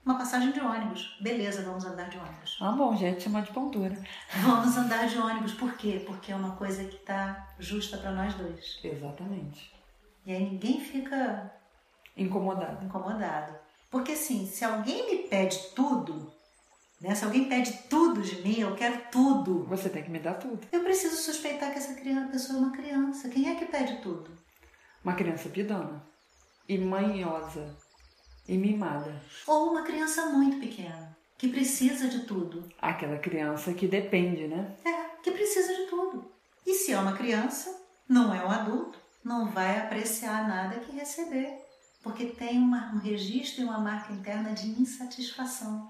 uma 0.09 0.17
passagem 0.17 0.51
de 0.51 0.59
ônibus. 0.59 1.15
Beleza, 1.21 1.61
vamos 1.61 1.85
andar 1.85 2.09
de 2.09 2.17
ônibus. 2.17 2.57
Ah, 2.59 2.71
bom, 2.71 2.95
gente, 2.97 3.21
chama 3.21 3.43
de 3.43 3.51
pontura. 3.51 3.95
Vamos 4.41 4.75
andar 4.75 5.07
de 5.07 5.19
ônibus. 5.19 5.53
Por 5.53 5.73
quê? 5.77 6.03
Porque 6.03 6.31
é 6.31 6.35
uma 6.35 6.55
coisa 6.55 6.83
que 6.83 6.95
está 6.95 7.47
justa 7.59 7.95
para 7.95 8.11
nós 8.11 8.33
dois. 8.33 8.79
Exatamente. 8.83 9.71
E 10.25 10.33
aí 10.33 10.49
ninguém 10.49 10.81
fica 10.81 11.53
incomodado. 12.17 12.83
Incomodado. 12.83 13.53
Porque 13.91 14.13
assim, 14.13 14.47
se 14.47 14.65
alguém 14.65 15.05
me 15.11 15.27
pede 15.29 15.59
tudo, 15.75 16.33
né? 16.99 17.13
Se 17.13 17.23
alguém 17.23 17.47
pede 17.47 17.71
tudo 17.87 18.23
de 18.23 18.41
mim, 18.41 18.61
eu 18.61 18.75
quero 18.75 18.99
tudo. 19.11 19.63
Você 19.65 19.89
tem 19.89 20.03
que 20.03 20.09
me 20.09 20.19
dar 20.19 20.33
tudo. 20.33 20.59
Eu 20.71 20.83
preciso 20.83 21.17
suspeitar 21.17 21.71
que 21.71 21.77
essa 21.77 21.93
criança, 21.93 22.31
pessoa 22.31 22.57
é 22.57 22.61
uma 22.63 22.71
criança. 22.71 23.29
Quem 23.29 23.47
é 23.47 23.55
que 23.55 23.65
pede 23.65 24.01
tudo? 24.01 24.31
Uma 25.03 25.13
criança 25.13 25.49
pidona. 25.49 26.03
E 26.67 26.79
manhosa. 26.79 27.77
E 28.49 28.57
mimada. 28.57 29.13
Ou 29.45 29.69
uma 29.69 29.83
criança 29.83 30.25
muito 30.25 30.59
pequena. 30.59 31.15
Que 31.37 31.47
precisa 31.47 32.07
de 32.07 32.25
tudo. 32.25 32.67
Aquela 32.81 33.19
criança 33.19 33.73
que 33.73 33.87
depende, 33.87 34.47
né? 34.47 34.75
É, 34.83 35.21
que 35.21 35.29
precisa 35.29 35.71
de 35.75 35.83
tudo. 35.83 36.31
E 36.65 36.73
se 36.73 36.91
é 36.91 36.99
uma 36.99 37.15
criança, 37.15 37.69
não 38.09 38.33
é 38.33 38.43
um 38.43 38.49
adulto, 38.49 38.97
não 39.23 39.51
vai 39.51 39.77
apreciar 39.77 40.47
nada 40.47 40.79
que 40.79 40.91
receber. 40.91 41.59
Porque 42.01 42.25
tem 42.25 42.57
uma, 42.57 42.91
um 42.91 42.97
registro 42.97 43.61
e 43.61 43.65
uma 43.65 43.77
marca 43.77 44.11
interna 44.11 44.51
de 44.51 44.67
insatisfação 44.67 45.87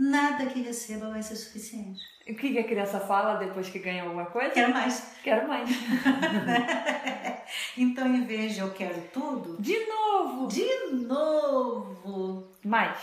nada 0.00 0.46
que 0.46 0.62
receba 0.62 1.10
vai 1.10 1.22
ser 1.22 1.36
suficiente. 1.36 2.00
E 2.26 2.32
o 2.32 2.36
que 2.36 2.58
a 2.58 2.64
criança 2.64 2.98
fala 2.98 3.34
depois 3.34 3.68
que 3.68 3.78
ganha 3.78 4.02
alguma 4.02 4.26
coisa? 4.26 4.50
Quero 4.50 4.72
mais. 4.72 5.14
Quero 5.22 5.46
mais. 5.46 5.68
então, 7.76 8.06
em 8.06 8.24
vez 8.24 8.54
de 8.54 8.60
eu 8.60 8.72
quero 8.72 9.00
tudo. 9.12 9.60
De 9.60 9.86
novo! 9.86 10.46
De 10.48 10.92
novo! 10.92 12.48
Mais. 12.64 12.98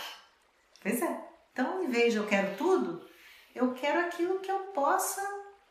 Pois 0.82 1.02
é. 1.02 1.28
Então, 1.52 1.82
em 1.82 1.88
vez 1.88 2.12
de 2.12 2.18
eu 2.18 2.26
quero 2.26 2.56
tudo, 2.56 3.04
eu 3.54 3.74
quero 3.74 4.00
aquilo 4.00 4.38
que 4.40 4.50
eu 4.50 4.58
possa 4.72 5.20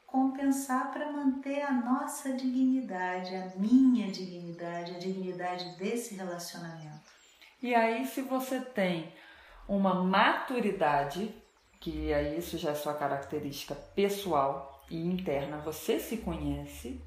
compensar 0.06 0.92
para 0.92 1.12
manter 1.12 1.62
a 1.62 1.72
nossa 1.72 2.34
dignidade, 2.34 3.36
a 3.36 3.52
minha 3.58 4.12
dignidade, 4.12 4.96
a 4.96 5.00
dignidade 5.00 5.78
desse 5.78 6.16
relacionamento. 6.16 7.12
E 7.62 7.74
aí, 7.74 8.06
se 8.06 8.22
você 8.22 8.60
tem 8.62 9.14
uma 9.68 9.94
maturidade, 9.94 11.34
que 11.80 12.14
aí 12.14 12.38
isso 12.38 12.58
já 12.58 12.72
é 12.72 12.76
sua 12.76 12.94
característica 12.94 13.76
pessoal 13.76 14.84
e 14.90 14.98
interna, 15.06 15.58
você 15.58 16.00
se 16.00 16.18
conhece, 16.18 17.02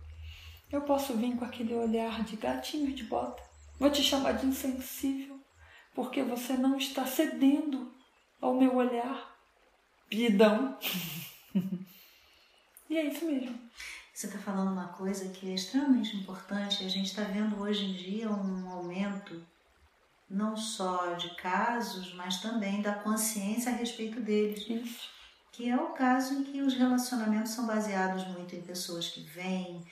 eu 0.71 0.83
posso 0.83 1.17
vir 1.17 1.37
com 1.37 1.45
aquele 1.45 1.75
olhar 1.75 2.23
de 2.25 2.37
gatinho 2.37 2.93
de 2.93 3.05
bota. 3.05 3.43
Vou 3.79 3.91
te 3.91 4.03
chamar 4.03 4.33
de 4.33 4.47
insensível, 4.47 5.41
porque 5.95 6.23
você 6.23 6.53
não 6.55 6.77
está 6.77 7.07
cedendo 7.07 7.93
ao 8.41 8.55
meu 8.55 8.77
olhar. 8.77 9.37
Pidão. 10.09 10.77
e 12.89 12.97
é 12.97 13.05
isso 13.05 13.25
mesmo. 13.25 13.59
Você 14.13 14.27
está 14.27 14.39
falando 14.39 14.73
uma 14.73 14.89
coisa 14.89 15.31
que 15.31 15.51
é 15.51 15.55
extremamente 15.55 16.17
importante. 16.17 16.85
A 16.85 16.89
gente 16.89 17.07
está 17.07 17.23
vendo 17.23 17.59
hoje 17.61 17.87
em 17.87 17.95
dia 17.95 18.29
um 18.29 18.69
aumento 18.71 19.43
não 20.29 20.57
só 20.57 21.15
de 21.15 21.35
casos, 21.35 22.15
mas 22.15 22.41
também 22.41 22.83
da 22.83 22.93
consciência 22.93 23.73
a 23.73 23.75
respeito 23.75 24.21
deles. 24.21 24.69
Isso. 24.69 25.09
Que 25.51 25.69
é 25.69 25.77
o 25.77 25.89
caso 25.89 26.35
em 26.35 26.45
que 26.45 26.61
os 26.61 26.75
relacionamentos 26.75 27.53
são 27.53 27.67
baseados 27.67 28.27
muito 28.29 28.55
em 28.55 28.63
pessoas 28.63 29.09
que 29.09 29.23
vêm 29.23 29.85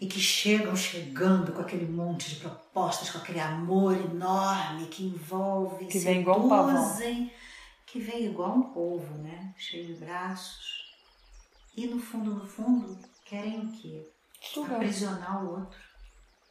e 0.00 0.06
que 0.06 0.20
chegam 0.20 0.76
chegando 0.76 1.52
com 1.52 1.62
aquele 1.62 1.86
monte 1.86 2.30
de 2.30 2.36
propostas, 2.36 3.10
com 3.10 3.18
aquele 3.18 3.40
amor 3.40 3.96
enorme 3.96 4.86
que 4.88 5.04
envolve, 5.04 5.86
que 5.86 5.98
vem 5.98 6.20
igual 6.20 6.44
um 6.44 6.48
pavão. 6.48 7.30
que 7.86 7.98
vem 7.98 8.26
igual 8.26 8.56
um 8.56 8.62
polvo, 8.62 9.14
né? 9.18 9.54
Cheio 9.56 9.86
de 9.86 9.94
braços. 9.94 10.84
E 11.74 11.86
no 11.86 11.98
fundo, 11.98 12.34
no 12.34 12.46
fundo, 12.46 12.98
querem 13.24 13.60
o 13.60 13.72
quê? 13.72 14.06
Sugar. 14.40 14.76
Aprisionar 14.76 15.44
o 15.44 15.60
outro 15.60 15.78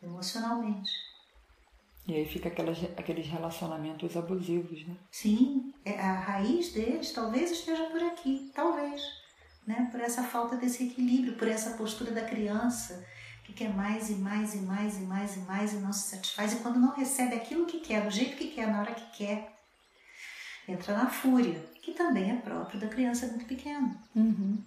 emocionalmente. 0.02 0.92
E 2.08 2.14
aí 2.14 2.26
fica 2.26 2.50
aquelas, 2.50 2.84
aqueles 2.98 3.28
relacionamentos 3.28 4.16
abusivos, 4.16 4.86
né? 4.88 4.96
Sim, 5.12 5.74
é, 5.84 6.00
a 6.00 6.14
raiz 6.14 6.72
deles 6.72 7.12
talvez 7.12 7.52
esteja 7.52 7.86
por 7.86 8.02
aqui, 8.04 8.52
talvez, 8.54 9.02
né? 9.66 9.88
Por 9.92 10.00
essa 10.00 10.24
falta 10.24 10.56
desse 10.56 10.88
equilíbrio, 10.88 11.36
por 11.36 11.48
essa 11.48 11.76
postura 11.78 12.12
da 12.12 12.24
criança 12.24 13.04
que 13.46 13.54
quer 13.54 13.74
mais 13.74 14.10
e 14.10 14.16
mais 14.16 14.56
e 14.56 14.58
mais 14.58 14.98
e 14.98 15.02
mais 15.02 15.38
e 15.38 15.40
mais 15.42 15.74
e 15.74 15.78
não 15.78 15.94
se 15.94 16.10
satisfaz 16.10 16.54
e 16.54 16.58
quando 16.58 16.80
não 16.80 16.94
recebe 16.94 17.36
aquilo 17.36 17.66
que 17.66 17.80
quer, 17.80 18.04
do 18.04 18.12
jeito 18.12 18.36
que 18.36 18.48
quer, 18.48 18.68
na 18.68 18.82
hora 18.82 18.94
que 18.94 19.18
quer, 19.18 19.54
entra 20.68 20.98
na 20.98 21.08
fúria, 21.08 21.64
que 21.82 21.94
também 21.94 22.32
é 22.32 22.36
próprio 22.36 22.80
da 22.80 22.88
criança 22.88 23.28
muito 23.28 23.46
pequena. 23.46 23.96
Uhum. 24.16 24.58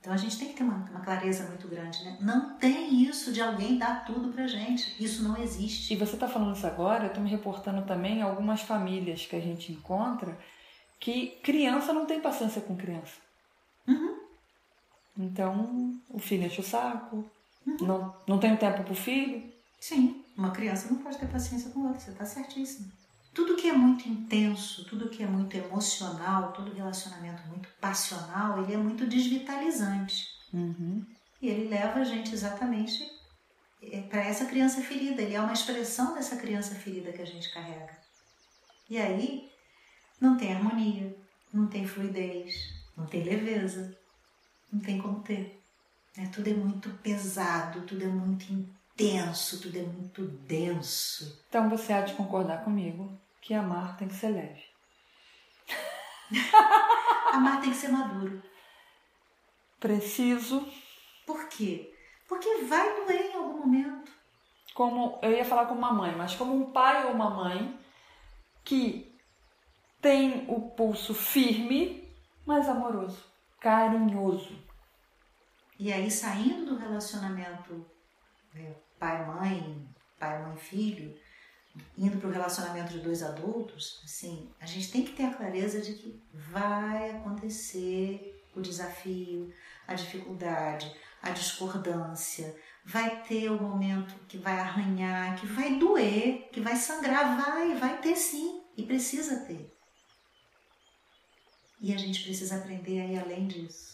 Então 0.00 0.12
a 0.12 0.16
gente 0.18 0.38
tem 0.38 0.48
que 0.48 0.54
ter 0.54 0.64
uma, 0.64 0.84
uma, 0.90 1.00
clareza 1.00 1.44
muito 1.44 1.66
grande, 1.66 2.04
né? 2.04 2.18
Não 2.20 2.58
tem 2.58 3.02
isso 3.04 3.32
de 3.32 3.40
alguém 3.40 3.78
dar 3.78 4.04
tudo 4.04 4.30
pra 4.34 4.46
gente. 4.46 5.02
Isso 5.02 5.22
não 5.22 5.34
existe. 5.42 5.94
E 5.94 5.96
você 5.96 6.14
tá 6.14 6.28
falando 6.28 6.54
isso 6.54 6.66
agora, 6.66 7.06
eu 7.06 7.12
tô 7.14 7.20
me 7.20 7.30
reportando 7.30 7.86
também 7.86 8.20
algumas 8.20 8.60
famílias 8.60 9.24
que 9.24 9.34
a 9.34 9.40
gente 9.40 9.72
encontra 9.72 10.38
que 11.00 11.38
criança 11.42 11.92
não 11.94 12.04
tem 12.04 12.20
paciência 12.20 12.60
com 12.60 12.76
criança. 12.76 13.14
Uhum. 13.88 14.18
Então, 15.16 15.98
o 16.10 16.18
filho 16.18 16.44
enche 16.44 16.60
o 16.60 16.64
saco. 16.64 17.24
Não, 17.80 18.14
não 18.26 18.38
tem 18.38 18.56
tempo 18.56 18.84
pro 18.84 18.94
filho. 18.94 19.42
Sim, 19.80 20.24
uma 20.36 20.50
criança 20.50 20.88
não 20.90 21.02
pode 21.02 21.18
ter 21.18 21.26
paciência 21.26 21.70
com 21.70 21.80
outra, 21.80 22.00
você 22.00 22.12
tá 22.12 22.24
certíssimo. 22.24 22.90
Tudo 23.32 23.56
que 23.56 23.68
é 23.68 23.72
muito 23.72 24.08
intenso, 24.08 24.84
tudo 24.84 25.08
que 25.08 25.22
é 25.22 25.26
muito 25.26 25.56
emocional, 25.56 26.52
todo 26.52 26.72
relacionamento 26.72 27.42
muito 27.48 27.68
passional, 27.80 28.62
ele 28.62 28.74
é 28.74 28.76
muito 28.76 29.06
desvitalizante. 29.06 30.28
Uhum. 30.52 31.04
E 31.42 31.48
ele 31.48 31.68
leva 31.68 32.00
a 32.00 32.04
gente 32.04 32.32
exatamente 32.32 33.10
é, 33.82 34.02
para 34.02 34.22
essa 34.24 34.46
criança 34.46 34.80
ferida. 34.80 35.20
Ele 35.20 35.34
é 35.34 35.40
uma 35.40 35.52
expressão 35.52 36.14
dessa 36.14 36.36
criança 36.36 36.74
ferida 36.74 37.12
que 37.12 37.22
a 37.22 37.26
gente 37.26 37.52
carrega. 37.52 37.98
E 38.88 38.98
aí 38.98 39.50
não 40.20 40.36
tem 40.36 40.54
harmonia, 40.54 41.16
não 41.52 41.66
tem 41.66 41.86
fluidez, 41.86 42.72
não 42.96 43.06
tem 43.06 43.24
leveza, 43.24 43.98
não 44.72 44.80
tem 44.80 45.00
como 45.00 45.20
ter. 45.20 45.63
Né? 46.16 46.30
Tudo 46.32 46.48
é 46.48 46.54
muito 46.54 46.90
pesado, 47.02 47.82
tudo 47.82 48.04
é 48.04 48.08
muito 48.08 48.52
intenso, 48.52 49.60
tudo 49.60 49.78
é 49.78 49.82
muito 49.82 50.26
denso. 50.26 51.42
Então 51.48 51.68
você 51.68 51.92
há 51.92 52.00
de 52.02 52.14
concordar 52.14 52.64
comigo 52.64 53.18
que 53.40 53.52
amar 53.54 53.96
tem 53.96 54.08
que 54.08 54.14
ser 54.14 54.28
leve. 54.28 54.64
amar 57.32 57.60
tem 57.60 57.70
que 57.70 57.76
ser 57.76 57.88
maduro. 57.88 58.42
Preciso. 59.78 60.66
Por 61.26 61.48
quê? 61.48 61.92
Porque 62.28 62.62
vai 62.64 63.04
doer 63.04 63.32
em 63.32 63.34
algum 63.34 63.58
momento. 63.58 64.12
Como 64.74 65.18
eu 65.22 65.30
ia 65.32 65.44
falar 65.44 65.66
como 65.66 65.78
uma 65.78 65.92
mãe, 65.92 66.14
mas 66.16 66.34
como 66.34 66.54
um 66.54 66.72
pai 66.72 67.06
ou 67.06 67.12
uma 67.12 67.30
mãe 67.30 67.78
que 68.64 69.14
tem 70.00 70.46
o 70.48 70.70
pulso 70.70 71.14
firme, 71.14 72.10
mas 72.46 72.68
amoroso, 72.68 73.24
carinhoso. 73.60 74.63
E 75.84 75.92
aí 75.92 76.10
saindo 76.10 76.64
do 76.64 76.78
relacionamento 76.78 77.84
né, 78.54 78.74
pai-mãe, 78.98 79.86
pai-mãe-filho, 80.18 81.14
indo 81.98 82.16
para 82.16 82.30
o 82.30 82.32
relacionamento 82.32 82.94
de 82.94 83.00
dois 83.00 83.22
adultos, 83.22 84.00
assim, 84.02 84.50
a 84.58 84.64
gente 84.64 84.90
tem 84.90 85.04
que 85.04 85.12
ter 85.12 85.24
a 85.24 85.34
clareza 85.34 85.82
de 85.82 85.92
que 85.92 86.22
vai 86.32 87.10
acontecer 87.10 88.42
o 88.56 88.62
desafio, 88.62 89.52
a 89.86 89.92
dificuldade, 89.92 90.90
a 91.20 91.28
discordância, 91.28 92.56
vai 92.82 93.22
ter 93.22 93.50
o 93.50 93.60
momento 93.60 94.14
que 94.26 94.38
vai 94.38 94.58
arranhar, 94.58 95.38
que 95.38 95.46
vai 95.46 95.78
doer, 95.78 96.48
que 96.50 96.62
vai 96.62 96.76
sangrar, 96.76 97.36
vai, 97.38 97.74
vai 97.74 98.00
ter 98.00 98.16
sim, 98.16 98.62
e 98.74 98.84
precisa 98.84 99.40
ter. 99.40 99.70
E 101.78 101.92
a 101.92 101.98
gente 101.98 102.24
precisa 102.24 102.56
aprender 102.56 103.02
a 103.02 103.04
ir 103.04 103.18
além 103.18 103.46
disso, 103.46 103.93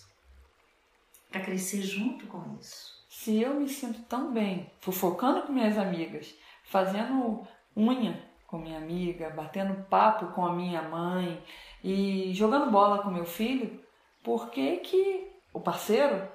para 1.31 1.41
crescer 1.41 1.83
junto 1.83 2.26
com 2.26 2.57
isso. 2.61 3.01
Se 3.09 3.41
eu 3.41 3.55
me 3.55 3.68
sinto 3.68 4.03
tão 4.03 4.33
bem, 4.33 4.70
fofocando 4.81 5.43
com 5.43 5.53
minhas 5.53 5.78
amigas, 5.78 6.35
fazendo 6.64 7.47
unha 7.76 8.28
com 8.47 8.59
minha 8.59 8.78
amiga, 8.78 9.31
batendo 9.31 9.85
papo 9.85 10.26
com 10.33 10.45
a 10.45 10.53
minha 10.53 10.83
mãe 10.83 11.41
e 11.85 12.33
jogando 12.35 12.70
bola 12.70 13.01
com 13.01 13.11
meu 13.11 13.24
filho, 13.24 13.81
por 14.24 14.51
que, 14.51 14.78
que 14.78 15.31
o 15.53 15.61
parceiro 15.61 16.28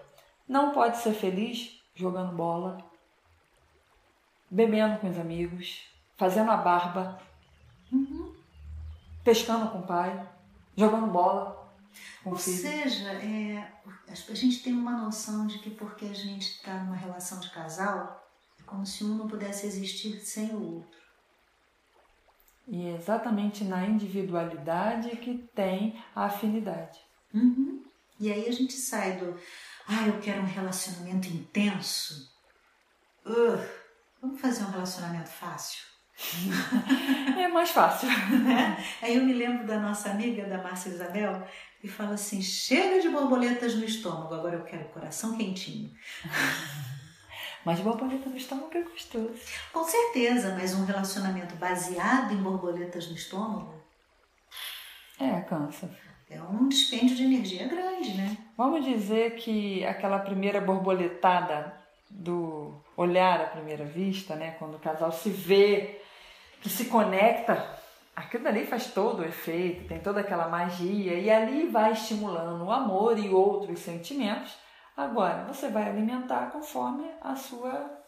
não 0.48 0.72
pode 0.72 0.98
ser 0.98 1.14
feliz 1.14 1.82
jogando 1.93 2.34
bola, 2.34 2.78
bebendo 4.50 4.98
com 5.00 5.10
os 5.10 5.20
amigos, 5.20 5.89
fazendo 6.16 6.52
a 6.52 6.58
barba, 6.58 7.20
uhum. 7.91 8.34
pescando 9.24 9.70
com 9.70 9.80
o 9.80 9.88
pai, 9.88 10.26
jogando 10.78 11.08
bola? 11.08 11.55
Ou 12.24 12.38
seja, 12.38 13.12
é, 13.14 13.72
a 14.08 14.34
gente 14.34 14.64
tem 14.64 14.74
uma 14.74 14.98
noção 14.98 15.46
de 15.48 15.60
que 15.60 15.70
porque 15.70 16.06
a 16.06 16.14
gente 16.14 16.52
está 16.52 16.74
numa 16.84 16.96
relação 16.96 17.39
de 17.39 17.50
casal, 17.52 18.28
é 18.60 18.64
como 18.64 18.86
se 18.86 19.04
um 19.04 19.16
não 19.16 19.28
pudesse 19.28 19.66
existir 19.66 20.20
sem 20.20 20.50
o 20.50 20.76
outro. 20.76 21.00
E 22.68 22.88
é 22.88 22.96
exatamente 22.96 23.64
na 23.64 23.86
individualidade 23.86 25.16
que 25.18 25.38
tem 25.54 26.02
a 26.16 26.26
afinidade. 26.26 27.00
Uhum. 27.34 27.84
E 28.20 28.32
aí 28.32 28.48
a 28.48 28.52
gente 28.52 28.74
sai 28.74 29.18
do, 29.18 29.38
ah, 29.88 30.08
eu 30.08 30.20
quero 30.20 30.41
um 30.41 30.46
relacionamento 30.46 31.28
intenso. 31.28 32.34
Uh, 33.26 33.60
vamos 34.22 34.41
fazer 34.41 34.64
um 34.64 34.72
relacionamento 34.72 35.30
fácil. 35.30 35.84
é 37.38 37.48
mais 37.48 37.72
fácil. 37.72 38.08
Né? 38.46 38.84
Aí 39.02 39.16
eu 39.16 39.24
me 39.24 39.34
lembro 39.34 39.68
da 39.68 39.80
nossa 39.80 40.12
amiga, 40.12 40.48
da 40.48 40.62
Márcia 40.62 40.89
Isabel, 40.89 41.46
e 41.86 41.88
fala 41.88 42.16
assim: 42.16 42.42
chega 42.42 43.00
de 43.00 43.10
borboletas 43.10 43.76
no 43.76 43.86
estômago, 43.86 44.34
agora 44.34 44.56
eu 44.56 44.64
quero 44.64 44.86
coração 44.86 45.38
quentinho. 45.38 45.92
Mas 47.64 47.80
borboleta 47.80 48.30
no 48.30 48.38
estômago 48.38 48.76
é 48.76 48.82
gostoso. 48.82 49.40
Com 49.74 49.84
certeza, 49.84 50.54
mas 50.56 50.76
um 50.76 50.86
relacionamento 50.86 51.56
baseado 51.56 52.32
em 52.32 52.38
borboletas 52.38 53.10
no 53.10 53.16
estômago. 53.16 53.74
É, 55.20 55.42
cansa. 55.42 55.90
É 56.30 56.40
um 56.44 56.70
dispêndio 56.70 57.16
de 57.16 57.24
energia 57.24 57.68
grande, 57.68 58.14
né? 58.14 58.38
Vamos 58.56 58.86
dizer 58.86 59.38
que 59.38 59.84
aquela 59.84 60.20
primeira 60.20 60.62
borboletada 60.62 61.76
do 62.08 62.72
olhar 62.96 63.42
à 63.42 63.48
primeira 63.48 63.84
vista, 63.84 64.36
né? 64.36 64.52
Quando 64.60 64.76
o 64.76 64.80
casal 64.80 65.12
se 65.12 65.32
vê, 65.32 66.02
que 66.62 66.70
se 66.70 66.86
conecta, 66.86 67.80
aquilo 68.16 68.43
dali 68.43 68.66
faz 68.66 68.88
todo 68.88 69.22
o 69.22 69.26
efeito, 69.26 69.88
tem 69.88 69.99
toda 69.99 70.22
aquela 70.22 70.47
magia 70.47 71.13
e 71.20 71.30
ali 71.30 71.68
vai 71.68 71.91
estimulando 71.91 72.63
o 72.63 72.72
amor 72.72 73.18
e 73.20 73.30
outros 73.30 73.80
sentimentos 73.80 74.55
Agora, 74.95 75.43
você 75.43 75.68
vai 75.70 75.89
alimentar 75.89 76.51
conforme 76.51 77.11
a 77.22 77.36
sua 77.36 78.01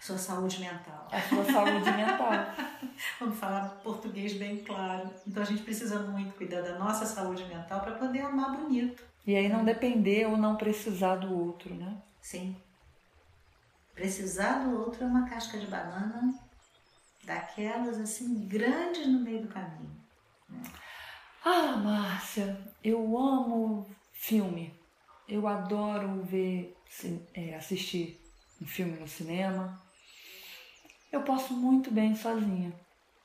sua 0.00 0.18
saúde 0.18 0.58
mental. 0.58 1.06
A 1.12 1.20
sua 1.20 1.44
saúde 1.44 1.90
mental. 1.92 2.32
Vamos 3.20 3.38
falar 3.38 3.68
português 3.84 4.32
bem 4.32 4.58
claro. 4.64 5.08
Então 5.24 5.44
a 5.44 5.46
gente 5.46 5.62
precisa 5.62 6.00
muito 6.00 6.34
cuidar 6.36 6.62
da 6.62 6.76
nossa 6.76 7.06
saúde 7.06 7.44
mental 7.44 7.80
para 7.80 7.92
poder 7.92 8.22
amar 8.22 8.56
bonito. 8.56 9.04
E 9.24 9.36
aí 9.36 9.48
não 9.48 9.64
depender 9.64 10.26
ou 10.26 10.36
não 10.36 10.56
precisar 10.56 11.14
do 11.14 11.32
outro, 11.32 11.72
né? 11.72 11.96
Sim. 12.20 12.56
Precisar 13.94 14.64
do 14.64 14.80
outro 14.80 15.04
é 15.04 15.06
uma 15.06 15.28
casca 15.28 15.56
de 15.56 15.68
banana 15.68 16.34
daquelas 17.24 17.98
assim 17.98 18.46
grandes 18.46 19.06
no 19.06 19.20
meio 19.20 19.42
do 19.42 19.48
caminho. 19.48 19.96
Né? 20.48 20.62
Ah, 21.44 21.76
Márcia, 21.76 22.58
eu 22.82 23.18
amo 23.18 23.86
filme. 24.12 24.72
Eu 25.28 25.46
adoro 25.46 26.22
ver, 26.22 26.76
é, 27.34 27.54
assistir 27.54 28.20
um 28.60 28.66
filme 28.66 28.98
no 28.98 29.08
cinema. 29.08 29.80
Eu 31.10 31.22
posso 31.22 31.54
muito 31.54 31.90
bem 31.90 32.14
sozinha. 32.14 32.72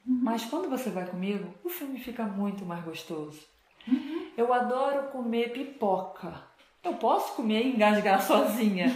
Uhum. 0.05 0.19
Mas 0.23 0.45
quando 0.45 0.69
você 0.69 0.89
vai 0.89 1.05
comigo, 1.05 1.53
o 1.63 1.69
filme 1.69 1.99
fica 1.99 2.23
muito 2.23 2.65
mais 2.65 2.83
gostoso. 2.83 3.41
Uhum. 3.87 4.31
Eu 4.37 4.53
adoro 4.53 5.09
comer 5.09 5.51
pipoca. 5.51 6.43
Eu 6.83 6.93
posso 6.95 7.35
comer 7.35 7.65
e 7.65 7.75
engasgar 7.75 8.21
sozinha. 8.25 8.87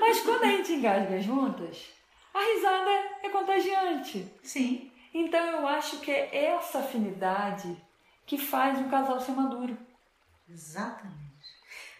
mas 0.00 0.20
quando 0.20 0.44
a 0.44 0.48
gente 0.48 0.72
engasga 0.72 1.20
juntas, 1.20 1.86
a 2.32 2.38
risada 2.54 2.90
é 3.22 3.28
contagiante. 3.28 4.26
Sim. 4.42 4.90
Então 5.12 5.44
eu 5.44 5.66
acho 5.66 5.98
que 6.00 6.10
é 6.10 6.46
essa 6.46 6.78
afinidade 6.80 7.76
que 8.24 8.38
faz 8.38 8.78
um 8.78 8.88
casal 8.88 9.20
ser 9.20 9.32
maduro. 9.32 9.76
Exatamente. 10.48 11.20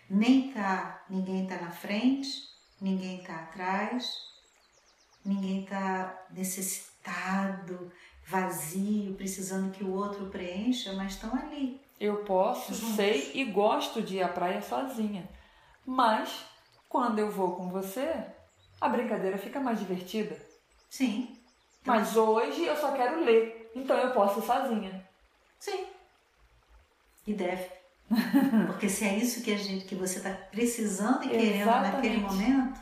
Nem 0.08 0.52
tá, 0.52 1.04
ninguém 1.08 1.46
tá 1.46 1.56
na 1.56 1.70
frente, 1.70 2.28
ninguém 2.80 3.22
tá 3.22 3.34
atrás, 3.34 4.16
ninguém 5.24 5.64
tá 5.64 6.26
necessitado, 6.30 7.92
vazio, 8.26 9.14
precisando 9.14 9.72
que 9.72 9.84
o 9.84 9.94
outro 9.94 10.26
preencha, 10.26 10.92
mas 10.94 11.12
estão 11.14 11.32
ali. 11.34 11.80
Eu 11.98 12.24
posso, 12.24 12.72
Juntos. 12.74 12.96
sei 12.96 13.30
e 13.34 13.44
gosto 13.44 14.00
de 14.00 14.16
ir 14.16 14.22
à 14.22 14.28
praia 14.28 14.62
sozinha. 14.62 15.28
Mas 15.84 16.44
quando 16.88 17.18
eu 17.18 17.30
vou 17.30 17.56
com 17.56 17.68
você, 17.68 18.24
a 18.80 18.88
brincadeira 18.88 19.36
fica 19.36 19.60
mais 19.60 19.78
divertida. 19.78 20.36
Sim. 20.88 21.36
Mas 21.84 22.16
hoje 22.16 22.64
eu 22.64 22.76
só 22.76 22.92
quero 22.92 23.24
ler, 23.24 23.70
então 23.74 23.96
eu 23.96 24.12
posso 24.12 24.40
ir 24.40 24.46
sozinha. 24.46 25.08
Sim. 25.58 25.86
E 27.26 27.34
deve. 27.34 27.68
Porque 28.66 28.88
se 28.88 29.04
é 29.04 29.16
isso 29.16 29.42
que 29.42 29.52
a 29.52 29.56
gente, 29.56 29.84
que 29.84 29.94
você 29.94 30.18
está 30.18 30.30
precisando 30.30 31.24
e 31.24 31.28
querendo 31.28 31.66
naquele 31.66 32.18
momento, 32.18 32.80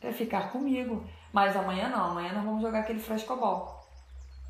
É 0.00 0.12
ficar 0.12 0.50
comigo. 0.50 1.06
Mas 1.32 1.56
amanhã 1.56 1.88
não, 1.88 2.10
amanhã 2.10 2.32
nós 2.32 2.44
vamos 2.44 2.62
jogar 2.62 2.80
aquele 2.80 3.00
frescobol. 3.00 3.80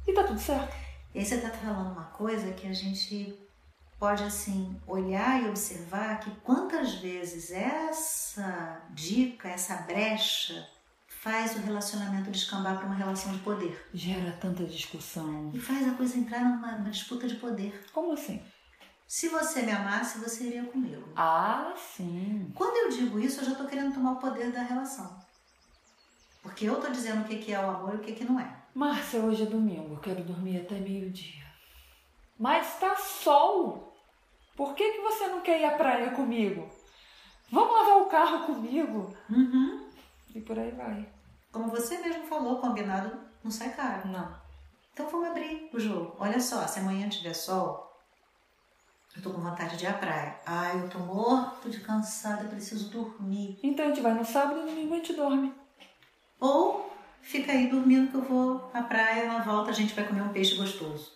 E 0.06 0.12
tá 0.12 0.24
tudo 0.24 0.38
certo. 0.38 0.74
E 1.14 1.18
aí 1.18 1.24
você 1.24 1.36
está 1.36 1.50
falando 1.50 1.92
uma 1.92 2.04
coisa 2.04 2.52
que 2.52 2.68
a 2.68 2.72
gente 2.72 3.36
pode 3.98 4.22
assim 4.22 4.78
olhar 4.86 5.42
e 5.42 5.48
observar 5.48 6.20
que 6.20 6.30
quantas 6.42 6.94
vezes 6.96 7.50
essa 7.50 8.82
dica, 8.90 9.48
essa 9.48 9.76
brecha 9.78 10.66
faz 11.26 11.56
o 11.56 11.58
relacionamento 11.58 12.30
descambar 12.30 12.76
para 12.76 12.86
uma 12.86 12.94
relação 12.94 13.32
de 13.32 13.40
poder 13.40 13.84
Gera 13.92 14.30
tanta 14.40 14.62
discussão. 14.62 15.50
e 15.52 15.58
faz 15.58 15.88
a 15.88 15.94
coisa 15.94 16.16
entrar 16.16 16.38
numa, 16.38 16.70
numa 16.78 16.90
disputa 16.90 17.26
de 17.26 17.34
poder. 17.34 17.84
Como 17.92 18.12
assim? 18.12 18.40
Se 19.08 19.28
você 19.28 19.62
me 19.62 19.72
amasse, 19.72 20.20
você 20.20 20.44
iria 20.44 20.62
comigo. 20.66 21.02
Ah, 21.16 21.74
sim. 21.76 22.52
Quando 22.54 22.76
eu 22.76 22.96
digo 22.96 23.18
isso, 23.18 23.40
eu 23.40 23.44
já 23.46 23.52
estou 23.52 23.66
querendo 23.66 23.92
tomar 23.92 24.12
o 24.12 24.20
poder 24.20 24.52
da 24.52 24.62
relação. 24.62 25.20
Porque 26.44 26.68
eu 26.68 26.74
estou 26.74 26.92
dizendo 26.92 27.22
o 27.22 27.24
que 27.24 27.38
que 27.38 27.52
é 27.52 27.58
o 27.58 27.70
amor 27.70 27.94
e 27.94 27.96
o 27.96 28.00
que 28.02 28.12
que 28.12 28.24
não 28.24 28.38
é. 28.38 28.48
Márcia, 28.72 29.18
hoje 29.18 29.42
é 29.42 29.46
domingo, 29.46 29.94
eu 29.94 30.00
quero 30.00 30.22
dormir 30.22 30.60
até 30.60 30.78
meio-dia. 30.78 31.44
Mas 32.38 32.78
tá 32.78 32.94
sol. 32.94 33.96
Por 34.54 34.76
que, 34.76 34.92
que 34.92 35.00
você 35.00 35.26
não 35.26 35.40
quer 35.40 35.60
ir 35.60 35.64
à 35.64 35.76
praia 35.76 36.12
comigo? 36.12 36.70
Vamos 37.50 37.74
lavar 37.74 38.02
o 38.02 38.06
carro 38.06 38.46
comigo? 38.46 39.12
Uhum. 39.28 39.90
E 40.32 40.40
por 40.40 40.56
aí 40.58 40.70
vai. 40.70 41.15
Como 41.56 41.70
você 41.70 41.96
mesmo 41.96 42.26
falou, 42.26 42.58
combinado 42.58 43.18
não 43.42 43.50
sai 43.50 43.70
caro. 43.70 44.08
Não. 44.08 44.36
Então 44.92 45.08
vamos 45.08 45.28
abrir 45.28 45.70
o 45.72 45.80
jogo. 45.80 46.14
Olha 46.18 46.38
só, 46.38 46.66
se 46.66 46.80
amanhã 46.80 47.08
tiver 47.08 47.32
sol, 47.32 47.98
eu 49.16 49.22
tô 49.22 49.30
com 49.30 49.40
vontade 49.40 49.78
de 49.78 49.84
ir 49.84 49.88
à 49.88 49.94
praia. 49.94 50.38
Ai, 50.44 50.82
eu 50.82 50.90
tô 50.90 50.98
morto 50.98 51.70
de 51.70 51.80
cansada, 51.80 52.44
preciso 52.44 52.90
dormir. 52.90 53.58
Então 53.62 53.86
a 53.86 53.88
gente 53.88 54.02
vai 54.02 54.12
no 54.12 54.22
sábado 54.22 54.60
e 54.60 54.62
no 54.64 54.66
domingo 54.66 54.92
a 54.92 54.96
gente 54.98 55.14
dorme. 55.14 55.54
Ou 56.38 56.92
fica 57.22 57.52
aí 57.52 57.70
dormindo 57.70 58.10
que 58.10 58.18
eu 58.18 58.22
vou 58.22 58.70
à 58.74 58.82
praia, 58.82 59.26
na 59.26 59.38
volta 59.38 59.70
a 59.70 59.74
gente 59.74 59.94
vai 59.94 60.06
comer 60.06 60.20
um 60.20 60.34
peixe 60.34 60.56
gostoso. 60.56 61.10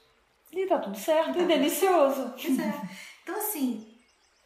E 0.51 0.67
tá 0.67 0.79
tudo 0.79 0.97
certo. 0.97 1.35
Tá 1.35 1.41
e 1.41 1.47
delicioso. 1.47 2.33
Pois 2.33 2.59
é. 2.59 2.81
Então, 3.23 3.37
assim, 3.37 3.90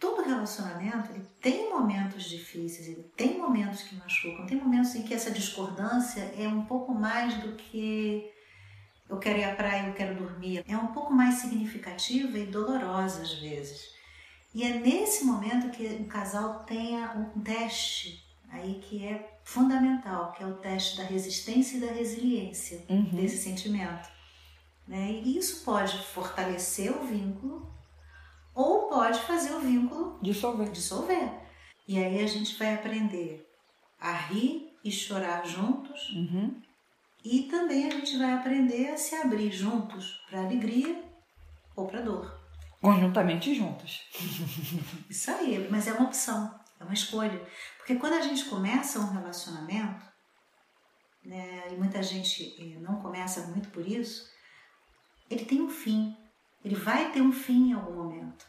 todo 0.05 0.23
relacionamento 0.23 1.11
ele 1.13 1.27
tem 1.41 1.71
momentos 1.71 2.25
difíceis, 2.25 2.89
ele 2.89 3.05
tem 3.17 3.39
momentos 3.39 3.83
que 3.83 3.95
machucam, 3.97 4.45
tem 4.47 4.59
momentos 4.59 4.95
em 4.95 5.03
que 5.03 5.15
essa 5.15 5.31
discordância 5.31 6.21
é 6.37 6.47
um 6.47 6.67
pouco 6.67 6.93
mais 6.95 7.35
do 7.39 7.53
que 7.53 8.31
eu 9.09 9.19
quero 9.19 9.39
ir 9.39 9.45
à 9.45 9.55
praia, 9.55 9.87
eu 9.89 9.95
quero 9.95 10.15
dormir. 10.15 10.63
É 10.69 10.77
um 10.77 10.89
pouco 10.89 11.13
mais 11.13 11.37
significativa 11.37 12.39
e 12.39 12.45
dolorosa 12.47 13.23
às 13.23 13.33
vezes. 13.35 13.95
E 14.55 14.63
é 14.63 14.79
nesse 14.79 15.25
momento 15.25 15.71
que 15.71 15.87
um 15.87 16.05
casal 16.05 16.65
tenha 16.65 17.13
um 17.13 17.41
teste 17.41 18.23
aí 18.51 18.81
que 18.83 19.05
é 19.07 19.39
fundamental, 19.43 20.33
que 20.33 20.43
é 20.43 20.47
o 20.47 20.55
teste 20.57 20.99
da 20.99 21.05
resistência 21.05 21.77
e 21.79 21.81
da 21.81 21.93
resiliência 21.93 22.85
Uhum. 22.91 23.05
desse 23.17 23.39
sentimento. 23.39 24.09
Né? 24.87 25.13
E 25.25 25.39
isso 25.39 25.65
pode 25.65 25.97
fortalecer 26.05 26.91
o 26.95 27.07
vínculo 27.07 27.74
ou 28.55 28.89
pode 28.89 29.21
fazer 29.23 29.53
o 29.55 29.61
vínculo 29.61 30.19
Dissolver. 30.23 30.71
dissolver. 30.71 31.31
E 31.89 31.99
aí 32.03 32.23
a 32.23 32.27
gente 32.27 32.57
vai 32.59 32.75
aprender 32.75 33.47
a 33.99 34.13
rir 34.13 34.71
e 34.85 34.91
chorar 34.91 35.45
juntos 35.47 36.11
Uhum. 36.11 36.61
e 37.25 37.43
também 37.45 37.87
a 37.87 37.91
gente 37.91 38.17
vai 38.19 38.33
aprender 38.35 38.91
a 38.91 38.97
se 38.97 39.15
abrir 39.17 39.51
juntos 39.51 40.23
para 40.29 40.41
alegria 40.41 41.03
ou 41.77 41.87
para 41.87 42.01
dor. 42.03 42.41
Conjuntamente 42.81 43.55
juntos. 43.55 44.03
Isso 45.09 45.31
aí, 45.31 45.67
mas 45.71 45.87
é 45.89 45.93
uma 45.95 46.07
opção, 46.07 46.55
é 46.79 46.85
uma 46.85 46.93
escolha. 46.93 47.43
Porque 47.79 47.97
quando 47.97 48.13
a 48.15 48.21
gente 48.21 48.45
começa 48.45 48.99
um 49.01 49.11
relacionamento, 49.13 50.05
né, 51.25 51.69
e 51.73 51.77
muita 51.77 52.03
gente 52.03 52.55
eh, 52.59 52.79
não 52.81 53.01
começa 53.01 53.47
muito 53.47 53.71
por 53.71 53.87
isso, 53.89 54.29
ele 55.31 55.47
tem 55.47 55.63
um 55.63 55.71
fim. 55.71 56.15
Ele 56.65 56.75
vai 56.75 57.11
ter 57.13 57.21
um 57.21 57.33
fim 57.33 57.71
em 57.71 57.73
algum 57.75 57.93
momento. 58.05 58.47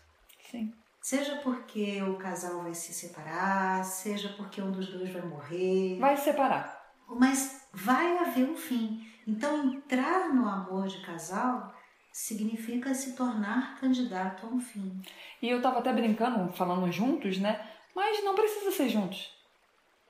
Sim. 0.49 0.74
Seja 1.01 1.36
porque 1.43 2.01
o 2.01 2.16
casal 2.18 2.63
vai 2.63 2.74
se 2.74 2.93
separar, 2.93 3.84
seja 3.84 4.30
porque 4.38 4.61
um 4.61 4.72
dos 4.72 4.88
dois 4.88 5.11
vai 5.11 5.22
morrer, 5.22 5.99
Vai 5.99 6.18
separar. 6.18 6.84
mas 7.07 7.68
vai 7.74 8.18
haver 8.18 8.49
um 8.49 8.55
fim. 8.55 9.05
Então, 9.28 9.66
entrar 9.74 10.34
no 10.34 10.47
amor 10.47 10.88
de 10.88 11.01
casal 11.05 11.74
significa 12.11 12.93
se 12.93 13.16
tornar 13.16 13.80
candidato 13.80 14.45
a 14.45 14.49
um 14.49 14.59
fim. 14.59 14.99
E 15.41 15.49
eu 15.49 15.61
tava 15.61 15.80
até 15.80 15.91
brincando, 15.91 16.51
falando 16.53 16.91
juntos, 16.91 17.38
né? 17.39 17.70
Mas 17.93 18.24
não 18.24 18.34
precisa 18.34 18.72
ser 18.72 18.89
juntos, 18.89 19.32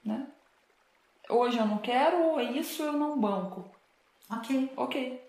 né? 0.03 0.28
Hoje 1.30 1.58
eu 1.58 1.66
não 1.66 1.80
quero, 1.80 2.39
isso 2.39 2.84
eu 2.84 2.93
não 2.93 3.20
banco. 3.20 3.70
Ok. 4.30 4.72
Ok, 4.78 5.22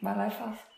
vai 0.00 0.16
lá 0.16 0.28
e 0.28 0.30
faça. 0.30 0.69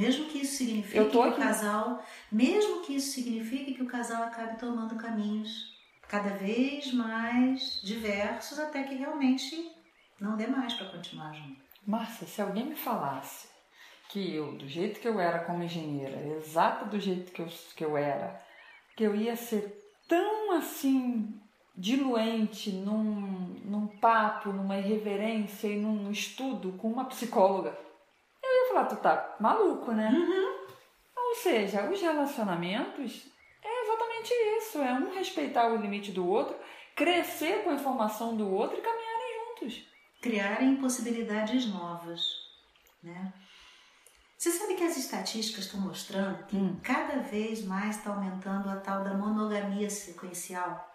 Mesmo 0.00 0.26
que 0.26 0.38
isso 0.38 0.56
signifique 0.56 1.10
que 1.10 1.16
o 1.18 1.36
casal, 1.36 2.02
mesmo 2.32 2.80
que 2.80 2.96
isso 2.96 3.12
signifique 3.12 3.74
que 3.74 3.82
o 3.82 3.86
casal 3.86 4.22
acabe 4.22 4.58
tomando 4.58 4.96
caminhos 4.96 5.78
cada 6.08 6.30
vez 6.30 6.92
mais 6.94 7.80
diversos 7.82 8.58
até 8.58 8.82
que 8.82 8.94
realmente 8.94 9.70
não 10.18 10.36
dê 10.36 10.46
mais 10.46 10.72
para 10.72 10.88
continuar 10.88 11.34
junto. 11.34 11.60
Márcia, 11.86 12.26
se 12.26 12.40
alguém 12.40 12.66
me 12.66 12.74
falasse 12.74 13.48
que 14.08 14.34
eu, 14.34 14.52
do 14.56 14.66
jeito 14.66 15.00
que 15.00 15.06
eu 15.06 15.20
era 15.20 15.40
como 15.40 15.62
engenheira, 15.62 16.18
exata 16.38 16.86
do 16.86 16.98
jeito 16.98 17.30
que 17.30 17.42
eu, 17.42 17.48
que 17.76 17.84
eu 17.84 17.96
era, 17.96 18.42
que 18.96 19.04
eu 19.04 19.14
ia 19.14 19.36
ser 19.36 19.80
tão 20.08 20.52
assim 20.52 21.38
diluente 21.76 22.72
num, 22.72 23.04
num 23.64 23.86
papo, 23.86 24.50
numa 24.50 24.78
irreverência 24.78 25.68
e 25.68 25.78
num 25.78 26.10
estudo 26.10 26.72
com 26.72 26.88
uma 26.88 27.04
psicóloga, 27.04 27.78
falar, 28.70 28.86
tu 28.86 28.96
tá 28.96 29.36
maluco, 29.40 29.92
né? 29.92 30.10
Ou 31.16 31.34
seja, 31.36 31.88
os 31.90 32.00
relacionamentos 32.00 33.26
é 33.62 33.84
exatamente 33.84 34.32
isso, 34.58 34.78
é 34.78 34.92
um 34.92 35.12
respeitar 35.14 35.68
o 35.68 35.76
limite 35.76 36.12
do 36.12 36.26
outro, 36.26 36.56
crescer 36.96 37.62
com 37.62 37.70
a 37.70 37.74
informação 37.74 38.36
do 38.36 38.50
outro 38.52 38.78
e 38.78 38.82
caminharem 38.82 39.34
juntos. 39.60 39.86
Criarem 40.20 40.76
possibilidades 40.76 41.66
novas, 41.66 42.22
né? 43.02 43.32
Você 44.36 44.50
sabe 44.50 44.74
que 44.74 44.84
as 44.84 44.96
estatísticas 44.96 45.66
estão 45.66 45.80
mostrando 45.80 46.46
que 46.46 46.56
Hum. 46.56 46.80
cada 46.82 47.18
vez 47.18 47.62
mais 47.62 47.96
está 47.96 48.10
aumentando 48.10 48.70
a 48.70 48.76
tal 48.76 49.04
da 49.04 49.12
monogamia 49.12 49.90
sequencial. 49.90 50.88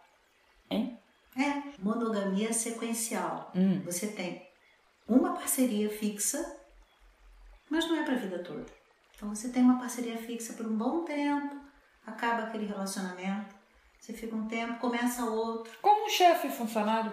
Hein? 0.70 1.00
É, 1.38 1.62
monogamia 1.80 2.52
sequencial. 2.52 3.52
Hum. 3.56 3.84
Você 3.86 4.08
tem 4.08 4.48
uma 5.08 5.34
parceria 5.36 5.90
fixa, 5.92 6.44
mas 7.70 7.88
não 7.88 7.98
é 7.98 8.04
para 8.04 8.14
a 8.14 8.18
vida 8.18 8.40
toda. 8.40 8.66
Então 9.16 9.30
você 9.30 9.50
tem 9.50 9.64
uma 9.64 9.80
parceria 9.80 10.18
fixa 10.18 10.54
por 10.54 10.66
um 10.66 10.76
bom 10.76 11.04
tempo, 11.04 11.56
acaba 12.06 12.44
aquele 12.44 12.66
relacionamento, 12.66 13.56
você 14.00 14.14
fica 14.14 14.36
um 14.36 14.48
tempo, 14.48 14.80
começa 14.80 15.26
outro. 15.26 15.72
Como 15.82 16.06
um 16.06 16.10
chefe 16.10 16.50
funcionário, 16.50 17.12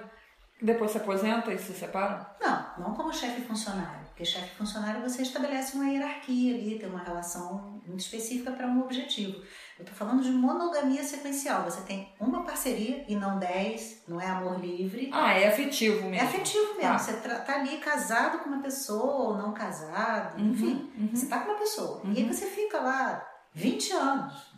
que 0.58 0.64
depois 0.64 0.90
se 0.90 0.98
aposenta 0.98 1.52
e 1.52 1.58
se 1.58 1.72
separa? 1.72 2.36
Não, 2.40 2.66
não 2.78 2.94
como 2.94 3.12
chefe 3.12 3.40
e 3.40 3.44
funcionário, 3.44 4.01
porque 4.12 4.26
chefe 4.26 4.52
e 4.52 4.56
funcionário 4.58 5.00
você 5.00 5.22
estabelece 5.22 5.74
uma 5.74 5.88
hierarquia 5.88 6.54
ali, 6.54 6.78
tem 6.78 6.86
uma 6.86 7.02
relação 7.02 7.80
muito 7.86 8.00
específica 8.00 8.52
para 8.52 8.66
um 8.66 8.82
objetivo. 8.82 9.38
Eu 9.78 9.84
estou 9.84 9.94
falando 9.96 10.22
de 10.22 10.30
monogamia 10.30 11.02
sequencial. 11.02 11.64
Você 11.64 11.80
tem 11.80 12.12
uma 12.20 12.44
parceria 12.44 13.06
e 13.08 13.16
não 13.16 13.38
dez, 13.38 14.02
não 14.06 14.20
é 14.20 14.26
amor 14.26 14.60
livre. 14.60 15.08
Ah, 15.12 15.32
é 15.32 15.48
afetivo 15.48 16.06
É 16.06 16.10
mesmo. 16.10 16.28
afetivo 16.28 16.74
mesmo. 16.74 16.82
Tá. 16.82 16.98
Você 16.98 17.12
tá 17.14 17.54
ali 17.54 17.78
casado 17.78 18.40
com 18.40 18.50
uma 18.50 18.62
pessoa 18.62 19.30
ou 19.30 19.36
não 19.38 19.54
casado, 19.54 20.38
Uhum, 20.38 20.50
enfim. 20.50 20.92
uhum. 20.98 21.10
Você 21.14 21.26
tá 21.26 21.40
com 21.40 21.50
uma 21.50 21.58
pessoa. 21.58 22.02
E 22.04 22.18
aí 22.18 22.24
você 22.24 22.46
fica 22.46 22.80
lá 22.80 23.26
20 23.54 23.92
anos. 23.94 24.52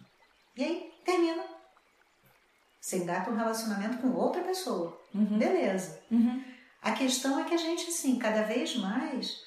E 0.57 0.65
aí 0.65 0.93
termina. 1.05 1.45
Você 2.81 2.99
engata 2.99 3.31
um 3.31 3.37
relacionamento 3.37 3.99
com 3.99 4.11
outra 4.13 4.43
pessoa. 4.43 4.99
Uhum. 5.15 5.39
Beleza. 5.39 6.01
Uhum. 6.11 6.43
A 6.85 6.93
questão 6.93 7.41
é 7.41 7.45
que 7.45 7.55
a 7.55 7.57
gente, 7.57 7.89
assim, 7.89 8.18
cada 8.18 8.43
vez 8.43 8.76
mais 8.76 9.43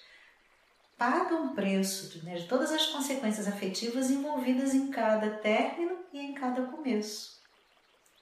paga 0.97 1.35
um 1.35 1.53
preço 1.53 2.25
né, 2.25 2.33
de 2.33 2.47
todas 2.47 2.71
as 2.71 2.87
consequências 2.87 3.47
afetivas 3.47 4.09
envolvidas 4.09 4.73
em 4.73 4.89
cada 4.89 5.29
término 5.37 5.99
e 6.11 6.19
em 6.19 6.33
cada 6.33 6.63
começo. 6.63 7.39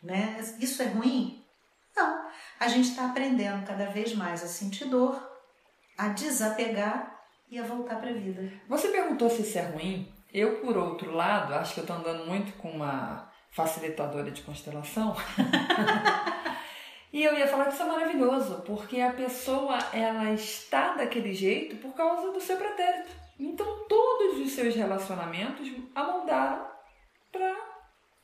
Né? 0.04 0.36
Isso 0.60 0.82
é 0.82 0.88
ruim? 0.88 1.42
Não. 1.96 2.28
A 2.60 2.68
gente 2.68 2.90
está 2.90 3.06
aprendendo 3.06 3.66
cada 3.66 3.86
vez 3.86 4.14
mais 4.14 4.44
a 4.44 4.48
sentir 4.48 4.90
dor, 4.90 5.26
a 5.98 6.10
desapegar 6.10 7.18
e 7.50 7.58
a 7.58 7.64
voltar 7.64 7.96
para 8.02 8.10
a 8.10 8.14
vida. 8.14 8.52
Você 8.68 8.90
perguntou 8.90 9.30
se 9.30 9.44
isso 9.44 9.58
é 9.58 9.62
ruim? 9.62 10.14
Eu, 10.34 10.60
por 10.60 10.76
outro 10.76 11.14
lado, 11.14 11.54
acho 11.54 11.74
que 11.74 11.80
eu 11.80 11.86
estou 11.86 11.96
andando 11.96 12.26
muito 12.26 12.52
com 12.58 12.70
uma 12.70 13.32
facilitadora 13.50 14.30
de 14.30 14.42
constelação. 14.42 15.16
e 17.16 17.24
eu 17.24 17.34
ia 17.34 17.48
falar 17.48 17.68
que 17.68 17.76
isso 17.76 17.84
é 17.84 17.86
maravilhoso, 17.86 18.62
porque 18.66 19.00
a 19.00 19.14
pessoa 19.14 19.78
ela 19.94 20.34
está 20.34 20.96
daquele 20.96 21.34
jeito 21.34 21.78
por 21.78 21.94
causa 21.94 22.30
do 22.34 22.42
seu 22.42 22.58
pretérito. 22.58 23.10
Então 23.40 23.88
todos 23.88 24.38
os 24.38 24.52
seus 24.52 24.76
relacionamentos 24.76 25.72
amoldaram 25.96 26.68
para 27.32 27.56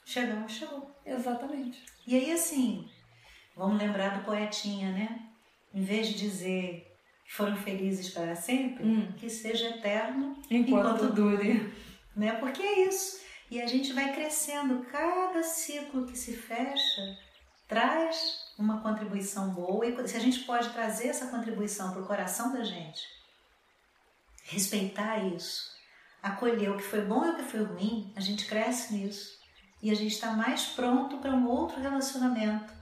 chegar 0.04 0.36
onde 0.36 0.52
chegou. 0.52 0.94
Exatamente. 1.06 1.82
E 2.06 2.18
aí 2.18 2.34
assim, 2.34 2.86
vamos 3.56 3.82
lembrar 3.82 4.18
do 4.20 4.26
poetinha, 4.26 4.92
né? 4.92 5.22
Em 5.74 5.86
vez 5.86 6.10
de 6.10 6.16
dizer 6.16 6.86
que 7.24 7.34
foram 7.34 7.56
felizes 7.56 8.10
para 8.10 8.36
sempre, 8.36 8.84
hum. 8.84 9.14
que 9.16 9.30
seja 9.30 9.70
eterno 9.70 10.36
enquanto, 10.50 11.06
enquanto 11.06 11.14
dure. 11.14 11.74
Né? 12.14 12.34
Porque 12.42 12.62
é 12.62 12.90
isso. 12.90 13.22
E 13.50 13.62
a 13.62 13.68
gente 13.68 13.94
vai 13.94 14.12
crescendo. 14.14 14.84
Cada 14.92 15.42
ciclo 15.44 16.06
que 16.06 16.18
se 16.18 16.36
fecha 16.36 17.02
traz 17.72 18.52
uma 18.60 18.82
contribuição 18.82 19.52
boa. 19.52 19.86
E 19.86 20.08
se 20.08 20.18
a 20.18 20.20
gente 20.20 20.42
pode 20.42 20.68
trazer 20.72 21.08
essa 21.08 21.28
contribuição 21.28 21.94
para 21.94 22.02
o 22.02 22.06
coração 22.06 22.52
da 22.52 22.66
gente, 22.66 23.02
respeitar 24.44 25.20
isso, 25.20 25.72
acolher 26.22 26.70
o 26.70 26.76
que 26.76 26.84
foi 26.84 27.00
bom 27.06 27.26
e 27.26 27.30
o 27.30 27.36
que 27.38 27.44
foi 27.44 27.64
ruim, 27.64 28.12
a 28.14 28.20
gente 28.20 28.46
cresce 28.46 28.94
nisso. 28.94 29.40
E 29.82 29.90
a 29.90 29.96
gente 29.96 30.12
está 30.12 30.32
mais 30.32 30.66
pronto 30.66 31.20
para 31.20 31.32
um 31.32 31.48
outro 31.48 31.80
relacionamento, 31.80 32.74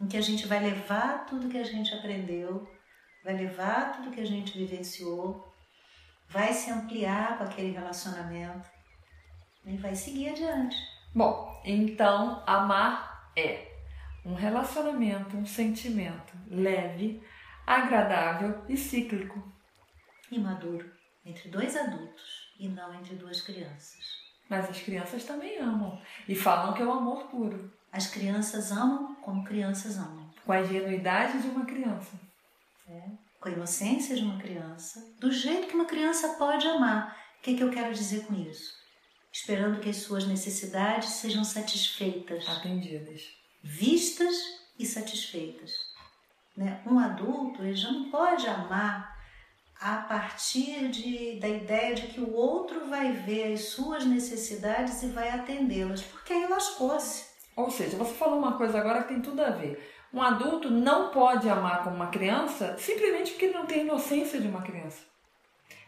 em 0.00 0.06
que 0.06 0.16
a 0.16 0.22
gente 0.22 0.46
vai 0.46 0.60
levar 0.60 1.26
tudo 1.26 1.48
que 1.48 1.58
a 1.58 1.64
gente 1.64 1.92
aprendeu, 1.92 2.70
vai 3.24 3.36
levar 3.36 3.96
tudo 3.96 4.12
que 4.12 4.20
a 4.20 4.26
gente 4.26 4.56
vivenciou, 4.56 5.52
vai 6.28 6.52
se 6.52 6.70
ampliar 6.70 7.36
com 7.36 7.44
aquele 7.44 7.72
relacionamento 7.72 8.70
e 9.66 9.76
vai 9.76 9.96
seguir 9.96 10.28
adiante. 10.28 10.76
Bom, 11.12 11.60
então 11.64 12.44
amar 12.46 13.32
é 13.36 13.69
um 14.24 14.34
relacionamento, 14.34 15.36
um 15.36 15.46
sentimento 15.46 16.32
leve, 16.48 17.22
agradável 17.66 18.64
e 18.68 18.76
cíclico. 18.76 19.42
E 20.30 20.38
maduro, 20.38 20.90
entre 21.24 21.48
dois 21.48 21.76
adultos 21.76 22.52
e 22.58 22.68
não 22.68 22.94
entre 22.94 23.16
duas 23.16 23.40
crianças. 23.40 23.98
Mas 24.48 24.68
as 24.68 24.80
crianças 24.80 25.24
também 25.24 25.58
amam 25.58 26.00
e 26.28 26.34
falam 26.34 26.74
que 26.74 26.82
é 26.82 26.84
o 26.84 26.92
amor 26.92 27.28
puro. 27.28 27.72
As 27.92 28.06
crianças 28.06 28.70
amam 28.70 29.16
como 29.16 29.44
crianças 29.44 29.98
amam. 29.98 30.30
Com 30.44 30.52
a 30.52 30.60
ingenuidade 30.60 31.42
de 31.42 31.48
uma 31.48 31.64
criança. 31.64 32.18
É, 32.88 33.08
com 33.40 33.48
a 33.48 33.52
inocência 33.52 34.16
de 34.16 34.22
uma 34.22 34.38
criança, 34.38 35.14
do 35.20 35.30
jeito 35.30 35.68
que 35.68 35.74
uma 35.74 35.84
criança 35.84 36.36
pode 36.36 36.66
amar. 36.66 37.16
O 37.38 37.42
que, 37.42 37.54
que 37.54 37.62
eu 37.62 37.70
quero 37.70 37.94
dizer 37.94 38.26
com 38.26 38.34
isso? 38.34 38.80
esperando 39.32 39.80
que 39.80 39.88
as 39.88 39.96
suas 39.98 40.26
necessidades 40.26 41.10
sejam 41.10 41.44
satisfeitas, 41.44 42.48
atendidas, 42.48 43.22
vistas 43.62 44.34
e 44.78 44.86
satisfeitas. 44.86 45.72
Né? 46.56 46.82
Um 46.86 46.98
adulto 46.98 47.62
ele 47.62 47.74
já 47.74 47.90
não 47.90 48.10
pode 48.10 48.46
amar 48.46 49.18
a 49.80 49.96
partir 49.96 50.88
de, 50.88 51.40
da 51.40 51.48
ideia 51.48 51.94
de 51.94 52.08
que 52.08 52.20
o 52.20 52.34
outro 52.34 52.86
vai 52.86 53.12
ver 53.12 53.54
as 53.54 53.64
suas 53.66 54.04
necessidades 54.04 55.02
e 55.02 55.06
vai 55.06 55.30
atendê-las, 55.30 56.02
porque 56.02 56.32
aí 56.32 56.46
lascou-se. 56.48 57.24
Ou 57.56 57.70
seja, 57.70 57.96
você 57.96 58.12
falou 58.12 58.38
uma 58.38 58.58
coisa 58.58 58.78
agora 58.78 59.02
que 59.02 59.08
tem 59.08 59.22
tudo 59.22 59.40
a 59.42 59.50
ver. 59.50 59.90
Um 60.12 60.20
adulto 60.20 60.70
não 60.70 61.10
pode 61.10 61.48
amar 61.48 61.82
como 61.82 61.96
uma 61.96 62.08
criança 62.08 62.76
simplesmente 62.78 63.30
porque 63.30 63.46
ele 63.46 63.54
não 63.54 63.66
tem 63.66 63.80
a 63.80 63.84
inocência 63.84 64.40
de 64.40 64.48
uma 64.48 64.62
criança. 64.62 65.02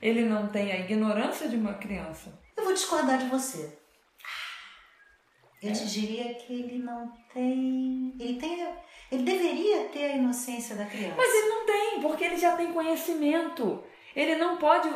Ele 0.00 0.24
não 0.24 0.48
tem 0.48 0.72
a 0.72 0.80
ignorância 0.80 1.48
de 1.48 1.56
uma 1.56 1.74
criança. 1.74 2.38
Eu 2.56 2.64
vou 2.64 2.72
discordar 2.72 3.18
de 3.18 3.26
você. 3.26 3.78
Eu 5.62 5.72
te 5.72 5.86
diria 5.86 6.34
que 6.34 6.52
ele 6.52 6.78
não 6.78 7.12
tem. 7.32 8.14
Ele 8.18 8.38
tem. 8.38 8.66
Ele 9.10 9.22
deveria 9.22 9.84
ter 9.88 10.04
a 10.06 10.16
inocência 10.16 10.74
da 10.74 10.86
criança. 10.86 11.14
Mas 11.16 11.34
ele 11.34 11.48
não 11.48 11.66
tem, 11.66 12.00
porque 12.00 12.24
ele 12.24 12.36
já 12.36 12.56
tem 12.56 12.72
conhecimento. 12.72 13.84
Ele 14.16 14.34
não 14.36 14.56
pode 14.56 14.88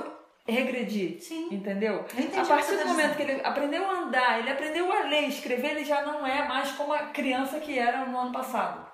regredir. 0.47 1.21
Sim. 1.21 1.55
Entendeu? 1.55 2.05
A 2.37 2.45
partir 2.45 2.73
do 2.73 2.79
tá 2.79 2.87
momento 2.87 3.17
que 3.17 3.23
ele 3.23 3.41
aprendeu 3.43 3.85
a 3.89 4.01
andar, 4.01 4.41
ele 4.41 4.51
aprendeu 4.51 4.93
a 4.93 5.05
ler, 5.05 5.29
escrever, 5.29 5.73
ele 5.73 5.85
já 5.85 6.03
não 6.03 6.27
é 6.27 6.47
mais 6.49 6.73
como 6.73 6.93
a 6.93 7.07
criança 7.07 7.61
que 7.61 7.79
era 7.79 8.05
no 8.07 8.19
ano 8.19 8.33
passado. 8.33 8.87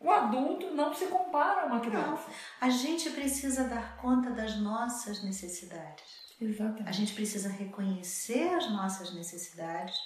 O 0.00 0.10
adulto 0.10 0.74
não 0.74 0.92
se 0.92 1.06
compara 1.06 1.62
a 1.62 1.66
uma 1.66 1.80
criança. 1.80 2.28
Não. 2.28 2.34
A 2.60 2.68
gente 2.68 3.10
precisa 3.10 3.64
dar 3.64 3.96
conta 3.96 4.30
das 4.30 4.56
nossas 4.60 5.24
necessidades. 5.24 6.04
Exatamente. 6.40 6.88
A 6.88 6.92
gente 6.92 7.14
precisa 7.14 7.48
reconhecer 7.48 8.52
as 8.54 8.70
nossas 8.70 9.14
necessidades, 9.14 9.96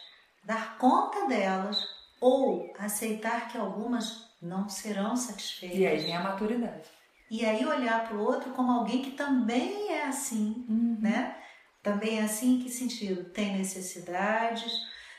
dar 0.45 0.79
conta 0.79 1.27
delas 1.27 1.87
ou 2.21 2.73
aceitar 2.79 3.49
que 3.49 3.59
algumas 3.59 4.29
não 4.41 4.69
serão 4.69 5.17
satisfeitas. 5.17 5.79
E 5.79 5.87
aí 5.87 5.99
vem 5.99 6.17
a 6.17 6.23
maturidade. 6.23 6.89
E 7.31 7.45
aí 7.45 7.65
olhar 7.65 8.09
para 8.09 8.17
o 8.17 8.23
outro 8.23 8.53
como 8.53 8.73
alguém 8.73 9.03
que 9.03 9.11
também 9.11 9.93
é 9.93 10.07
assim, 10.07 10.65
uhum. 10.69 10.97
né? 11.01 11.37
Também 11.83 12.19
é 12.19 12.23
assim 12.23 12.57
em 12.57 12.63
que 12.63 12.71
sentido? 12.71 13.31
Tem 13.31 13.57
necessidades, 13.57 14.73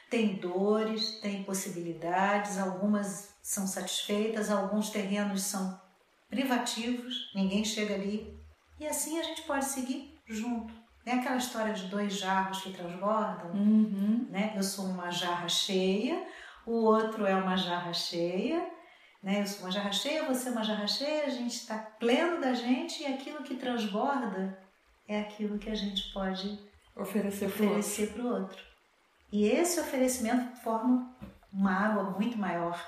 tem 0.09 0.35
dores, 0.35 1.19
tem 1.21 1.43
possibilidades, 1.43 2.57
algumas 2.57 3.35
são 3.43 3.67
satisfeitas, 3.67 4.49
alguns 4.49 4.89
terrenos 4.89 5.43
são 5.43 5.79
privativos, 6.29 7.31
ninguém 7.33 7.63
chega 7.63 7.93
ali. 7.93 8.37
E 8.79 8.87
assim 8.87 9.19
a 9.19 9.23
gente 9.23 9.43
pode 9.43 9.65
seguir 9.65 10.19
junto. 10.27 10.73
É 11.09 11.13
aquela 11.13 11.37
história 11.37 11.73
de 11.73 11.87
dois 11.87 12.19
jarros 12.19 12.61
que 12.61 12.71
transbordam, 12.71 13.49
uhum. 13.51 14.27
né? 14.29 14.53
Eu 14.55 14.61
sou 14.61 14.85
uma 14.85 15.09
jarra 15.09 15.49
cheia, 15.49 16.23
o 16.67 16.83
outro 16.83 17.25
é 17.25 17.33
uma 17.33 17.57
jarra 17.57 17.91
cheia, 17.91 18.69
né? 19.23 19.41
Eu 19.41 19.47
sou 19.47 19.61
uma 19.61 19.71
jarra 19.71 19.91
cheia, 19.91 20.27
você 20.27 20.49
é 20.49 20.51
uma 20.51 20.63
jarra 20.63 20.85
cheia, 20.85 21.25
a 21.25 21.29
gente 21.29 21.55
está 21.55 21.79
pleno 21.79 22.39
da 22.39 22.53
gente 22.53 23.01
e 23.01 23.07
aquilo 23.07 23.41
que 23.41 23.55
transborda 23.55 24.55
é 25.07 25.19
aquilo 25.19 25.57
que 25.57 25.71
a 25.71 25.73
gente 25.73 26.13
pode 26.13 26.59
oferecer, 26.95 27.47
oferecer 27.47 28.13
para 28.13 28.21
o 28.21 28.27
outro. 28.27 28.43
outro. 28.43 28.63
E 29.31 29.47
esse 29.47 29.79
oferecimento 29.79 30.57
forma 30.57 31.17
uma 31.51 31.73
água 31.73 32.03
muito 32.03 32.37
maior, 32.37 32.79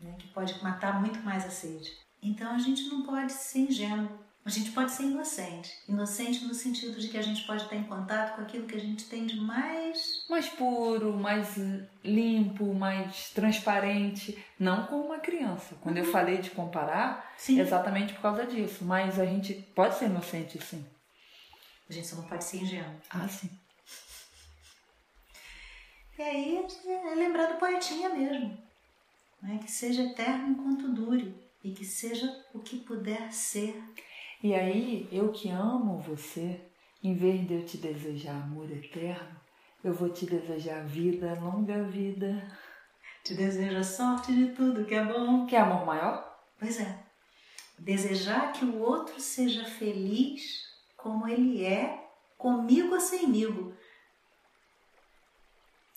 né? 0.00 0.16
que 0.18 0.26
pode 0.26 0.60
matar 0.60 1.00
muito 1.00 1.20
mais 1.20 1.46
a 1.46 1.50
sede. 1.50 1.88
Então 2.20 2.52
a 2.52 2.58
gente 2.58 2.88
não 2.88 3.04
pode 3.04 3.30
ser 3.30 3.60
ingênuo 3.60 4.26
a 4.48 4.50
gente 4.50 4.70
pode 4.70 4.90
ser 4.92 5.02
inocente. 5.02 5.70
Inocente 5.86 6.42
no 6.46 6.54
sentido 6.54 6.98
de 6.98 7.08
que 7.08 7.18
a 7.18 7.22
gente 7.22 7.46
pode 7.46 7.64
estar 7.64 7.76
em 7.76 7.84
contato 7.84 8.34
com 8.34 8.40
aquilo 8.40 8.66
que 8.66 8.74
a 8.74 8.80
gente 8.80 9.04
tem 9.04 9.26
de 9.26 9.36
mais. 9.36 10.24
Mais 10.26 10.48
puro, 10.48 11.12
mais 11.12 11.54
limpo, 12.02 12.72
mais 12.72 13.28
transparente. 13.30 14.42
Não 14.58 14.86
com 14.86 15.02
uma 15.02 15.18
criança. 15.18 15.76
Quando 15.82 15.98
uhum. 15.98 16.04
eu 16.04 16.10
falei 16.10 16.38
de 16.38 16.48
comparar, 16.48 17.30
sim. 17.36 17.60
exatamente 17.60 18.14
por 18.14 18.22
causa 18.22 18.46
disso. 18.46 18.86
Mas 18.86 19.20
a 19.20 19.26
gente 19.26 19.52
pode 19.74 19.96
ser 19.96 20.06
inocente, 20.06 20.58
sim. 20.64 20.82
A 21.90 21.92
gente 21.92 22.06
só 22.06 22.16
não 22.16 22.24
pode 22.24 22.42
ser 22.42 22.56
ingênuo. 22.62 22.96
Ah, 23.10 23.28
sim. 23.28 23.50
E 26.18 26.22
aí 26.22 26.66
é 26.86 27.14
lembrar 27.14 27.52
do 27.52 27.58
poetinha 27.58 28.08
mesmo. 28.08 28.56
Né? 29.42 29.60
Que 29.62 29.70
seja 29.70 30.04
eterno 30.04 30.48
enquanto 30.48 30.88
dure. 30.88 31.34
E 31.62 31.72
que 31.72 31.84
seja 31.84 32.46
o 32.54 32.60
que 32.60 32.78
puder 32.78 33.30
ser. 33.30 33.78
E 34.40 34.54
aí, 34.54 35.08
eu 35.10 35.32
que 35.32 35.50
amo 35.50 35.98
você, 35.98 36.60
em 37.02 37.12
vez 37.12 37.44
de 37.46 37.54
eu 37.54 37.66
te 37.66 37.76
desejar 37.76 38.36
amor 38.36 38.70
eterno, 38.70 39.36
eu 39.82 39.92
vou 39.92 40.08
te 40.10 40.26
desejar 40.26 40.84
vida, 40.86 41.38
longa 41.40 41.82
vida. 41.82 42.48
Te 43.24 43.34
desejo 43.34 43.76
a 43.76 43.82
sorte 43.82 44.32
de 44.32 44.54
tudo 44.54 44.84
que 44.84 44.94
é 44.94 45.04
bom. 45.04 45.44
Quer 45.46 45.62
amor 45.62 45.84
maior? 45.84 46.38
Pois 46.56 46.78
é. 46.78 46.98
Desejar 47.78 48.52
que 48.52 48.64
o 48.64 48.80
outro 48.80 49.20
seja 49.20 49.64
feliz 49.64 50.64
como 50.96 51.26
ele 51.26 51.64
é, 51.64 52.08
comigo 52.36 52.94
ou 52.94 53.00
semigo. 53.00 53.74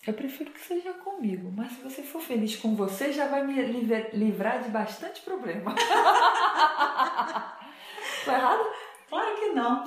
Eu 0.06 0.16
prefiro 0.16 0.52
que 0.52 0.60
seja 0.60 0.94
comigo, 0.94 1.52
mas 1.52 1.74
se 1.74 1.82
você 1.82 2.02
for 2.02 2.22
feliz 2.22 2.56
com 2.56 2.76
você, 2.76 3.14
já 3.14 3.28
vai 3.28 3.46
me 3.46 3.54
livrar 4.14 4.64
de 4.64 4.70
bastante 4.70 5.22
problema. 5.22 5.76
Tô 8.24 8.32
errado? 8.32 8.64
Claro 9.10 9.36
que 9.40 9.50
não. 9.50 9.84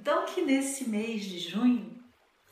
Então 0.00 0.26
que 0.26 0.42
nesse 0.42 0.88
mês 0.88 1.24
de 1.24 1.38
junho 1.38 2.02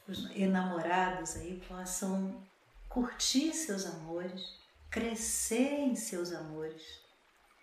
os 0.09 0.30
enamorados 0.34 1.36
aí 1.36 1.61
possam 1.68 2.42
curtir 2.88 3.53
seus 3.53 3.86
amores, 3.86 4.59
crescer 4.90 5.80
em 5.80 5.94
seus 5.94 6.32
amores 6.32 6.82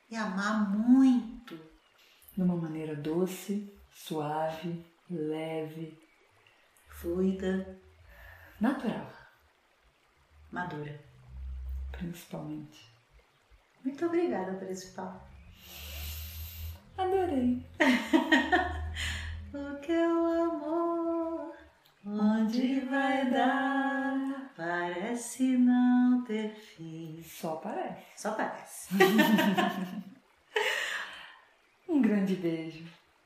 e 0.10 0.16
amar 0.16 0.70
muito. 0.70 1.60
De 2.36 2.42
uma 2.42 2.56
maneira 2.56 2.96
doce, 2.96 3.72
suave, 3.92 4.86
leve, 5.10 5.98
fluida, 6.88 7.80
natural, 8.60 9.12
madura. 10.52 11.00
Principalmente. 11.92 12.92
Muito 13.84 14.06
obrigada 14.06 14.54
papo. 14.92 15.33
Adorei. 16.98 17.66
o 19.54 19.80
que 19.82 19.92
é 19.92 20.08
o 20.08 20.44
amor? 20.44 21.54
Onde 22.06 22.80
vai 22.82 23.30
dar? 23.30 24.52
Parece 24.56 25.58
não 25.58 26.24
ter 26.24 26.54
fim. 26.54 27.22
Só 27.24 27.56
parece. 27.56 28.04
Só 28.16 28.34
parece. 28.34 28.94
um 31.90 32.02
grande 32.02 32.36
beijo. 32.36 32.86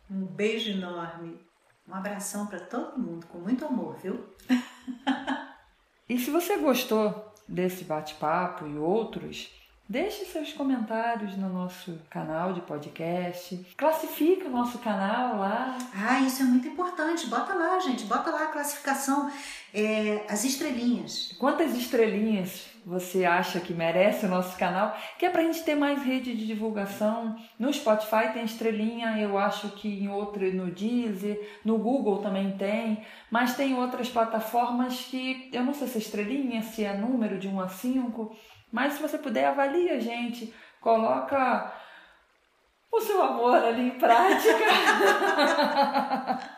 Um 0.10 0.26
beijo 0.26 0.72
enorme. 0.72 1.46
Um 1.88 1.94
abração 1.94 2.48
para 2.48 2.60
todo 2.60 3.00
mundo, 3.00 3.28
com 3.28 3.40
muito 3.40 3.66
amor, 3.66 3.98
viu? 3.98 4.36
e 6.08 6.20
se 6.20 6.30
você 6.30 6.58
gostou 6.58 7.34
desse 7.48 7.86
bate-papo 7.86 8.68
e 8.68 8.78
outros, 8.78 9.50
Deixe 9.90 10.26
seus 10.26 10.52
comentários 10.52 11.38
no 11.38 11.48
nosso 11.48 11.98
canal 12.10 12.52
de 12.52 12.60
podcast. 12.60 13.66
Classifique 13.78 14.44
o 14.44 14.50
nosso 14.50 14.80
canal 14.80 15.38
lá. 15.38 15.78
Ah, 15.96 16.20
isso 16.20 16.42
é 16.42 16.46
muito 16.46 16.68
importante. 16.68 17.28
Bota 17.28 17.54
lá, 17.54 17.80
gente. 17.80 18.04
Bota 18.04 18.30
lá 18.30 18.44
a 18.44 18.48
classificação, 18.48 19.32
é, 19.74 20.26
as 20.28 20.44
estrelinhas. 20.44 21.34
Quantas 21.40 21.74
estrelinhas 21.74 22.68
você 22.86 23.24
acha 23.24 23.62
que 23.62 23.74
merece 23.74 24.26
o 24.26 24.30
nosso 24.30 24.58
canal? 24.58 24.94
Que 25.18 25.26
é 25.26 25.30
pra 25.30 25.44
gente 25.44 25.64
ter 25.64 25.76
mais 25.76 26.04
rede 26.04 26.36
de 26.36 26.46
divulgação. 26.46 27.38
No 27.58 27.72
Spotify 27.72 28.34
tem 28.34 28.44
estrelinha, 28.44 29.18
eu 29.18 29.38
acho 29.38 29.70
que 29.70 29.88
em 29.88 30.10
outro, 30.10 30.54
no 30.54 30.70
Deezer, 30.70 31.60
no 31.64 31.78
Google 31.78 32.18
também 32.18 32.58
tem. 32.58 33.06
Mas 33.32 33.56
tem 33.56 33.74
outras 33.74 34.10
plataformas 34.10 35.00
que 35.00 35.50
eu 35.54 35.64
não 35.64 35.74
sei 35.74 35.88
se 35.88 35.98
é 35.98 36.02
estrelinha, 36.02 36.62
se 36.62 36.84
é 36.84 36.98
número 36.98 37.40
de 37.40 37.48
1 37.48 37.62
a 37.62 37.70
5 37.70 38.36
mas 38.78 38.94
se 38.94 39.02
você 39.02 39.18
puder, 39.18 39.46
avalie 39.46 39.90
a 39.90 40.00
gente, 40.00 40.54
coloca 40.80 41.74
o 42.92 43.02
seu 43.02 43.20
amor 43.24 43.56
ali 43.56 43.88
em 43.88 43.98
prática. 43.98 44.54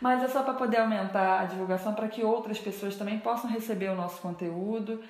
Mas 0.00 0.22
é 0.22 0.28
só 0.28 0.42
para 0.42 0.54
poder 0.54 0.78
aumentar 0.78 1.40
a 1.40 1.44
divulgação 1.44 1.94
para 1.94 2.08
que 2.08 2.24
outras 2.24 2.58
pessoas 2.58 2.96
também 2.96 3.18
possam 3.18 3.50
receber 3.50 3.90
o 3.90 3.94
nosso 3.94 4.22
conteúdo. 4.22 5.04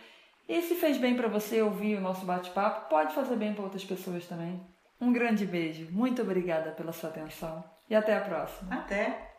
E 0.48 0.60
se 0.60 0.74
fez 0.74 0.98
bem 0.98 1.14
para 1.14 1.28
você 1.28 1.62
ouvir 1.62 1.96
o 1.96 2.00
nosso 2.00 2.26
bate-papo, 2.26 2.88
pode 2.88 3.14
fazer 3.14 3.36
bem 3.36 3.54
para 3.54 3.62
outras 3.62 3.84
pessoas 3.84 4.26
também. 4.26 4.60
Um 5.00 5.12
grande 5.12 5.46
beijo, 5.46 5.88
muito 5.92 6.20
obrigada 6.20 6.72
pela 6.72 6.92
sua 6.92 7.10
atenção 7.10 7.62
e 7.88 7.94
até 7.94 8.16
a 8.16 8.22
próxima. 8.22 8.74
Até! 8.74 9.36